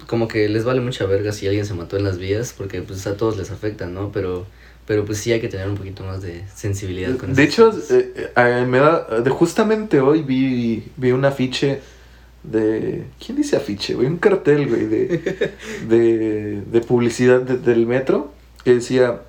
como 0.07 0.29
que 0.29 0.49
les 0.49 0.65
vale 0.65 0.81
mucha 0.83 1.07
verga 1.07 1.33
si 1.33 1.47
alguien 1.47 1.65
se 1.65 1.73
mató 1.75 1.97
en 1.97 2.05
las 2.05 2.19
vías, 2.19 2.55
porque 2.57 2.83
pues 2.83 3.07
a 3.07 3.17
todos 3.17 3.37
les 3.39 3.51
afecta, 3.51 3.87
¿no? 3.87 4.13
Pero, 4.13 4.47
pero 4.87 5.05
pues 5.07 5.19
sí 5.19 5.33
hay 5.33 5.41
que 5.41 5.49
tener 5.49 5.69
un 5.69 5.77
poquito 5.77 6.05
más 6.05 6.21
de 6.21 6.45
sensibilidad 6.55 7.17
con 7.17 7.35
De 7.35 7.45
esas 7.45 7.55
hecho, 7.55 7.95
eh, 7.95 8.13
eh, 8.17 8.31
eh, 8.37 8.67
me 8.69 8.79
da, 8.79 9.21
de 9.23 9.31
justamente 9.31 10.01
hoy 10.01 10.21
vi, 10.23 10.85
vi 10.99 11.13
un 11.13 11.25
afiche 11.25 11.81
de... 12.43 13.05
¿Quién 13.25 13.37
dice 13.39 13.57
afiche? 13.57 13.95
güey? 13.95 14.07
Un 14.07 14.19
cartel, 14.19 14.69
güey, 14.69 14.87
de, 14.87 15.53
de, 15.89 16.61
de 16.71 16.81
publicidad 16.83 17.41
de- 17.41 17.57
del 17.59 17.87
metro 17.87 18.33
que 18.65 18.75
decía, 18.75 19.21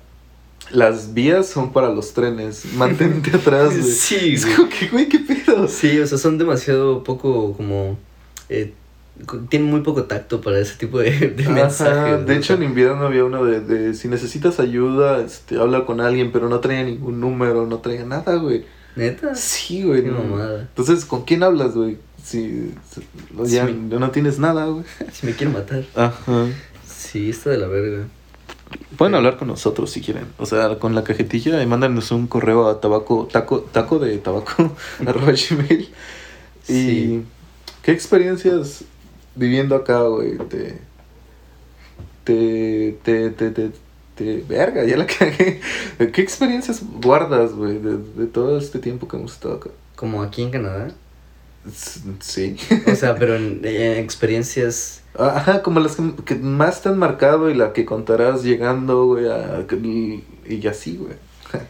las 0.70 1.14
vías 1.14 1.46
son 1.48 1.72
para 1.72 1.90
los 1.90 2.12
trenes, 2.14 2.64
mantente 2.74 3.30
atrás, 3.36 3.70
güey. 3.78 3.82
Sí, 3.82 4.34
Es 4.34 4.46
como 4.46 4.68
que, 4.68 4.88
güey, 4.88 5.08
qué 5.08 5.18
pedo. 5.20 5.68
Sí, 5.68 5.98
o 5.98 6.06
sea, 6.06 6.18
son 6.18 6.38
demasiado 6.38 7.02
poco 7.04 7.52
como... 7.54 7.98
eh, 8.48 8.72
tienen 9.48 9.70
muy 9.70 9.82
poco 9.82 10.04
tacto 10.04 10.40
para 10.40 10.58
ese 10.58 10.74
tipo 10.74 10.98
de, 10.98 11.10
de 11.30 11.42
Ajá, 11.44 11.52
mensajes. 11.52 12.26
de 12.26 12.36
hecho, 12.36 12.54
en 12.54 12.64
invierno 12.64 13.06
había 13.06 13.24
uno 13.24 13.44
de, 13.44 13.60
de 13.60 13.94
si 13.94 14.08
necesitas 14.08 14.58
ayuda, 14.58 15.20
este, 15.24 15.56
habla 15.56 15.84
con 15.86 16.00
alguien, 16.00 16.32
pero 16.32 16.48
no 16.48 16.58
traía 16.58 16.82
ningún 16.82 17.20
número, 17.20 17.64
no 17.64 17.78
traía 17.78 18.04
nada, 18.04 18.34
güey. 18.36 18.64
¿Neta? 18.96 19.34
Sí, 19.36 19.84
güey. 19.84 20.02
Qué 20.02 20.08
no. 20.10 20.18
mamada. 20.18 20.62
Entonces, 20.62 21.04
¿con 21.04 21.24
quién 21.24 21.44
hablas, 21.44 21.74
güey? 21.74 21.96
Si, 22.24 22.72
si- 22.90 23.02
ya 23.44 23.66
Sí. 23.68 23.72
no 23.88 24.10
tienes 24.10 24.38
nada, 24.40 24.64
güey. 24.66 24.84
Si 25.12 25.26
me 25.26 25.32
quieren 25.34 25.52
matar. 25.54 25.84
Ajá. 25.94 26.46
Sí, 26.84 27.30
está 27.30 27.50
de 27.50 27.58
la 27.58 27.68
verga. 27.68 28.06
Pueden 28.96 29.14
hablar 29.14 29.36
con 29.36 29.48
nosotros 29.48 29.90
si 29.90 30.00
quieren. 30.00 30.26
O 30.38 30.46
sea, 30.46 30.78
con 30.78 30.94
la 30.94 31.04
cajetilla 31.04 31.62
y 31.62 31.66
mándanos 31.66 32.10
un 32.12 32.26
correo 32.26 32.68
a 32.68 32.80
tabaco, 32.80 33.28
taco, 33.30 33.60
taco 33.60 33.98
de 33.98 34.18
tabaco, 34.18 34.72
arroba 35.06 35.32
gmail. 35.32 35.88
Y 36.68 36.72
Sí. 36.72 37.22
¿qué 37.82 37.92
experiencias 37.92 38.84
viviendo 39.34 39.74
acá, 39.76 40.02
güey? 40.02 40.38
Te, 40.48 40.78
te, 42.24 42.96
te, 43.02 43.30
te, 43.30 43.50
te, 43.50 43.70
te- 44.14 44.44
verga, 44.48 44.84
ya 44.84 44.96
la 44.96 45.06
cagué. 45.18 45.60
¿Qué 46.12 46.22
experiencias 46.22 46.82
guardas, 47.02 47.52
güey, 47.52 47.78
de, 47.78 47.98
de 47.98 48.26
todo 48.26 48.58
este 48.58 48.78
tiempo 48.78 49.08
que 49.08 49.16
hemos 49.16 49.32
estado 49.34 49.54
acá? 49.56 49.70
Como 49.96 50.22
aquí 50.22 50.42
en 50.42 50.50
Canadá. 50.50 50.88
Sí. 52.20 52.56
O 52.90 52.94
sea, 52.94 53.14
pero 53.18 53.36
en, 53.36 53.60
en 53.64 53.98
experiencias... 53.98 55.00
Ajá, 55.18 55.62
como 55.62 55.80
las 55.80 55.96
que, 55.96 56.02
que 56.24 56.34
más 56.36 56.82
te 56.82 56.88
han 56.88 56.98
marcado 56.98 57.48
y 57.50 57.54
la 57.54 57.72
que 57.72 57.84
contarás 57.84 58.42
llegando, 58.42 59.06
güey, 59.06 59.26
a- 59.28 59.64
y, 59.82 60.24
y 60.48 60.66
así, 60.66 60.96
güey. 60.96 61.14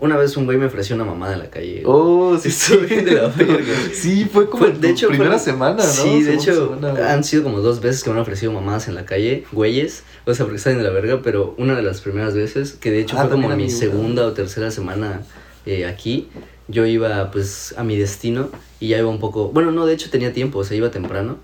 Una 0.00 0.16
vez 0.16 0.36
un 0.36 0.46
güey 0.46 0.58
me 0.58 0.66
ofreció 0.66 0.96
una 0.96 1.04
mamada 1.04 1.34
en 1.34 1.38
la 1.38 1.50
calle. 1.50 1.82
Oh, 1.86 2.36
sí, 2.36 2.50
sí. 2.50 2.76
de 2.76 3.12
la 3.12 3.28
verga. 3.28 3.72
Sí, 3.94 4.24
fue 4.24 4.50
como 4.50 4.64
Fue- 4.64 4.72
de 4.72 4.90
hecho, 4.90 5.06
primera 5.08 5.38
fue- 5.38 5.52
semana, 5.52 5.76
¿no? 5.76 5.88
Sí, 5.88 6.22
de 6.24 6.34
hecho, 6.34 6.54
semana, 6.74 6.90
güey. 6.90 7.02
han 7.04 7.22
sido 7.22 7.44
como 7.44 7.60
dos 7.60 7.80
veces 7.80 8.02
que 8.02 8.10
me 8.10 8.16
han 8.16 8.22
ofrecido 8.22 8.50
mamadas 8.50 8.88
en 8.88 8.96
la 8.96 9.04
calle, 9.04 9.44
güeyes, 9.52 10.02
o 10.26 10.34
sea, 10.34 10.44
porque 10.44 10.56
están 10.56 10.76
de 10.76 10.82
la 10.82 10.90
verga, 10.90 11.20
pero 11.22 11.54
una 11.58 11.76
de 11.76 11.82
las 11.82 12.00
primeras 12.00 12.34
veces, 12.34 12.72
que 12.72 12.90
de 12.90 13.00
hecho 13.00 13.16
Ah, 13.16 13.22
fue 13.22 13.30
como 13.30 13.48
mi 13.50 13.70
segunda 13.70 14.26
o 14.26 14.32
tercera 14.32 14.72
semana 14.72 15.22
eh, 15.66 15.86
aquí, 15.86 16.28
yo 16.66 16.84
iba 16.84 17.30
pues 17.30 17.72
a 17.78 17.84
mi 17.84 17.96
destino 17.96 18.48
y 18.80 18.88
ya 18.88 18.98
iba 18.98 19.08
un 19.08 19.20
poco, 19.20 19.50
bueno, 19.50 19.70
no, 19.70 19.86
de 19.86 19.94
hecho 19.94 20.10
tenía 20.10 20.32
tiempo, 20.32 20.58
o 20.58 20.64
sea, 20.64 20.76
iba 20.76 20.90
temprano 20.90 21.36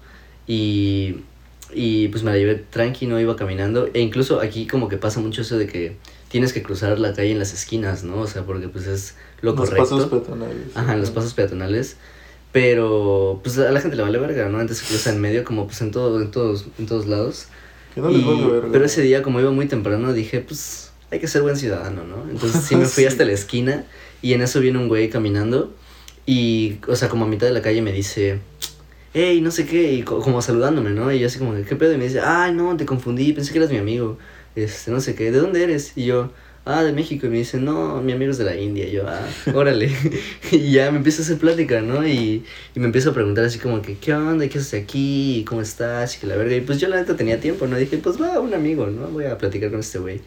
y, 0.49 1.17
y 1.73 2.09
pues 2.09 2.25
me 2.25 2.33
la 2.33 2.39
llevé 2.39 2.57
tranqui, 2.57 3.07
no 3.07 3.21
iba 3.21 3.37
caminando, 3.37 3.89
e 3.95 4.01
incluso 4.01 4.41
aquí 4.41 4.67
como 4.67 4.89
que 4.89 4.97
pasa 4.97 5.21
mucho 5.21 5.43
eso 5.43 5.57
de 5.59 5.67
que 5.69 5.97
tienes 6.29 6.53
que 6.53 6.63
cruzar 6.63 6.99
la 6.99 7.13
calle 7.13 7.31
en 7.33 7.39
las 7.39 7.53
esquinas, 7.55 8.03
¿no? 8.03 8.19
O 8.21 8.27
sea, 8.27 8.43
porque 8.45 8.69
pues 8.69 8.87
es 8.87 9.15
lo 9.43 9.53
Los 9.53 9.61
correcto. 9.61 9.83
pasos 9.97 10.07
peatonales. 10.11 10.57
Ajá, 10.75 10.95
en 10.95 11.01
los 11.01 11.11
pasos 11.11 11.35
peatonales. 11.35 11.97
Pero 12.53 13.41
pues 13.45 13.59
a 13.59 13.71
la 13.71 13.81
gente 13.81 13.97
le 13.97 14.03
vale 14.03 14.19
verga, 14.19 14.49
¿no? 14.49 14.59
Antes 14.59 14.79
se 14.79 14.87
cruza 14.87 15.11
en 15.13 15.21
medio, 15.21 15.45
como 15.45 15.67
pues 15.67 15.81
en, 15.83 15.91
todo, 15.91 16.21
en, 16.21 16.31
todos, 16.31 16.67
en 16.79 16.87
todos 16.87 17.07
lados. 17.07 17.47
Que 17.95 18.01
no 18.01 18.09
les 18.09 18.21
Y- 18.21 18.25
vale 18.25 18.47
verga. 18.47 18.69
pero 18.73 18.85
ese 18.87 19.03
día, 19.03 19.23
como 19.23 19.39
iba 19.41 19.51
muy 19.51 19.67
temprano, 19.67 20.13
dije, 20.15 20.41
pues 20.41 20.91
hay 21.11 21.21
que 21.21 21.29
ser 21.29 21.43
buen 21.43 21.57
ciudadano, 21.57 22.05
¿no? 22.05 22.29
Entonces 22.31 22.63
sí 22.65 22.75
me 22.75 22.85
fui 22.87 23.03
Sí. 23.05 23.07
hasta 23.07 23.25
la 23.27 23.33
esquina 23.33 23.85
y 24.23 24.33
en 24.33 24.41
eso 24.43 24.61
viene 24.61 24.79
un 24.79 24.89
güey 24.89 25.11
caminando 25.11 25.75
y, 26.25 26.79
o 26.89 26.97
sea, 26.97 27.09
como 27.11 27.27
a 27.27 27.29
mitad 27.29 27.47
de 27.47 27.53
la 27.53 27.61
calle 27.63 27.83
me 27.83 27.93
dice, 27.93 28.41
hey, 29.19 29.41
no 29.41 29.51
sé 29.51 29.67
qué, 29.67 29.93
y 29.95 30.03
co- 30.03 30.21
como 30.21 30.41
saludándome, 30.43 30.91
¿no? 30.91 31.13
Y 31.13 31.19
yo 31.21 31.27
así 31.27 31.39
como, 31.39 31.55
¿qué 31.65 31.77
pedo? 31.77 31.93
Y 31.95 31.99
me 31.99 32.05
dice, 32.05 32.21
ay, 32.21 32.53
no, 32.55 32.77
te 32.77 32.87
confundí, 32.87 33.33
pensé 33.33 33.53
que 33.53 33.59
eras 33.59 33.71
mi 33.71 33.79
amigo, 33.79 34.19
este, 34.57 34.91
no 34.91 35.01
sé 35.01 35.15
qué, 35.15 35.31
¿de 35.33 35.39
dónde 35.39 35.63
eres? 35.65 35.93
Y 35.97 36.05
yo, 36.07 36.33
ah, 36.65 36.83
de 36.85 36.93
México, 36.93 37.27
y 37.27 37.31
me 37.31 37.39
dice, 37.39 37.59
no, 37.59 38.01
mi 38.03 38.13
amigo 38.13 38.31
es 38.31 38.39
de 38.39 38.45
la 38.45 38.57
India, 38.57 38.87
y 38.87 38.93
yo, 38.93 39.05
ah, 39.09 39.21
órale, 39.55 39.91
y 40.53 40.71
ya 40.73 40.91
me 40.91 40.99
empieza 40.99 41.23
a 41.23 41.25
hacer 41.25 41.39
plática, 41.39 41.81
¿no? 41.81 42.07
Y, 42.07 42.45
y 42.75 42.81
me 42.81 42.87
empieza 42.87 43.11
a 43.11 43.15
preguntar 43.15 43.45
así 43.45 43.59
como 43.59 43.83
que, 43.83 43.97
¿qué 43.99 44.15
onda? 44.15 44.47
¿Qué 44.49 44.59
haces 44.59 44.83
aquí? 44.83 45.45
¿Cómo 45.49 45.63
estás? 45.63 46.17
Y 46.17 46.21
que 46.21 46.27
la 46.27 46.37
verga, 46.37 46.55
y 46.57 46.61
pues 46.61 46.79
yo 46.81 46.89
la 46.89 46.97
neta 46.97 47.17
tenía 47.17 47.41
tiempo, 47.41 47.67
¿no? 47.67 47.77
Dije, 47.77 47.99
pues 47.99 48.21
va, 48.21 48.39
un 48.41 48.55
amigo, 48.55 48.87
¿no? 48.87 49.09
Voy 49.09 49.25
a 49.25 49.37
platicar 49.39 49.71
con 49.71 49.81
este 49.81 49.99
güey. 49.99 50.21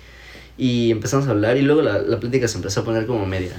Y 0.57 0.91
empezamos 0.91 1.27
a 1.27 1.31
hablar 1.31 1.57
y 1.57 1.61
luego 1.61 1.81
la, 1.81 1.99
la 1.99 2.19
plática 2.19 2.47
se 2.47 2.57
empezó 2.57 2.81
a 2.81 2.83
poner 2.85 3.05
como 3.07 3.25
media 3.25 3.51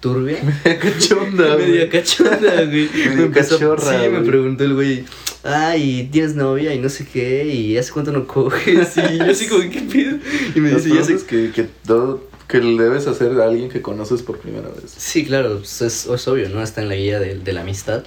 turbia. 0.00 0.38
Cachonda, 0.80 1.56
Media 1.58 1.86
güey. 1.86 1.90
cachorra, 1.90 2.64
güey. 2.64 2.88
Medio 2.94 3.16
Me 3.16 3.22
empezó- 3.24 3.58
cachorra, 3.58 4.02
Sí, 4.04 4.08
me 4.08 4.20
preguntó 4.20 4.64
el 4.64 4.74
güey, 4.74 5.04
ay, 5.44 6.08
¿tienes 6.12 6.34
novia? 6.34 6.74
Y 6.74 6.78
no 6.78 6.88
sé 6.88 7.06
qué, 7.10 7.44
y 7.46 7.76
¿hace 7.78 7.92
cuánto 7.92 8.12
no 8.12 8.26
coges? 8.26 8.96
Y 9.12 9.18
yo 9.18 9.24
así 9.30 9.46
como, 9.46 9.68
¿qué 9.70 9.80
pido? 9.82 10.16
Y 10.54 10.60
me 10.60 10.70
dice, 10.70 10.90
ya 10.94 11.02
sé... 11.04 11.16
que, 11.26 11.50
que, 11.54 11.66
todo, 11.86 12.24
que 12.48 12.58
le 12.60 12.82
debes 12.82 13.06
hacer 13.06 13.40
a 13.40 13.44
alguien 13.46 13.68
que 13.68 13.82
conoces 13.82 14.22
por 14.22 14.38
primera 14.38 14.68
vez. 14.68 14.92
Sí, 14.96 15.24
claro, 15.24 15.58
pues 15.58 15.82
es, 15.82 16.06
es 16.06 16.28
obvio, 16.28 16.48
¿no? 16.50 16.62
Está 16.62 16.82
en 16.82 16.88
la 16.88 16.94
guía 16.96 17.18
de, 17.20 17.36
de 17.36 17.52
la 17.52 17.62
amistad. 17.62 18.04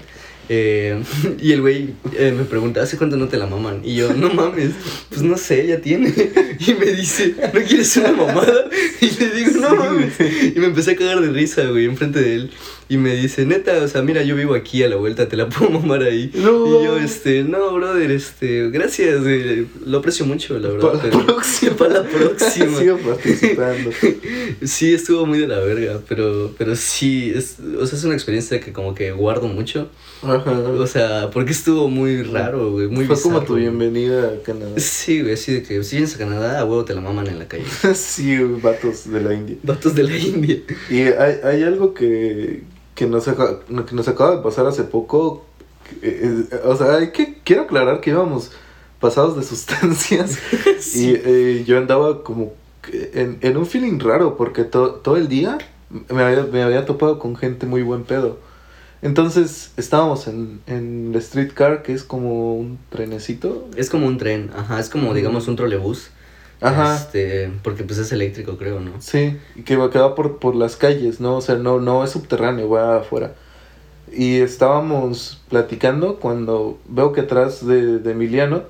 Eh, 0.50 1.02
y 1.40 1.52
el 1.52 1.62
güey 1.62 1.94
eh, 2.18 2.34
me 2.36 2.44
pregunta, 2.44 2.82
¿hace 2.82 2.98
cuánto 2.98 3.16
no 3.18 3.28
te 3.28 3.38
la 3.38 3.46
maman? 3.46 3.82
Y 3.84 3.96
yo, 3.96 4.14
no 4.14 4.34
mames, 4.34 4.72
pues 5.10 5.22
no 5.22 5.38
sé, 5.38 5.68
ya 5.68 5.80
tiene. 5.80 6.14
Y 6.60 6.74
me 6.74 6.88
dice, 6.88 7.36
¿no 7.54 7.62
quieres 7.62 7.96
una 7.98 8.12
mamada? 8.12 8.70
Y 9.02 9.12
le 9.12 9.30
digo, 9.30 9.62
no 9.62 9.76
mames. 9.76 10.14
Y 10.20 10.60
me 10.60 10.68
empecé 10.68 10.92
a 10.92 10.96
cagar 10.98 11.22
de 11.22 11.30
risa, 11.30 11.64
güey, 11.66 11.86
enfrente 11.86 12.20
de 12.20 12.36
él. 12.36 12.52
Y 12.92 12.98
me 12.98 13.16
dice, 13.16 13.46
neta, 13.46 13.84
o 13.84 13.88
sea, 13.88 14.02
mira, 14.02 14.24
yo 14.24 14.36
vivo 14.36 14.56
aquí 14.56 14.82
a 14.82 14.90
la 14.90 14.96
vuelta, 14.96 15.30
te 15.30 15.38
la 15.38 15.48
puedo 15.50 15.70
mamar 15.70 16.02
ahí. 16.02 16.32
No. 16.34 16.66
Y 16.66 16.86
yo, 16.86 16.98
este, 16.98 17.44
no, 17.44 17.72
brother, 17.76 18.10
este, 18.10 18.68
gracias, 18.72 19.22
güey, 19.22 19.68
lo 19.86 20.00
aprecio 20.00 20.26
mucho, 20.26 20.58
la 20.58 20.70
verdad. 20.70 20.94
Para 20.94 21.10
la 21.10 21.26
próxima. 21.26 21.76
Para 21.78 21.94
la 22.02 22.04
próxima. 22.04 22.78
Sigo 22.80 22.98
participando. 22.98 23.92
Sí, 24.64 24.92
estuvo 24.92 25.28
muy 25.28 25.38
de 25.38 25.48
la 25.48 25.60
verga, 25.60 26.02
pero, 26.10 26.52
pero 26.58 26.76
sí, 26.76 27.32
es, 27.36 27.58
o 27.80 27.86
sea, 27.86 27.96
es 27.96 28.04
una 28.04 28.16
experiencia 28.16 28.60
que 28.60 28.74
como 28.74 28.96
que 28.96 29.12
guardo 29.12 29.48
mucho. 29.48 29.88
Ajá. 30.24 30.52
O 30.52 30.88
sea, 30.88 31.30
porque 31.32 31.52
estuvo 31.52 31.90
muy 31.90 32.24
raro, 32.24 32.72
güey, 32.72 32.88
muy 32.88 33.06
Fue 33.06 33.22
como 33.22 33.44
tu 33.44 33.54
bienvenida 33.56 34.34
a 34.34 34.42
Canadá. 34.44 34.74
Sí, 34.78 35.22
güey, 35.22 35.36
así 35.36 35.54
de 35.54 35.62
que 35.62 35.84
si 35.84 35.98
vienes 35.98 36.16
a 36.16 36.18
Canadá, 36.18 36.60
a 36.60 36.66
huevo 36.66 36.86
te 36.86 36.96
la 36.96 37.02
maman 37.02 37.28
en 37.28 37.38
la 37.38 37.48
calle. 37.48 37.66
sí, 37.94 38.36
güey, 38.36 38.60
vatos 38.60 39.12
de 39.12 39.22
la 39.22 39.34
India. 39.36 39.58
Vatos 39.62 39.94
de 39.94 40.04
la 40.04 40.18
India. 40.18 40.58
Y 40.90 41.02
hay, 41.02 41.36
hay 41.44 41.64
algo 41.64 41.94
que, 41.94 42.64
que, 43.00 43.08
nos 43.08 43.28
acaba, 43.30 43.60
que 43.88 43.96
nos 43.96 44.08
acaba 44.10 44.36
de 44.36 44.42
pasar 44.44 44.68
hace 44.68 44.84
poco. 44.84 45.46
que, 46.02 46.08
eh, 46.52 46.60
o 46.66 46.76
sea, 46.76 46.96
hay 46.98 47.12
que, 47.12 47.38
quiero 47.46 47.62
aclarar 47.64 48.02
que 48.02 48.10
íbamos 48.10 48.52
pasados 49.00 49.36
de 49.38 49.44
sustancias. 49.54 50.38
Sí. 50.80 51.12
Y 51.12 51.22
eh, 51.24 51.64
yo 51.66 51.78
andaba 51.78 52.24
como 52.24 52.54
en, 53.14 53.38
en 53.42 53.58
un 53.58 53.66
feeling 53.66 54.00
raro 54.00 54.38
porque 54.38 54.64
to- 54.64 54.96
todo 55.04 55.18
el 55.18 55.28
día 55.28 55.58
me 56.10 56.24
había, 56.24 56.44
me 56.44 56.62
había 56.64 56.86
topado 56.86 57.20
con 57.20 57.36
gente 57.36 57.66
muy 57.66 57.82
buen 57.84 58.04
pedo. 58.04 58.38
Entonces 59.02 59.72
estábamos 59.78 60.28
en, 60.28 60.60
en 60.68 61.12
el 61.14 61.22
streetcar, 61.22 61.84
que 61.84 61.94
es 61.94 62.04
como 62.04 62.56
un 62.56 62.78
trenecito. 62.90 63.68
Es 63.78 63.90
como 63.90 64.08
un 64.08 64.18
tren, 64.18 64.52
ajá, 64.56 64.80
es 64.80 64.90
como, 64.90 65.14
digamos, 65.14 65.48
un 65.48 65.56
trolebús. 65.56 66.12
Ajá. 66.62 66.96
Este, 66.96 67.52
porque 67.64 67.84
pues 67.84 68.00
es 68.00 68.12
eléctrico, 68.12 68.58
creo, 68.58 68.80
¿no? 68.80 68.94
Sí, 69.00 69.38
y 69.56 69.62
que 69.62 69.78
va, 69.78 69.90
que 69.90 70.00
va 70.00 70.16
por, 70.16 70.40
por 70.40 70.56
las 70.56 70.76
calles, 70.76 71.20
¿no? 71.20 71.38
O 71.38 71.42
sea, 71.42 71.56
no, 71.56 71.80
no 71.80 72.04
es 72.04 72.12
subterráneo, 72.12 72.70
va 72.70 72.98
afuera. 72.98 73.34
Y 74.12 74.38
estábamos 74.38 75.42
platicando 75.50 76.18
cuando 76.18 76.80
veo 76.88 77.14
que 77.14 77.22
atrás 77.22 77.66
de, 77.66 78.00
de 78.00 78.12
Emiliano 78.12 78.64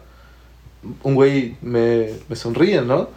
un 1.03 1.15
güey 1.15 1.55
me, 1.61 2.09
me 2.27 2.35
sonríe, 2.35 2.81
¿no? 2.81 3.09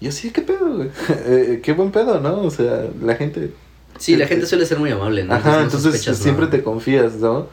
Y 0.00 0.08
así, 0.08 0.30
¿qué 0.30 0.42
pedo, 0.42 0.76
güey? 0.76 0.90
Eh, 1.26 1.60
qué 1.62 1.72
buen 1.72 1.90
pedo, 1.90 2.20
¿no? 2.20 2.42
O 2.42 2.50
sea, 2.50 2.84
la 3.00 3.14
gente... 3.16 3.52
Sí, 3.98 4.16
la 4.16 4.26
gente 4.26 4.46
suele 4.46 4.66
ser 4.66 4.78
muy 4.78 4.90
amable, 4.90 5.24
¿no? 5.24 5.34
Ajá, 5.34 5.58
no 5.58 5.62
entonces 5.62 6.00
siempre 6.00 6.46
nada. 6.46 6.50
te 6.50 6.64
confías, 6.64 7.14
¿no? 7.16 7.46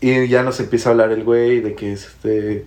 Y 0.00 0.26
ya 0.28 0.42
nos 0.42 0.58
empieza 0.60 0.88
a 0.88 0.92
hablar 0.92 1.12
el 1.12 1.24
güey 1.24 1.60
de 1.60 1.74
que, 1.74 1.92
este... 1.92 2.64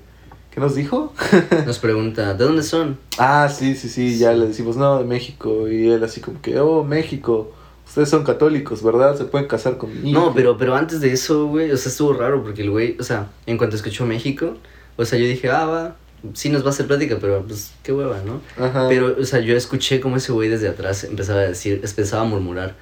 ¿Qué 0.54 0.60
nos 0.60 0.76
dijo? 0.76 1.14
Nos 1.66 1.80
pregunta, 1.80 2.34
¿de 2.34 2.44
dónde 2.44 2.64
son? 2.64 2.98
Ah, 3.18 3.48
sí, 3.48 3.74
sí, 3.74 3.88
sí, 3.88 4.18
ya 4.18 4.34
le 4.34 4.48
decimos, 4.48 4.76
no, 4.76 5.00
de 5.00 5.06
México. 5.06 5.70
Y 5.70 5.88
él 5.90 6.04
así 6.04 6.20
como 6.20 6.42
que, 6.42 6.60
oh, 6.60 6.84
México, 6.84 7.54
ustedes 7.88 8.10
son 8.10 8.26
católicos, 8.26 8.84
¿verdad? 8.84 9.18
Se 9.18 9.24
pueden 9.24 9.48
casar 9.48 9.78
con 9.78 9.90
mi 9.90 10.12
hijo". 10.12 10.20
No, 10.20 10.34
pero, 10.34 10.58
pero 10.58 10.76
antes 10.76 11.00
de 11.00 11.14
eso, 11.14 11.48
güey, 11.48 11.72
o 11.72 11.78
sea, 11.78 11.90
estuvo 11.90 12.12
raro 12.12 12.44
porque 12.44 12.64
el 12.64 12.70
güey, 12.70 12.98
o 13.00 13.04
sea, 13.04 13.30
en 13.46 13.58
cuanto 13.58 13.78
escuchó 13.78 14.06
México, 14.06 14.56
o 14.98 15.06
sea, 15.06 15.18
yo 15.18 15.26
dije, 15.26 15.50
ah, 15.50 15.66
va, 15.66 15.96
sí 16.34 16.50
nos 16.50 16.64
va 16.64 16.68
a 16.68 16.70
hacer 16.72 16.86
plática, 16.86 17.18
pero 17.22 17.42
pues 17.44 17.72
qué 17.82 17.94
hueva, 17.94 18.18
¿no? 18.26 18.42
Ajá. 18.62 18.90
Pero, 18.90 19.16
o 19.22 19.24
sea, 19.24 19.40
yo 19.40 19.56
escuché 19.56 20.02
como 20.02 20.18
ese 20.18 20.34
güey 20.34 20.50
desde 20.50 20.68
atrás 20.68 21.06
empezaba 21.06 21.40
a 21.40 21.44
decir, 21.44 21.80
empezaba 21.82 22.24
a 22.24 22.26
murmurar, 22.26 22.76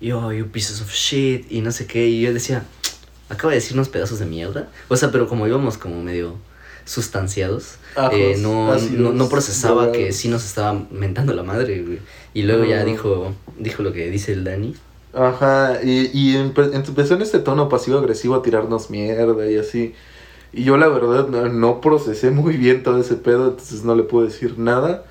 yo, 0.00 0.32
you 0.32 0.46
pieces 0.46 0.80
of 0.80 0.90
shit, 0.90 1.52
y 1.52 1.60
no 1.60 1.70
sé 1.70 1.86
qué, 1.86 2.06
y 2.06 2.22
yo 2.22 2.32
decía, 2.32 2.64
acaba 3.28 3.50
de 3.50 3.56
decir 3.56 3.74
unos 3.74 3.90
pedazos 3.90 4.18
de 4.20 4.24
mierda. 4.24 4.70
O 4.88 4.96
sea, 4.96 5.10
pero 5.12 5.28
como 5.28 5.46
íbamos 5.46 5.76
como 5.76 6.02
medio 6.02 6.36
sustanciados, 6.90 7.76
Ajos, 7.94 8.14
eh, 8.18 8.36
no, 8.40 8.74
no, 8.76 9.12
no 9.12 9.28
procesaba 9.28 9.92
que 9.92 10.12
sí 10.12 10.28
nos 10.28 10.44
estaba 10.44 10.78
mentando 10.90 11.32
la 11.34 11.42
madre, 11.44 11.82
güey. 11.82 11.98
Y 12.34 12.42
luego 12.42 12.64
ya 12.64 12.80
No. 12.80 12.86
dijo, 12.86 13.32
dijo 13.58 13.82
lo 13.82 13.92
que 13.92 14.10
dice 14.10 14.32
el 14.32 14.42
Dani. 14.44 14.74
Ajá, 15.14 15.78
y, 15.82 16.10
y 16.12 16.34
empe- 16.36 16.70
empezó 16.72 17.14
en 17.14 17.22
este 17.22 17.38
tono 17.38 17.68
pasivo-agresivo 17.68 18.34
a 18.34 18.42
tirarnos 18.42 18.90
mierda 18.90 19.48
y 19.50 19.56
así. 19.56 19.94
Y 20.52 20.64
yo 20.64 20.76
la 20.76 20.88
verdad 20.88 21.28
no, 21.28 21.48
no 21.48 21.80
procesé 21.80 22.30
muy 22.30 22.56
bien 22.56 22.82
todo 22.82 23.00
ese 23.00 23.14
pedo, 23.14 23.48
entonces 23.50 23.84
no 23.84 23.94
le 23.94 24.02
puedo 24.02 24.26
decir 24.26 24.58
nada. 24.58 25.04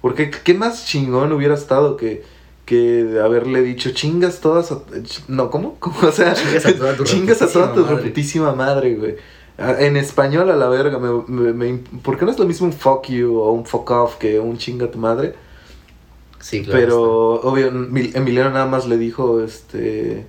Porque 0.00 0.30
qué 0.30 0.54
más 0.54 0.86
chingón 0.86 1.32
hubiera 1.32 1.54
estado 1.54 1.96
que, 1.96 2.22
que 2.64 3.18
haberle 3.22 3.62
dicho 3.62 3.90
chingas 3.90 4.40
todas 4.40 4.70
a... 4.72 4.80
No, 5.28 5.50
¿cómo? 5.50 5.76
¿Cómo? 5.80 5.96
O 6.08 6.12
sea, 6.12 6.32
Chingas 6.34 6.64
a 6.66 6.72
toda 6.74 6.96
tu 6.96 7.04
chingas 7.04 7.42
a 7.42 7.48
toda 7.48 7.74
tu 7.74 7.84
reputísima 7.84 7.90
madre. 7.90 8.04
reputísima 8.04 8.52
madre, 8.54 8.94
güey. 8.94 9.16
Ah, 9.58 9.74
En 9.80 9.96
español 9.96 10.50
a 10.50 10.56
la 10.56 10.68
verga, 10.68 10.98
me, 10.98 11.10
me, 11.26 11.52
me 11.52 11.68
imp- 11.70 12.00
¿por 12.02 12.16
qué 12.18 12.24
no 12.24 12.30
es 12.30 12.38
lo 12.38 12.46
mismo 12.46 12.66
un 12.68 12.72
fuck 12.72 13.08
you 13.08 13.36
o 13.38 13.50
un 13.52 13.66
fuck 13.66 13.90
off 13.90 14.16
que 14.16 14.38
un 14.38 14.56
chinga 14.56 14.90
tu 14.90 14.98
madre? 14.98 15.34
Sí, 16.40 16.62
claro. 16.62 16.78
Pero, 16.80 17.32
obvio, 17.42 17.72
Mil- 17.72 18.12
Emiliano 18.14 18.50
nada 18.50 18.66
más 18.66 18.86
le 18.86 18.96
dijo, 18.96 19.42
este... 19.42 20.26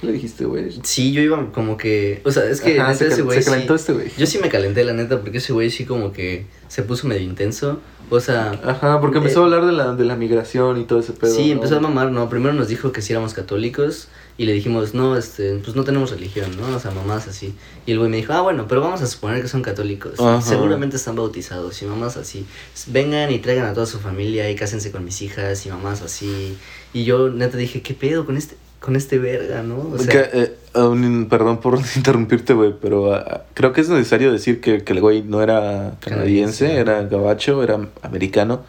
¿Qué 0.00 0.06
le 0.06 0.12
dijiste, 0.12 0.44
güey? 0.44 0.68
está. 0.68 0.82
Sí, 0.84 1.10
yo 1.12 1.20
iba 1.20 1.50
como 1.52 1.76
que, 1.76 2.22
o 2.24 2.30
sea, 2.30 2.44
es 2.44 2.60
que 2.60 2.78
Ajá, 2.80 2.94
se, 2.94 3.08
ese 3.08 3.16
cal- 3.16 3.24
güey 3.24 3.42
se 3.42 3.50
calentó 3.50 3.76
sí- 3.76 3.80
este 3.80 3.92
güey. 3.94 4.12
Yo 4.16 4.26
sí 4.26 4.38
me 4.38 4.48
calenté, 4.48 4.84
la 4.84 4.92
neta, 4.92 5.20
porque 5.20 5.38
ese 5.38 5.52
güey 5.52 5.70
sí 5.70 5.84
como 5.84 6.12
que 6.12 6.46
se 6.68 6.84
puso 6.84 7.08
medio 7.08 7.22
intenso. 7.22 7.80
O 8.10 8.20
sea, 8.20 8.52
Ajá, 8.64 9.00
porque 9.00 9.18
empezó 9.18 9.40
Eh, 9.40 9.42
a 9.42 9.44
hablar 9.46 9.66
de 9.66 9.72
la, 9.72 9.94
de 9.96 10.04
la 10.04 10.14
migración 10.14 10.80
y 10.80 10.84
todo 10.84 11.00
ese 11.00 11.12
pedo. 11.14 11.34
sí, 11.34 11.48
¿no? 11.48 11.54
empezó 11.54 11.78
a 11.78 11.80
mamar, 11.80 12.12
¿no? 12.12 12.28
Primero 12.30 12.54
nos 12.54 12.68
dijo 12.68 12.92
que 12.92 13.02
si 13.02 13.12
éramos 13.12 13.34
católicos 13.34 14.06
y 14.38 14.46
le 14.46 14.52
dijimos, 14.52 14.94
no, 14.94 15.16
este, 15.16 15.56
pues 15.58 15.74
no 15.76 15.82
tenemos 15.84 16.12
religión, 16.12 16.56
¿no? 16.56 16.74
O 16.76 16.78
sea, 16.78 16.92
mamás 16.92 17.26
así. 17.26 17.54
Y 17.86 17.92
el 17.92 17.98
güey 17.98 18.08
me 18.08 18.16
dijo, 18.18 18.32
ah, 18.32 18.40
bueno, 18.40 18.66
pero 18.68 18.80
vamos 18.80 19.02
a 19.02 19.06
suponer 19.08 19.42
que 19.42 19.48
son 19.48 19.62
católicos. 19.62 20.14
Ajá. 20.20 20.40
Seguramente 20.40 20.96
están 20.96 21.16
bautizados 21.16 21.82
y 21.82 21.86
mamás 21.86 22.16
así. 22.16 22.46
Vengan 22.86 23.32
y 23.32 23.40
traigan 23.40 23.66
a 23.66 23.74
toda 23.74 23.84
su 23.86 23.98
familia 23.98 24.48
y 24.48 24.54
cásense 24.54 24.92
con 24.92 25.04
mis 25.04 25.20
hijas 25.22 25.66
y 25.66 25.70
mamás 25.70 26.02
así. 26.02 26.56
Y 26.94 27.02
yo 27.04 27.28
neta 27.30 27.56
dije, 27.58 27.82
¿qué 27.82 27.94
pedo 27.94 28.24
con 28.24 28.36
este, 28.36 28.54
con 28.78 28.94
este 28.94 29.18
verga, 29.18 29.64
no? 29.64 29.80
O 29.92 29.98
sea, 29.98 30.06
Que, 30.30 30.40
eh, 30.40 30.56
un- 30.78 31.26
perdón 31.28 31.58
por 31.58 31.76
interrumpirte, 31.96 32.54
güey, 32.54 32.72
pero 32.80 33.12
ah, 33.14 33.42
creo 33.54 33.72
que 33.72 33.80
es 33.80 33.88
necesario 33.88 34.30
decir 34.30 34.60
que, 34.60 34.84
que 34.84 34.92
el 34.92 35.00
güey 35.00 35.22
no 35.22 35.42
era 35.42 35.96
canadiense, 35.98 36.66
Canadiense, 36.68 36.74
era 36.76 37.02
gabacho, 37.02 37.60
era 37.64 37.88
americano. 38.02 38.62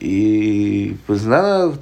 Y 0.00 0.90
pues 1.06 1.24
nada, 1.24 1.72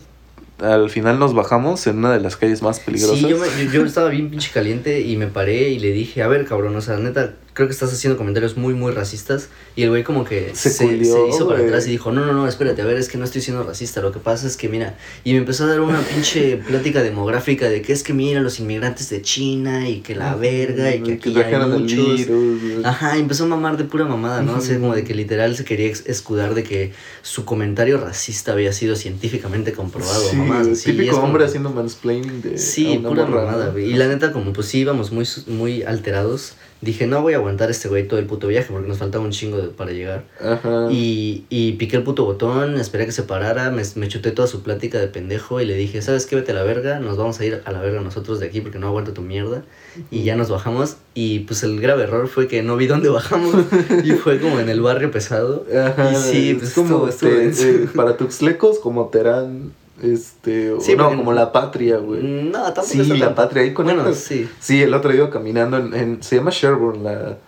al 0.61 0.91
final 0.91 1.19
nos 1.19 1.35
bajamos 1.35 1.87
en 1.87 1.99
una 1.99 2.13
de 2.13 2.21
las 2.21 2.37
calles 2.37 2.63
más 2.63 2.79
peligrosas. 2.81 3.19
Sí, 3.19 3.29
yo, 3.29 3.39
me- 3.39 3.47
yo, 3.67 3.71
yo 3.73 3.85
estaba 3.85 4.09
bien 4.11 4.31
pinche 4.31 4.51
caliente 4.53 5.01
y 5.01 5.17
me 5.17 5.27
paré 5.27 5.71
y 5.71 5.79
le 5.79 5.91
dije, 5.93 6.23
a 6.23 6.29
ver, 6.29 6.45
cabrón, 6.47 6.77
o 6.77 6.81
sea, 6.81 6.97
neta, 6.99 7.35
creo 7.55 7.69
que 7.69 7.73
estás 7.75 7.93
haciendo 7.93 8.17
comentarios 8.17 8.57
muy, 8.57 8.75
muy 8.75 8.93
racistas. 8.93 9.49
Y 9.77 9.83
el 9.83 9.91
güey 9.91 10.05
como 10.05 10.25
que 10.25 10.53
Se 10.55 10.71
se, 10.71 10.85
culió, 10.87 11.15
se 11.15 11.29
hizo 11.29 11.47
para 11.47 11.59
güey. 11.59 11.69
atrás 11.69 11.87
y 11.87 11.91
dijo, 11.91 12.11
no, 12.13 12.25
no, 12.25 12.33
no, 12.33 12.47
espérate, 12.49 12.81
a 12.83 12.85
ver, 12.85 12.97
es 12.97 13.09
que 13.09 13.19
no 13.19 13.25
estoy 13.25 13.41
siendo 13.43 13.63
racista, 13.63 14.01
lo 14.01 14.11
que 14.13 14.19
pasa 14.21 14.47
es 14.47 14.57
que, 14.57 14.69
mira, 14.69 14.97
y 15.25 15.33
me 15.33 15.39
empezó 15.39 15.65
a 15.65 15.67
dar 15.69 15.81
una 15.81 16.01
pinche 16.01 16.57
plática 16.69 17.03
demográfica 17.03 17.69
de 17.69 17.83
que 17.83 17.93
es 17.93 18.03
que, 18.03 18.13
mira, 18.15 18.41
los 18.41 18.59
inmigrantes 18.61 19.11
de 19.11 19.21
China 19.23 19.89
y 19.89 20.01
que 20.01 20.15
la 20.15 20.35
verga 20.35 20.95
y 20.95 21.03
que 21.03 21.13
aquí 21.15 21.33
ya 21.33 21.47
hay 21.47 21.69
muchos. 21.71 22.17
virus. 22.17 22.85
Ajá, 22.85 23.17
y 23.17 23.21
empezó 23.21 23.45
a 23.45 23.49
mamar 23.49 23.77
de 23.77 23.85
pura 23.85 24.05
mamada, 24.05 24.43
¿no? 24.43 24.57
O 24.57 24.61
sea, 24.61 24.79
como 24.79 24.95
de 24.95 25.05
que 25.05 25.15
literal 25.15 25.57
se 25.57 25.65
quería 25.65 25.91
escudar 26.07 26.55
de 26.55 26.63
que 26.65 26.93
su 27.23 27.45
comentario 27.45 27.99
racista 27.99 28.53
había 28.53 28.73
sido 28.73 28.97
científicamente 28.97 29.73
comprobado, 29.73 30.23
Sí, 30.31 30.37
güey, 30.37 30.73
así, 30.73 30.93
típico 30.93 31.17
hombre 31.19 31.41
que- 31.45 31.49
haciendo 31.49 31.71
mansplaining 31.71 32.41
de 32.43 32.59
Sí, 32.59 32.99
pura 33.07 33.27
mamada. 33.27 33.79
Y 33.79 33.95
la 33.95 34.09
neta, 34.09 34.33
como 34.33 34.53
pues 34.53 34.69
sí 34.69 34.79
íbamos 34.79 35.13
muy, 35.13 35.27
muy 35.47 35.83
alterados, 35.83 36.55
dije, 36.83 37.07
no 37.07 37.23
voy 37.23 37.33
a 37.33 37.37
aguantar 37.37 37.71
este 37.71 37.89
güey 37.89 38.07
todo 38.07 38.19
el 38.21 38.27
puto 38.27 38.49
viaje 38.49 38.69
porque 38.71 38.87
nos 38.89 38.99
faltaba 38.99 39.25
un 39.25 39.31
chingo 39.31 39.57
de- 39.57 39.69
para 39.69 39.93
llegar. 39.93 40.25
Ajá. 40.41 40.89
Y, 40.91 41.45
y 41.49 41.73
piqué 41.73 41.97
el 41.97 42.03
puto 42.03 42.25
botón, 42.25 42.77
esperé 42.77 43.07
que 43.07 43.13
se 43.13 43.23
parara, 43.23 43.71
me, 43.71 43.83
me 43.95 44.09
chuté 44.09 44.33
toda 44.33 44.47
su 44.49 44.63
plática 44.63 44.99
de 44.99 45.07
pendejo 45.09 45.61
y 45.61 45.65
le 45.65 45.75
dije, 45.77 46.03
¿sabes 46.03 46.27
qué? 46.27 46.37
Vete 46.37 46.53
a 46.53 46.55
la 46.57 46.65
verga, 46.65 46.99
nos 47.01 47.17
vamos 47.17 47.41
a 47.41 47.45
ir 47.45 47.63
a 47.65 47.73
la 47.73 47.81
verga 47.81 48.01
nosotros 48.03 48.41
de 48.41 48.47
aquí 48.47 48.61
porque 48.61 48.79
no 48.79 48.89
aguanto 48.89 49.13
tu 49.13 49.23
mierda. 49.23 49.63
Y 50.11 50.25
ya 50.25 50.37
nos 50.37 50.51
bajamos 50.51 50.97
y 51.15 51.41
pues 51.41 51.63
el 51.63 51.81
grave 51.81 52.03
error 52.05 52.27
fue 52.27 52.49
que 52.49 52.63
no 52.63 52.77
vi 52.77 52.87
dónde 52.87 53.09
bajamos 53.11 53.55
y 54.05 54.11
fue 54.13 54.41
como 54.41 54.59
en 54.59 54.69
el 54.69 54.81
barrio 54.81 55.11
pesado. 55.11 55.65
Ajá, 55.73 56.13
Y 56.13 56.17
sí, 56.17 56.51
es 56.51 56.59
pues 56.59 56.73
como 56.75 57.07
estuvo- 57.07 57.09
estuvo 57.09 57.31
te- 57.31 57.37
denso. 57.39 57.67
eh, 57.69 57.89
para 57.95 58.17
tuxlecos 58.17 58.79
como 58.81 59.07
Terán, 59.09 59.73
este, 60.03 60.73
o 60.73 60.81
Sí, 60.81 60.97
no, 60.97 61.05
porque- 61.05 61.17
como 61.17 61.33
la 61.33 61.53
patria, 61.53 61.97
güey. 61.99 62.23
No, 62.23 62.63
tampoco 62.73 62.87
Sí, 62.89 62.99
la 63.05 63.27
tan- 63.27 63.35
patria, 63.35 63.63
ahí 63.63 63.71
Bueno, 63.71 63.91
conectas. 64.03 64.19
sí. 64.25 64.49
Sí, 64.61 64.83
el 64.83 64.93
otro 64.95 65.11
día 65.11 65.21
iba 65.23 65.31
caminando 65.31 65.79
en, 65.79 65.95
en- 65.95 66.23
se 66.23 66.37
llama 66.37 66.51
Sherburne, 66.53 67.03
la, 67.03 67.39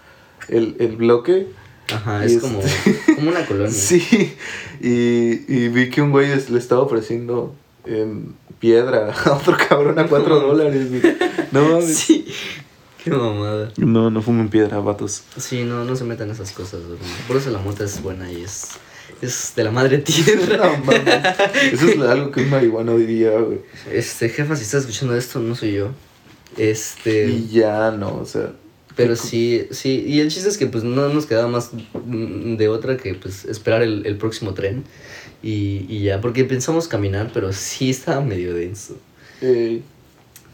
el, 0.48 0.76
el 0.78 0.96
bloque. 0.96 1.48
Ajá, 1.92 2.24
es 2.24 2.38
como, 2.38 2.60
como 3.16 3.30
una 3.30 3.44
colonia. 3.44 3.70
Sí, 3.70 4.34
y, 4.80 5.52
y 5.54 5.68
vi 5.68 5.90
que 5.90 6.00
un 6.02 6.10
güey 6.10 6.30
es- 6.30 6.48
le 6.50 6.58
estaba 6.58 6.82
ofreciendo 6.82 7.54
en 7.84 8.34
piedra 8.60 9.12
a 9.26 9.32
otro 9.32 9.56
cabrón 9.68 9.98
a 9.98 10.06
cuatro 10.06 10.40
dólares. 10.40 10.88
güey. 10.90 11.16
No 11.52 11.62
mames. 11.70 11.96
Sí. 11.96 12.26
Qué 13.02 13.10
mamada. 13.10 13.70
No, 13.76 14.10
no 14.10 14.22
fumen 14.22 14.48
piedra, 14.48 14.78
vatos. 14.78 15.24
Sí, 15.36 15.62
no, 15.64 15.84
no 15.84 15.94
se 15.94 16.04
metan 16.04 16.30
esas 16.30 16.52
cosas, 16.52 16.80
bro. 16.86 16.96
Por 17.28 17.36
eso 17.36 17.50
la 17.50 17.58
mota 17.58 17.84
es 17.84 18.02
buena 18.02 18.32
y 18.32 18.42
es, 18.42 18.68
es 19.24 19.52
de 19.56 19.64
la 19.64 19.70
madre 19.70 19.98
tierra. 19.98 20.56
No 20.78 20.84
mames. 20.84 21.24
Eso 21.72 21.86
es 21.88 22.00
algo 22.00 22.30
que 22.30 22.42
un 22.42 22.50
marihuano 22.50 22.96
diría, 22.96 23.32
güey. 23.38 23.58
Este, 23.92 24.28
jefa, 24.28 24.56
si 24.56 24.62
estás 24.62 24.82
escuchando 24.82 25.16
esto, 25.16 25.40
no 25.40 25.54
soy 25.54 25.72
yo. 25.74 25.90
Este, 26.56 27.26
Y 27.28 27.48
ya 27.48 27.90
no, 27.90 28.16
o 28.18 28.24
sea. 28.26 28.52
pero 28.96 29.16
sí, 29.16 29.66
sí. 29.70 30.04
Y 30.06 30.20
el 30.20 30.28
chiste 30.30 30.48
es 30.48 30.56
que 30.58 30.66
pues 30.66 30.84
no 30.84 31.08
nos 31.08 31.26
quedaba 31.26 31.48
más 31.48 31.70
de 32.04 32.68
otra 32.68 32.96
que 32.96 33.14
pues 33.14 33.44
esperar 33.44 33.82
el, 33.82 34.06
el 34.06 34.16
próximo 34.16 34.54
tren. 34.54 34.84
Y, 35.42 35.84
y 35.88 36.02
ya, 36.04 36.20
porque 36.20 36.44
pensamos 36.44 36.88
caminar, 36.88 37.30
pero 37.34 37.52
sí 37.52 37.90
estaba 37.90 38.20
medio 38.22 38.54
denso. 38.54 38.96
eh, 39.42 39.82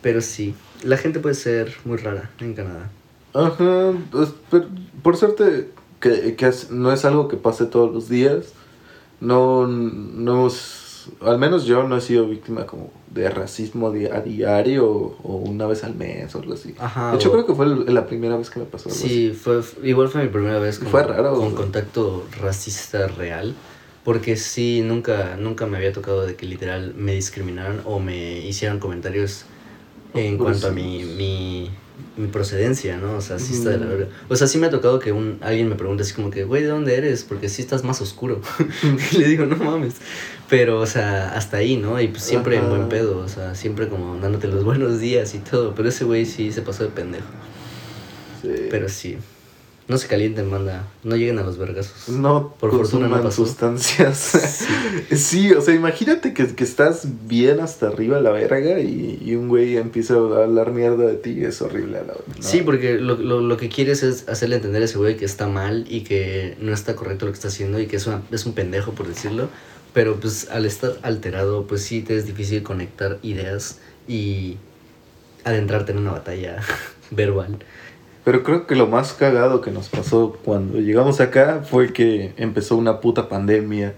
Pero 0.02 0.20
sí, 0.20 0.54
la 0.82 0.96
gente 0.96 1.20
puede 1.20 1.34
ser 1.34 1.74
muy 1.84 1.98
rara 1.98 2.30
en 2.40 2.54
Canadá. 2.54 2.90
Ajá, 3.34 3.92
pues, 4.10 4.30
pero 4.50 4.66
por 5.02 5.16
suerte 5.16 5.68
que, 6.00 6.34
que 6.34 6.50
no 6.70 6.92
es 6.92 7.04
algo 7.04 7.28
que 7.28 7.36
pase 7.36 7.66
todos 7.66 7.92
los 7.92 8.08
días. 8.08 8.46
No, 9.20 9.66
no 9.66 10.48
al 11.22 11.38
menos 11.38 11.64
yo 11.64 11.84
no 11.84 11.96
he 11.96 12.00
sido 12.00 12.26
víctima 12.28 12.66
como 12.66 12.90
de 13.10 13.28
racismo 13.30 13.88
a 13.88 14.20
diario 14.20 14.86
o, 14.86 15.36
una 15.36 15.66
vez 15.66 15.82
al 15.84 15.94
mes 15.94 16.34
o 16.34 16.38
algo 16.38 16.54
así. 16.54 16.74
Ajá. 16.78 17.10
de 17.10 17.16
hecho 17.16 17.28
o- 17.30 17.32
creo 17.32 17.46
que 17.46 17.54
fue 17.54 17.66
la 17.66 18.06
primera 18.06 18.36
vez 18.36 18.50
que 18.50 18.60
me 18.60 18.66
pasó 18.66 18.88
algo 18.88 18.98
así. 18.98 19.08
Sí, 19.08 19.32
fue, 19.32 19.60
igual 19.82 20.08
fue 20.08 20.22
mi 20.22 20.28
primera 20.28 20.58
vez 20.58 20.78
con, 20.78 20.88
Fue 20.88 21.02
raro, 21.02 21.34
con 21.34 21.54
contacto 21.54 22.26
racista 22.40 23.06
real. 23.08 23.54
Porque 24.04 24.36
sí, 24.36 24.80
nunca, 24.82 25.36
nunca 25.38 25.66
me 25.66 25.76
había 25.76 25.92
tocado 25.92 26.24
de 26.26 26.34
que 26.34 26.46
literal 26.46 26.94
me 26.96 27.14
discriminaran 27.14 27.82
o 27.84 27.98
me 28.00 28.38
hicieran 28.38 28.78
comentarios 28.78 29.44
en 30.14 30.38
cuanto 30.38 30.68
a 30.68 30.70
mi, 30.70 31.04
mi, 31.04 31.70
mi 32.16 32.28
procedencia, 32.28 32.96
¿no? 32.96 33.16
O 33.16 33.20
sea, 33.20 33.38
sí 33.38 33.54
está 33.54 33.70
de 33.70 33.78
la 33.78 33.86
verga. 33.86 34.08
O 34.28 34.36
sea, 34.36 34.46
sí 34.46 34.58
me 34.58 34.66
ha 34.66 34.70
tocado 34.70 34.98
que 34.98 35.12
un, 35.12 35.38
alguien 35.40 35.68
me 35.68 35.74
pregunte 35.74 36.02
así 36.02 36.12
como 36.12 36.30
que, 36.30 36.44
güey, 36.44 36.62
¿de 36.62 36.68
dónde 36.68 36.96
eres? 36.96 37.24
Porque 37.24 37.48
sí 37.48 37.62
estás 37.62 37.84
más 37.84 38.00
oscuro. 38.00 38.40
y 39.12 39.18
le 39.18 39.28
digo, 39.28 39.46
no 39.46 39.56
mames. 39.56 39.94
Pero, 40.48 40.80
o 40.80 40.86
sea, 40.86 41.34
hasta 41.34 41.58
ahí, 41.58 41.76
¿no? 41.76 42.00
Y 42.00 42.08
pues 42.08 42.22
siempre 42.22 42.56
en 42.56 42.68
buen 42.68 42.88
pedo, 42.88 43.18
o 43.18 43.28
sea, 43.28 43.54
siempre 43.54 43.88
como 43.88 44.16
dándote 44.18 44.48
los 44.48 44.64
buenos 44.64 45.00
días 45.00 45.34
y 45.34 45.38
todo. 45.38 45.74
Pero 45.74 45.88
ese 45.88 46.04
güey 46.04 46.26
sí 46.26 46.52
se 46.52 46.62
pasó 46.62 46.84
de 46.84 46.90
pendejo. 46.90 47.28
Sí. 48.42 48.68
Pero 48.70 48.88
sí. 48.88 49.18
No 49.90 49.98
se 49.98 50.06
calienten, 50.06 50.48
manda. 50.48 50.86
No 51.02 51.16
lleguen 51.16 51.40
a 51.40 51.42
los 51.42 51.58
vergazos. 51.58 52.08
no 52.10 52.54
por 52.60 52.70
fortuna 52.70 53.08
no 53.08 53.20
pasó. 53.20 53.44
sustancias. 53.44 54.16
Sí. 54.18 54.66
Sí, 55.16 55.52
o 55.52 55.60
sea, 55.60 55.74
imagínate 55.74 56.32
que, 56.32 56.46
que 56.54 56.62
estás 56.62 57.06
bien 57.26 57.58
hasta 57.58 57.88
arriba 57.88 58.18
a 58.18 58.20
la 58.20 58.30
verga 58.30 58.78
y, 58.78 59.20
y 59.24 59.34
un 59.34 59.48
güey 59.48 59.76
empieza 59.76 60.14
a 60.14 60.44
hablar 60.44 60.70
mierda 60.70 61.06
de 61.06 61.14
ti, 61.14 61.44
es 61.44 61.60
horrible 61.60 61.98
a 61.98 62.02
la 62.02 62.12
verga. 62.12 62.34
¿no? 62.36 62.42
Sí, 62.42 62.62
porque 62.62 62.98
lo, 62.98 63.16
lo, 63.16 63.40
lo 63.40 63.56
que 63.56 63.68
quieres 63.68 64.04
es 64.04 64.28
hacerle 64.28 64.56
entender 64.56 64.82
a 64.82 64.84
ese 64.84 64.96
güey 64.98 65.16
que 65.16 65.24
está 65.24 65.48
mal 65.48 65.84
y 65.88 66.02
que 66.02 66.56
no 66.60 66.72
está 66.72 66.94
correcto 66.94 67.26
lo 67.26 67.32
que 67.32 67.36
está 67.36 67.48
haciendo 67.48 67.80
y 67.80 67.86
que 67.86 67.96
es, 67.96 68.06
una, 68.06 68.22
es 68.30 68.46
un 68.46 68.52
pendejo, 68.52 68.92
por 68.92 69.08
decirlo. 69.08 69.48
Pero 69.92 70.20
pues 70.20 70.48
al 70.50 70.66
estar 70.66 70.92
alterado, 71.02 71.66
pues 71.66 71.82
sí 71.82 72.02
te 72.02 72.16
es 72.16 72.26
difícil 72.26 72.62
conectar 72.62 73.18
ideas 73.22 73.78
y 74.06 74.56
adentrarte 75.44 75.90
en 75.92 75.98
una 75.98 76.12
batalla 76.12 76.58
verbal. 77.10 77.58
Pero 78.24 78.42
creo 78.42 78.66
que 78.66 78.74
lo 78.74 78.86
más 78.86 79.12
cagado 79.12 79.60
que 79.60 79.70
nos 79.70 79.88
pasó 79.88 80.38
cuando 80.44 80.78
llegamos 80.78 81.20
acá 81.20 81.62
fue 81.68 81.92
que 81.92 82.32
empezó 82.36 82.76
una 82.76 83.00
puta 83.00 83.28
pandemia 83.28 83.94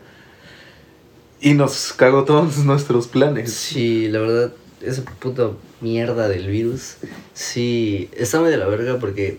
y 1.41 1.55
nos 1.55 1.93
cagó 1.93 2.25
todos 2.25 2.59
nuestros 2.64 3.09
planes. 3.09 3.53
Sí, 3.53 4.09
la 4.09 4.20
verdad, 4.20 4.53
esa 4.81 5.03
puta 5.03 5.51
mierda 5.81 6.29
del 6.29 6.47
virus, 6.47 6.97
sí, 7.35 8.09
está 8.12 8.41
muy 8.41 8.51
de 8.51 8.57
la 8.57 8.66
verga 8.66 8.99
porque 8.99 9.39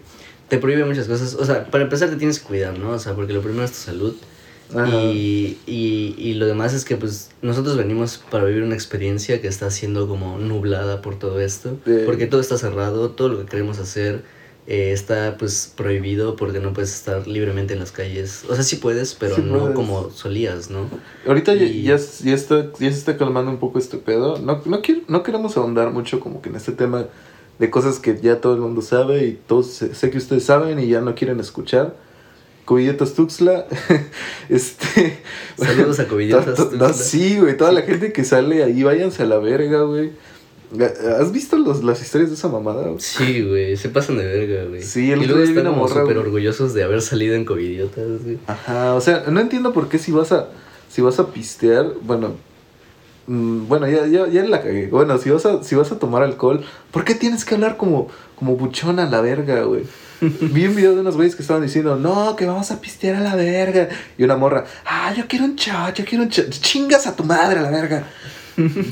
te 0.50 0.58
prohíbe 0.58 0.84
muchas 0.84 1.08
cosas. 1.08 1.36
O 1.36 1.46
sea, 1.46 1.66
para 1.72 1.86
empezar 1.86 2.10
te 2.10 2.18
tienes 2.18 2.40
que 2.40 2.48
cuidar, 2.48 2.78
¿no? 2.78 2.92
O 2.92 3.00
sea, 3.00 3.14
porque 3.14 3.34
lo 3.34 3.42
primero 3.42 3.64
es 3.64 3.72
tu 3.72 3.78
salud. 3.78 4.16
Y, 4.92 5.60
y, 5.68 6.16
y 6.18 6.34
lo 6.34 6.48
demás 6.48 6.74
es 6.74 6.84
que 6.84 6.98
pues 6.98 7.30
nosotros 7.44 7.78
venimos 7.78 8.18
para 8.32 8.46
vivir 8.46 8.64
una 8.64 8.74
experiencia 8.74 9.40
que 9.40 9.48
está 9.48 9.70
siendo 9.70 10.08
como 10.08 10.40
nublada 10.40 11.02
por 11.02 11.20
todo 11.20 11.40
esto. 11.40 11.78
Porque 12.06 12.26
todo 12.26 12.42
está 12.42 12.58
cerrado, 12.58 13.12
todo 13.12 13.30
lo 13.30 13.40
que 13.40 13.46
queremos 13.46 13.78
hacer 13.78 14.24
eh, 14.68 14.92
está 14.94 15.36
pues 15.38 15.72
prohibido 15.76 16.36
porque 16.36 16.60
no 16.60 16.72
puedes 16.74 16.94
estar 16.94 17.28
libremente 17.28 17.74
en 17.74 17.80
las 17.80 17.92
calles. 17.92 18.44
O 18.50 18.56
sea, 18.56 18.64
sí 18.64 18.78
puedes, 18.78 19.14
pero 19.14 19.36
Sí 19.36 19.42
no 19.44 19.60
puedes. 19.60 19.76
como 19.76 20.10
solías, 20.12 20.70
¿no? 20.70 20.90
Ahorita 21.28 21.54
ya, 21.54 21.64
Y- 21.64 21.84
ya, 21.84 21.98
ya 21.98 22.34
está, 22.34 22.72
ya 22.80 22.92
se 22.92 22.98
está 22.98 23.18
calmando 23.18 23.52
un 23.52 23.58
poco 23.60 23.78
este 23.80 23.98
pedo. 23.98 24.40
No, 24.40 24.62
no, 24.66 24.82
quiero, 24.82 25.02
no 25.08 25.22
queremos 25.24 25.58
ahondar 25.58 25.92
mucho 25.92 26.20
como 26.20 26.42
que 26.42 26.50
en 26.50 26.56
este 26.56 26.72
tema 26.72 27.06
de 27.60 27.70
cosas 27.70 28.00
que 28.00 28.20
ya 28.22 28.42
todo 28.42 28.56
el 28.56 28.62
mundo 28.62 28.82
sabe 28.82 29.26
y 29.28 29.34
todos 29.48 29.68
sé, 29.68 30.10
que 30.10 30.18
ustedes 30.18 30.44
saben 30.46 30.80
y 30.80 30.88
ya 30.88 31.02
no 31.02 31.14
quieren 31.16 31.40
escuchar. 31.40 31.96
Covidiotas 32.66 33.14
Tuxtla, 33.14 33.66
este... 34.50 35.20
Saludos 35.58 36.00
a 36.00 36.08
Covidiotas 36.08 36.56
to- 36.56 36.72
no, 36.78 36.94
sí, 36.94 37.38
güey, 37.38 37.58
toda 37.58 37.72
la 37.72 37.82
gente 37.84 38.14
que 38.14 38.24
sale 38.24 38.64
ahí, 38.64 38.84
váyanse 38.84 39.24
a 39.24 39.26
la 39.26 39.38
verga, 39.38 39.82
güey. 39.82 40.12
¿Has 41.20 41.32
visto 41.32 41.58
los, 41.58 41.84
las 41.84 42.02
historias 42.02 42.30
de 42.30 42.36
esa 42.36 42.48
mamada? 42.48 42.84
güey? 42.84 43.00
Sí, 43.00 43.42
güey, 43.42 43.78
se 43.78 43.90
pasan 43.90 44.18
de 44.18 44.26
verga, 44.26 44.70
güey. 44.70 44.82
Sí, 44.82 45.12
el 45.12 45.24
y 45.24 45.26
luego 45.28 45.44
están 45.44 45.66
como 45.66 45.88
súper 45.88 46.18
orgullosos 46.18 46.74
de 46.74 46.84
haber 46.84 47.02
salido 47.02 47.36
en 47.36 47.46
Covidiotas, 47.46 48.24
güey. 48.24 48.40
Ajá, 48.48 48.96
o 48.96 49.02
sea, 49.02 49.26
no 49.30 49.40
entiendo 49.40 49.74
por 49.74 49.90
qué 49.90 50.00
si 50.00 50.12
vas 50.12 50.32
a, 50.32 50.50
si 50.90 51.02
vas 51.02 51.20
a 51.20 51.28
pistear, 51.28 51.94
bueno, 52.02 52.34
mm, 53.28 53.68
bueno, 53.68 53.88
ya, 53.88 54.08
ya, 54.08 54.28
ya 54.28 54.44
la 54.46 54.62
cagué. 54.62 54.88
Bueno, 54.88 55.18
si 55.18 55.30
vas 55.30 55.46
a, 55.46 55.64
si 55.64 55.76
vas 55.76 55.92
a 55.92 56.00
tomar 56.00 56.24
alcohol, 56.24 56.64
¿por 56.92 57.04
qué 57.04 57.16
tienes 57.16 57.46
que 57.46 57.56
hablar 57.56 57.78
como, 57.78 58.08
como 58.36 58.56
buchón 58.56 59.00
a 59.00 59.10
la 59.10 59.22
verga, 59.22 59.64
güey? 59.64 59.84
Vi 60.22 60.66
un 60.68 60.76
video 60.76 60.96
de 60.96 61.02
unos 61.02 61.16
güeyes 61.16 61.36
que 61.36 61.42
estaban 61.42 61.64
diciendo, 61.64 61.98
no, 61.98 62.36
que 62.36 62.46
vamos 62.46 62.72
a 62.72 62.80
pistear 62.80 63.16
a 63.16 63.20
la 63.20 63.36
verga. 63.36 63.90
Y 64.18 64.24
una 64.24 64.38
morra, 64.38 64.66
ah, 64.86 65.14
yo 65.16 65.28
quiero 65.28 65.46
un 65.46 65.56
shot, 65.56 65.96
yo 65.96 66.06
quiero 66.06 66.24
un 66.24 66.30
shot. 66.30 66.50
Chingas 66.50 67.08
a 67.08 67.16
tu 67.16 67.24
madre 67.24 67.60
a 67.60 67.64
la 67.64 67.70
verga. 67.70 68.08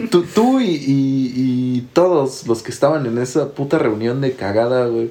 Tú 0.10 0.24
tú 0.34 0.60
y, 0.60 0.66
y, 0.70 1.34
y 1.36 1.88
todos 1.94 2.48
los 2.48 2.62
que 2.64 2.72
estaban 2.72 3.06
en 3.06 3.18
esa 3.18 3.52
puta 3.54 3.78
reunión 3.78 4.22
de 4.22 4.34
cagada, 4.34 4.88
güey. 4.88 5.10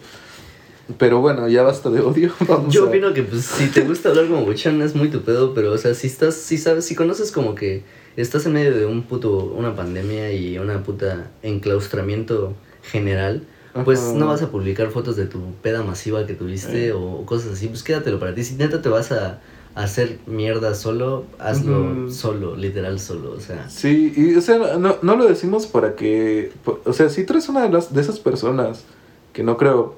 Pero 0.99 1.21
bueno, 1.21 1.49
ya 1.49 1.63
basta 1.63 1.89
de 1.91 2.01
odio. 2.01 2.33
Vamos 2.49 2.75
Yo 2.75 2.85
a- 2.87 2.89
opino 2.89 3.15
que 3.15 3.23
pues 3.23 3.45
si 3.45 3.67
te 3.69 3.83
gusta 3.83 4.09
hablar 4.09 4.27
como 4.27 4.45
buchón 4.45 4.83
es 4.83 4.95
muy 4.97 5.09
tu 5.09 5.23
pedo, 5.23 5.55
pero 5.55 5.73
o 5.73 5.79
sea, 5.79 5.95
si 5.95 6.09
estás, 6.09 6.35
si 6.35 6.59
sabes, 6.59 6.85
si 6.85 6.95
conoces 6.97 7.31
como 7.31 7.55
que 7.55 7.85
estás 8.17 8.45
en 8.47 8.55
medio 8.55 8.75
de 8.77 8.87
un 8.87 9.03
puto, 9.03 9.37
una 9.57 9.77
pandemia 9.77 10.33
y 10.33 10.59
una 10.59 10.83
puta 10.83 11.31
enclaustramiento 11.43 12.55
general, 12.83 13.45
pues 13.85 14.01
Ajá. 14.01 14.15
no 14.15 14.27
vas 14.27 14.43
a 14.43 14.51
publicar 14.51 14.91
fotos 14.91 15.15
de 15.15 15.27
tu 15.27 15.39
peda 15.63 15.85
masiva 15.85 16.27
que 16.27 16.35
tuviste 16.35 16.89
Eh. 16.89 16.93
o 16.93 17.25
cosas 17.25 17.53
así, 17.53 17.69
pues 17.69 17.85
quédatelo 17.85 18.19
para 18.19 18.35
ti. 18.35 18.43
Si 18.43 18.55
neta 18.55 18.83
te 18.83 18.89
vas 18.89 19.13
a, 19.13 19.27
a 19.29 19.41
hacer 19.75 20.19
mierda 20.27 20.75
solo, 20.75 21.25
hazlo 21.39 22.11
solo, 22.11 22.57
literal 22.57 22.99
solo, 22.99 23.33
o 23.33 23.41
sea. 23.41 23.69
Sí, 23.71 24.13
y 24.17 24.35
o 24.35 24.41
sea, 24.41 24.77
no, 24.79 24.97
no 25.03 25.17
lo 25.17 25.27
decimos 25.27 25.67
para 25.67 25.95
que, 25.95 26.53
o 26.85 26.93
sea, 26.93 27.09
si 27.09 27.25
tú 27.25 27.35
eres 27.35 27.49
una 27.49 27.63
de, 27.63 27.71
las, 27.71 27.93
de 27.93 28.01
esas 28.01 28.19
personas 28.19 28.85
que 29.33 29.43
no 29.43 29.57
creo 29.57 29.95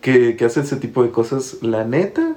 que, 0.00 0.36
que 0.36 0.44
hace 0.44 0.60
ese 0.60 0.76
tipo 0.76 1.02
de 1.02 1.10
cosas, 1.10 1.58
la 1.62 1.84
neta, 1.84 2.36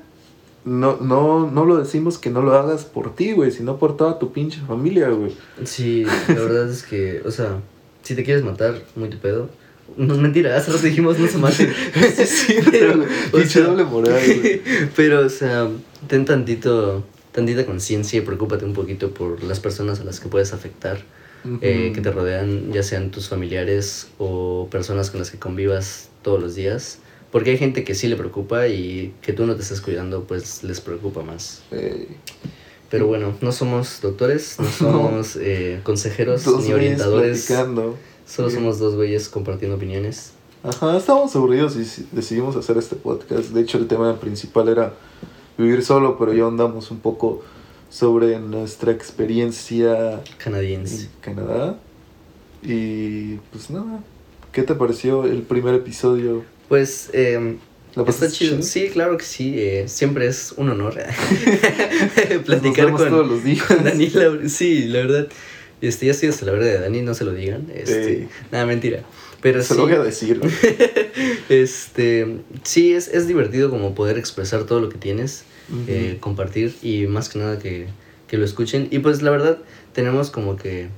no, 0.66 0.98
no, 0.98 1.50
no 1.50 1.66
lo 1.66 1.78
decimos 1.78 2.18
que 2.18 2.30
no 2.30 2.42
lo 2.42 2.54
hagas 2.54 2.86
por 2.86 3.16
ti, 3.16 3.32
güey, 3.32 3.52
sino 3.52 3.78
por 3.78 3.98
toda 3.98 4.20
tu 4.20 4.32
pinche 4.32 4.60
familia, 4.68 5.10
güey. 5.10 5.36
Sí, 5.64 6.06
la 6.28 6.36
verdad 6.36 6.70
es 6.70 6.84
que, 6.84 7.22
o 7.26 7.32
sea, 7.32 7.60
si 8.04 8.16
te 8.16 8.24
quieres 8.24 8.44
matar, 8.44 8.84
muy 8.96 9.10
tu 9.10 9.18
pedo. 9.18 9.50
No 9.96 10.14
es 10.14 10.20
mentira, 10.20 10.56
hace 10.56 10.72
rato 10.72 10.84
dijimos 10.86 11.18
no 11.18 11.28
se 11.28 11.38
maten. 11.38 11.74
sí, 12.26 12.56
Pero, 12.72 12.94
o 13.32 13.38
pinche 13.38 13.50
sea, 13.50 13.64
doble 13.64 13.84
moral, 13.84 14.20
güey. 14.42 14.62
Pero, 14.96 15.26
o 15.26 15.30
sea, 15.30 15.68
ten 16.08 16.26
tantito, 16.26 17.04
tantita 17.32 17.66
conciencia 17.66 18.20
y 18.20 18.22
preocúpate 18.22 18.66
un 18.66 18.74
poquito 18.74 19.12
por 19.12 19.44
las 19.44 19.60
personas 19.60 20.00
a 20.00 20.04
las 20.04 20.20
que 20.20 20.28
puedes 20.28 20.54
afectar, 20.54 21.00
eh, 21.62 21.86
Ujú. 21.86 21.96
que 21.96 22.02
te 22.02 22.12
rodean, 22.12 22.72
ya 22.74 22.84
sean 22.84 23.10
tus 23.12 23.30
familiares 23.30 24.08
o 24.18 24.68
personas 24.70 25.10
con 25.10 25.20
las 25.20 25.32
que 25.32 25.40
convivas 25.40 26.10
todos 26.22 26.42
los 26.42 26.56
días. 26.56 27.00
Porque 27.32 27.52
hay 27.52 27.58
gente 27.58 27.84
que 27.84 27.94
sí 27.96 28.08
le 28.08 28.16
preocupa 28.16 28.68
y 28.68 29.14
que 29.22 29.34
tú 29.34 29.46
no 29.46 29.56
te 29.56 29.62
estés 29.62 29.82
cuidando, 29.82 30.24
pues 30.24 30.64
les 30.64 30.80
preocupa 30.80 31.24
más. 31.24 31.62
Eh, 31.72 32.08
Pero 32.90 33.08
bueno, 33.08 33.36
no 33.42 33.52
somos 33.52 34.00
doctores, 34.02 34.56
no 34.60 34.66
somos 34.78 35.38
eh, 35.42 35.80
consejeros 35.84 36.44
dos 36.46 36.66
ni 36.66 36.72
orientadores. 36.74 37.46
platicando. 37.46 37.98
Solo 38.28 38.50
somos 38.50 38.78
dos 38.80 38.96
güeyes 38.96 39.30
compartiendo 39.30 39.78
opiniones. 39.78 40.32
Ajá, 40.64 40.98
estábamos 40.98 41.36
aburridos 41.36 41.76
y 41.78 42.06
decidimos 42.12 42.56
hacer 42.56 42.78
este 42.78 42.96
podcast. 42.96 43.50
De 43.50 43.62
hecho, 43.62 43.78
el 43.78 43.88
tema 43.88 44.20
principal 44.20 44.68
era 44.70 44.94
vivir 45.58 45.84
solo, 45.84 46.18
pero 46.18 46.34
ya 46.34 46.46
andamos 46.46 46.92
un 46.92 47.00
poco 47.00 47.44
sobre 47.90 48.38
nuestra 48.40 48.92
experiencia 48.92 50.22
Canadiense. 50.38 51.04
en 51.04 51.10
Canadá. 51.22 51.78
Y 52.62 53.36
pues 53.52 53.70
nada, 53.70 54.04
¿qué 54.52 54.64
te 54.64 54.76
pareció 54.76 55.24
el 55.26 55.44
primer 55.44 55.76
episodio? 55.76 56.44
Pues 56.68 57.10
eh, 57.14 57.58
¿La 57.96 58.04
está 58.04 58.30
chido. 58.30 58.62
Sí, 58.62 58.90
claro 58.90 59.18
que 59.18 59.24
sí. 59.24 59.54
eh, 59.58 59.86
siempre 59.88 60.28
es 60.28 60.54
un 60.58 60.70
honor 60.70 60.96
Nos 62.30 62.40
platicar 62.44 62.86
vemos 62.88 63.02
con, 63.02 63.10
todos 63.10 63.28
los 63.28 63.44
días. 63.44 63.64
con 63.68 63.84
Dani. 63.84 64.10
la- 64.10 64.50
sí, 64.50 64.86
la 64.86 65.00
verdad. 65.00 65.28
Este, 65.82 66.06
ya 66.08 66.12
estoy 66.12 66.30
hasta 66.30 66.46
la 66.46 66.54
verdad 66.54 66.68
de 66.68 66.80
Dani, 66.80 67.02
no 67.02 67.14
se 67.14 67.24
lo 67.26 67.34
digan. 67.34 67.68
Este, 67.74 68.10
Ey. 68.10 68.30
Nada, 68.52 68.66
mentira. 68.66 69.04
Pero 69.42 69.62
Se 69.62 69.70
sí. 69.70 69.74
lo 69.76 69.84
voy 69.84 69.94
a 69.94 70.00
decir. 70.00 70.42
Este, 71.50 72.38
sí, 72.64 72.94
es, 72.94 73.08
es 73.08 73.28
divertido 73.28 73.70
como 73.70 73.96
poder 73.96 74.18
expresar 74.18 74.66
todo 74.66 74.80
lo 74.82 74.90
que 74.90 74.98
tienes, 74.98 75.44
eh, 75.88 76.18
compartir 76.20 76.76
y 76.82 77.08
más 77.08 77.30
que 77.30 77.40
nada 77.40 77.58
que, 77.60 77.88
que 78.28 78.38
lo 78.38 78.46
escuchen. 78.46 78.88
Y 78.92 79.00
pues 79.00 79.22
la 79.22 79.32
verdad 79.32 79.58
tenemos 79.94 80.30
como 80.30 80.58
que 80.58 80.90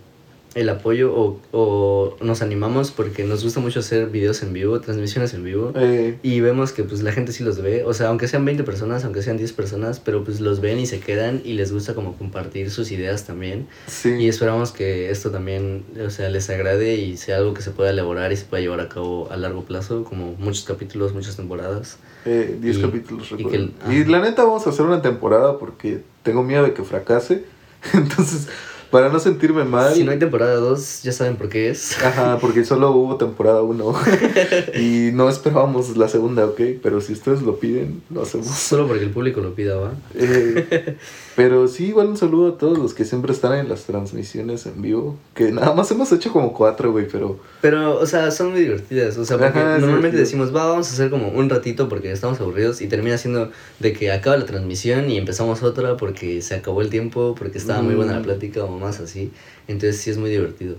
el 0.56 0.68
apoyo 0.70 1.14
o, 1.16 1.40
o 1.52 2.18
nos 2.22 2.42
animamos 2.42 2.90
porque 2.92 3.24
nos 3.24 3.44
gusta 3.44 3.60
mucho 3.60 3.82
hacer 3.82 4.08
videos 4.08 4.42
en 4.42 4.52
vivo, 4.52 4.80
transmisiones 4.82 5.34
en 5.36 5.44
vivo. 5.44 5.72
Eh, 5.76 6.18
Y 6.24 6.40
vemos 6.42 6.72
que 6.72 6.84
pues 6.84 7.04
la 7.04 7.12
gente 7.12 7.32
sí 7.34 7.44
los 7.44 7.62
ve, 7.62 7.84
o 7.86 7.94
sea, 7.94 8.08
aunque 8.08 8.28
sean 8.28 8.46
20 8.46 8.64
personas, 8.64 9.06
aunque 9.06 9.22
sean 9.22 9.38
10 9.38 9.54
personas, 9.54 10.00
pero 10.00 10.24
pues 10.24 10.40
los 10.40 10.60
ven 10.60 10.80
y 10.80 10.88
se 10.88 11.00
quedan 11.00 11.42
y 11.46 11.54
les 11.54 11.72
gusta 11.72 11.94
como 11.94 12.18
compartir 12.18 12.72
sus 12.72 12.92
ideas 12.92 13.26
también. 13.26 13.68
sí. 13.88 14.10
Y 14.20 14.28
esperamos 14.28 14.72
que 14.72 15.12
esto 15.12 15.30
también, 15.30 15.84
o 16.06 16.10
sea, 16.10 16.30
les 16.30 16.50
agrade 16.50 16.96
y 16.96 17.18
sea 17.18 17.38
algo 17.38 17.54
que 17.54 17.62
se 17.62 17.70
pueda 17.72 17.92
elaborar 17.92 18.32
y 18.32 18.38
se 18.38 18.46
pueda 18.46 18.62
llevar 18.62 18.80
a 18.80 18.90
cabo 18.90 19.32
a 19.32 19.38
largo 19.38 19.66
plazo, 19.66 20.04
como 20.04 20.34
muchos 20.40 20.64
capítulos, 20.66 21.14
muchas 21.14 21.36
temporadas. 21.36 21.98
Eh, 22.26 22.58
10 22.60 22.78
Y- 22.78 22.82
capítulos, 22.82 23.28
y 23.38 23.94
Y, 23.94 24.04
la 24.06 24.20
neta 24.20 24.44
vamos 24.44 24.66
a 24.66 24.72
hacer 24.72 24.86
una 24.86 25.02
temporada 25.02 25.58
porque 25.60 26.02
tengo 26.24 26.42
miedo 26.44 26.64
de 26.64 26.74
que 26.74 26.84
fracase. 26.84 27.44
Entonces, 27.94 28.48
para 28.92 29.10
no 29.10 29.20
sentirme 29.20 29.64
mal... 29.64 29.94
Si 29.94 30.04
no 30.04 30.12
hay 30.12 30.20
temporada 30.20 30.56
2, 30.56 31.04
ya 31.04 31.12
saben 31.12 31.36
por 31.36 31.50
qué 31.50 31.70
es. 31.70 32.02
Ajá, 32.04 32.38
porque 32.40 32.66
solo 32.66 32.92
hubo 32.92 33.18
temporada 33.18 33.62
1 33.62 33.94
y 34.80 35.12
no 35.14 35.30
esperábamos 35.30 35.96
la 35.98 36.08
segunda, 36.08 36.46
¿ok? 36.46 36.60
Pero 36.82 37.00
si 37.02 37.14
ustedes 37.14 37.42
lo 37.42 37.60
piden, 37.60 38.02
lo 38.10 38.24
hacemos. 38.24 38.48
Solo 38.48 38.88
porque 38.88 39.04
el 39.04 39.12
público 39.12 39.42
lo 39.42 39.54
pida, 39.54 39.76
¿va? 39.76 39.92
Eh, 40.16 40.96
pero 41.36 41.68
sí, 41.68 41.88
igual 41.88 42.08
un 42.08 42.18
saludo 42.18 42.54
a 42.54 42.58
todos 42.58 42.78
los 42.78 42.94
que 42.94 43.06
siempre 43.06 43.32
están 43.32 43.58
en 43.58 43.70
las 43.70 43.84
transmisiones 43.84 44.66
en 44.66 44.82
vivo. 44.82 45.18
Que 45.36 45.52
nada 45.52 45.74
más 45.74 45.90
hemos 45.92 46.12
hecho 46.12 46.32
como 46.34 46.54
cuatro, 46.54 46.92
güey, 46.92 47.08
pero... 47.08 47.40
Pero, 47.62 47.98
o 48.00 48.06
sea, 48.06 48.32
son 48.32 48.52
muy 48.52 48.62
divertidas. 48.62 49.18
O 49.18 49.26
sea, 49.26 49.38
porque 49.38 49.60
Ajá, 49.60 49.78
normalmente 49.78 50.18
decimos, 50.18 50.54
va, 50.54 50.66
vamos 50.68 50.90
a 50.90 50.94
hacer 50.94 51.10
como 51.10 51.30
un 51.30 51.50
ratito 51.50 51.88
porque 51.90 52.12
estamos 52.12 52.40
aburridos 52.42 52.82
y 52.82 52.88
termina 52.88 53.18
siendo 53.18 53.52
de 53.80 53.94
que 53.94 54.12
acaba 54.12 54.36
la 54.38 54.46
transmisión 54.46 55.10
y 55.10 55.18
empezamos 55.18 55.64
otra 55.64 55.96
porque 55.98 56.42
se 56.42 56.56
acabó 56.56 56.82
el 56.82 56.90
tiempo, 56.90 57.36
porque 57.38 57.58
estaba 57.58 57.82
muy 57.82 57.96
buena 57.96 58.14
la 58.14 58.20
Mm. 58.20 58.24
plática 58.24 58.64
o 58.64 58.79
más 58.80 59.00
así. 59.00 59.32
Entonces 59.68 60.02
sí 60.02 60.10
es 60.10 60.18
muy 60.18 60.30
divertido. 60.30 60.76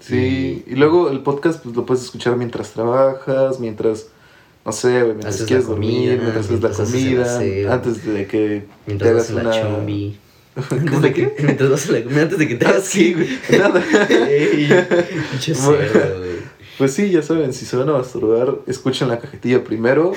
Sí, 0.00 0.62
y 0.66 0.74
luego 0.74 1.08
el 1.10 1.20
podcast 1.20 1.62
pues 1.62 1.74
lo 1.74 1.86
puedes 1.86 2.04
escuchar 2.04 2.36
mientras 2.36 2.72
trabajas, 2.72 3.58
mientras... 3.60 4.08
No 4.64 4.72
sé, 4.72 4.88
güey, 5.00 5.04
mientras 5.14 5.36
Haces 5.36 5.40
la 5.42 5.46
quieres 5.46 5.66
dormir, 5.68 6.18
mientras 6.20 6.44
haces 6.46 6.50
la 6.50 6.68
mientras 6.68 6.80
haces 6.80 6.94
el 6.94 7.48
comida, 7.48 7.74
antes 7.74 8.04
de 8.04 8.26
que 8.26 8.38
te 8.38 8.66
Mientras 8.86 9.10
hagas 9.10 9.22
vas 9.22 9.30
en 9.30 9.36
la 9.36 9.42
una... 9.42 9.62
chombi. 9.76 10.18
¿Cómo 10.90 11.00
de 11.00 11.12
qué? 11.12 11.34
Mientras 11.44 11.70
vas 11.70 11.86
en 11.88 11.92
la 11.94 12.02
comida, 12.04 12.22
antes 12.22 12.38
de 12.38 12.48
que 12.48 12.54
te 12.56 12.66
Ah, 12.66 12.70
hagas 12.70 12.84
sí, 12.84 13.14
güey. 13.14 13.28
Nada. 13.58 13.82
Ey, 14.10 14.66
Bueno. 14.68 15.54
cerdo, 15.88 16.18
güey. 16.18 16.36
Pues 16.78 16.92
sí, 16.92 17.10
ya 17.10 17.22
saben, 17.22 17.52
si 17.54 17.64
se 17.64 17.76
van 17.76 17.88
a 17.88 17.92
masturbar, 17.92 18.58
escuchen 18.66 19.08
la 19.08 19.18
cajetilla 19.20 19.62
primero. 19.64 20.12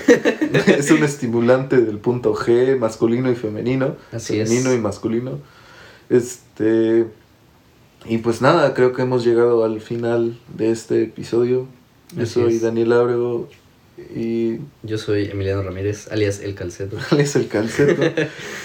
es 0.68 0.92
un 0.92 1.04
estimulante 1.04 1.78
del 1.78 2.00
punto 2.00 2.34
G, 2.34 2.78
masculino 2.78 3.32
y 3.32 3.36
femenino. 3.36 3.96
Así 4.12 4.40
es. 4.40 4.50
femenino 4.50 4.74
y 4.74 4.78
masculino. 4.80 5.40
Este. 6.10 7.06
Y 8.06 8.20
pues 8.20 8.42
nada, 8.42 8.74
creo 8.74 8.94
que 8.94 9.02
hemos 9.04 9.24
llegado 9.26 9.64
al 9.64 9.82
final 9.82 10.38
de 10.58 10.72
este 10.72 11.04
episodio. 11.04 11.68
Yo 12.16 12.24
Así 12.24 12.34
soy 12.34 12.56
es. 12.56 12.62
Daniel 12.62 12.94
Ábrego 12.94 13.48
y 14.16 14.60
Yo 14.84 14.98
soy 14.98 15.26
Emiliano 15.26 15.62
Ramírez, 15.62 16.08
alias 16.12 16.40
El 16.40 16.56
Calceto. 16.56 16.98
es 17.18 17.36
el 17.36 17.48
calceto. 17.50 18.02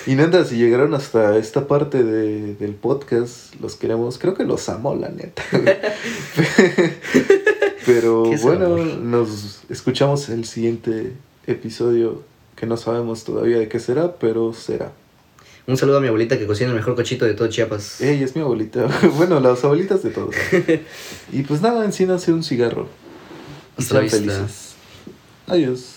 y 0.06 0.14
neta, 0.14 0.44
si 0.44 0.56
llegaron 0.56 0.94
hasta 0.94 1.36
esta 1.36 1.66
parte 1.66 2.04
de- 2.04 2.54
del 2.54 2.74
podcast, 2.74 3.52
los 3.60 3.74
queremos, 3.74 4.18
creo 4.18 4.34
que 4.34 4.44
los 4.44 4.68
amo, 4.68 4.94
la 4.94 5.08
neta. 5.08 5.42
Pero 7.86 8.22
¿Qué 8.24 8.34
es 8.34 8.40
el 8.42 8.46
bueno, 8.46 8.66
amor? 8.66 8.86
nos 8.98 9.60
escuchamos 9.68 10.28
el 10.30 10.44
siguiente 10.46 11.12
episodio 11.46 12.22
que 12.56 12.66
no 12.66 12.76
sabemos 12.76 13.24
todavía 13.24 13.58
de 13.58 13.68
qué 13.68 13.78
será, 13.80 14.14
pero 14.14 14.54
será. 14.54 14.92
Un 15.66 15.78
saludo 15.78 15.96
a 15.96 16.00
mi 16.00 16.08
abuelita 16.08 16.38
que 16.38 16.46
cocina 16.46 16.70
el 16.70 16.76
mejor 16.76 16.94
cochito 16.94 17.24
de 17.24 17.32
todo 17.34 17.48
Chiapas. 17.48 18.00
Ella 18.02 18.24
es 18.24 18.36
mi 18.36 18.42
abuelita. 18.42 18.86
bueno, 19.16 19.40
las 19.40 19.64
abuelitas 19.64 20.02
de 20.02 20.10
todos. 20.10 20.34
y 21.32 21.42
pues 21.42 21.62
nada, 21.62 21.84
encínanse 21.84 22.32
un 22.32 22.44
cigarro. 22.44 22.88
Y 23.78 23.82
Hasta 23.82 24.00
sean 24.00 24.10
felices. 24.10 24.74
Adiós. 25.46 25.93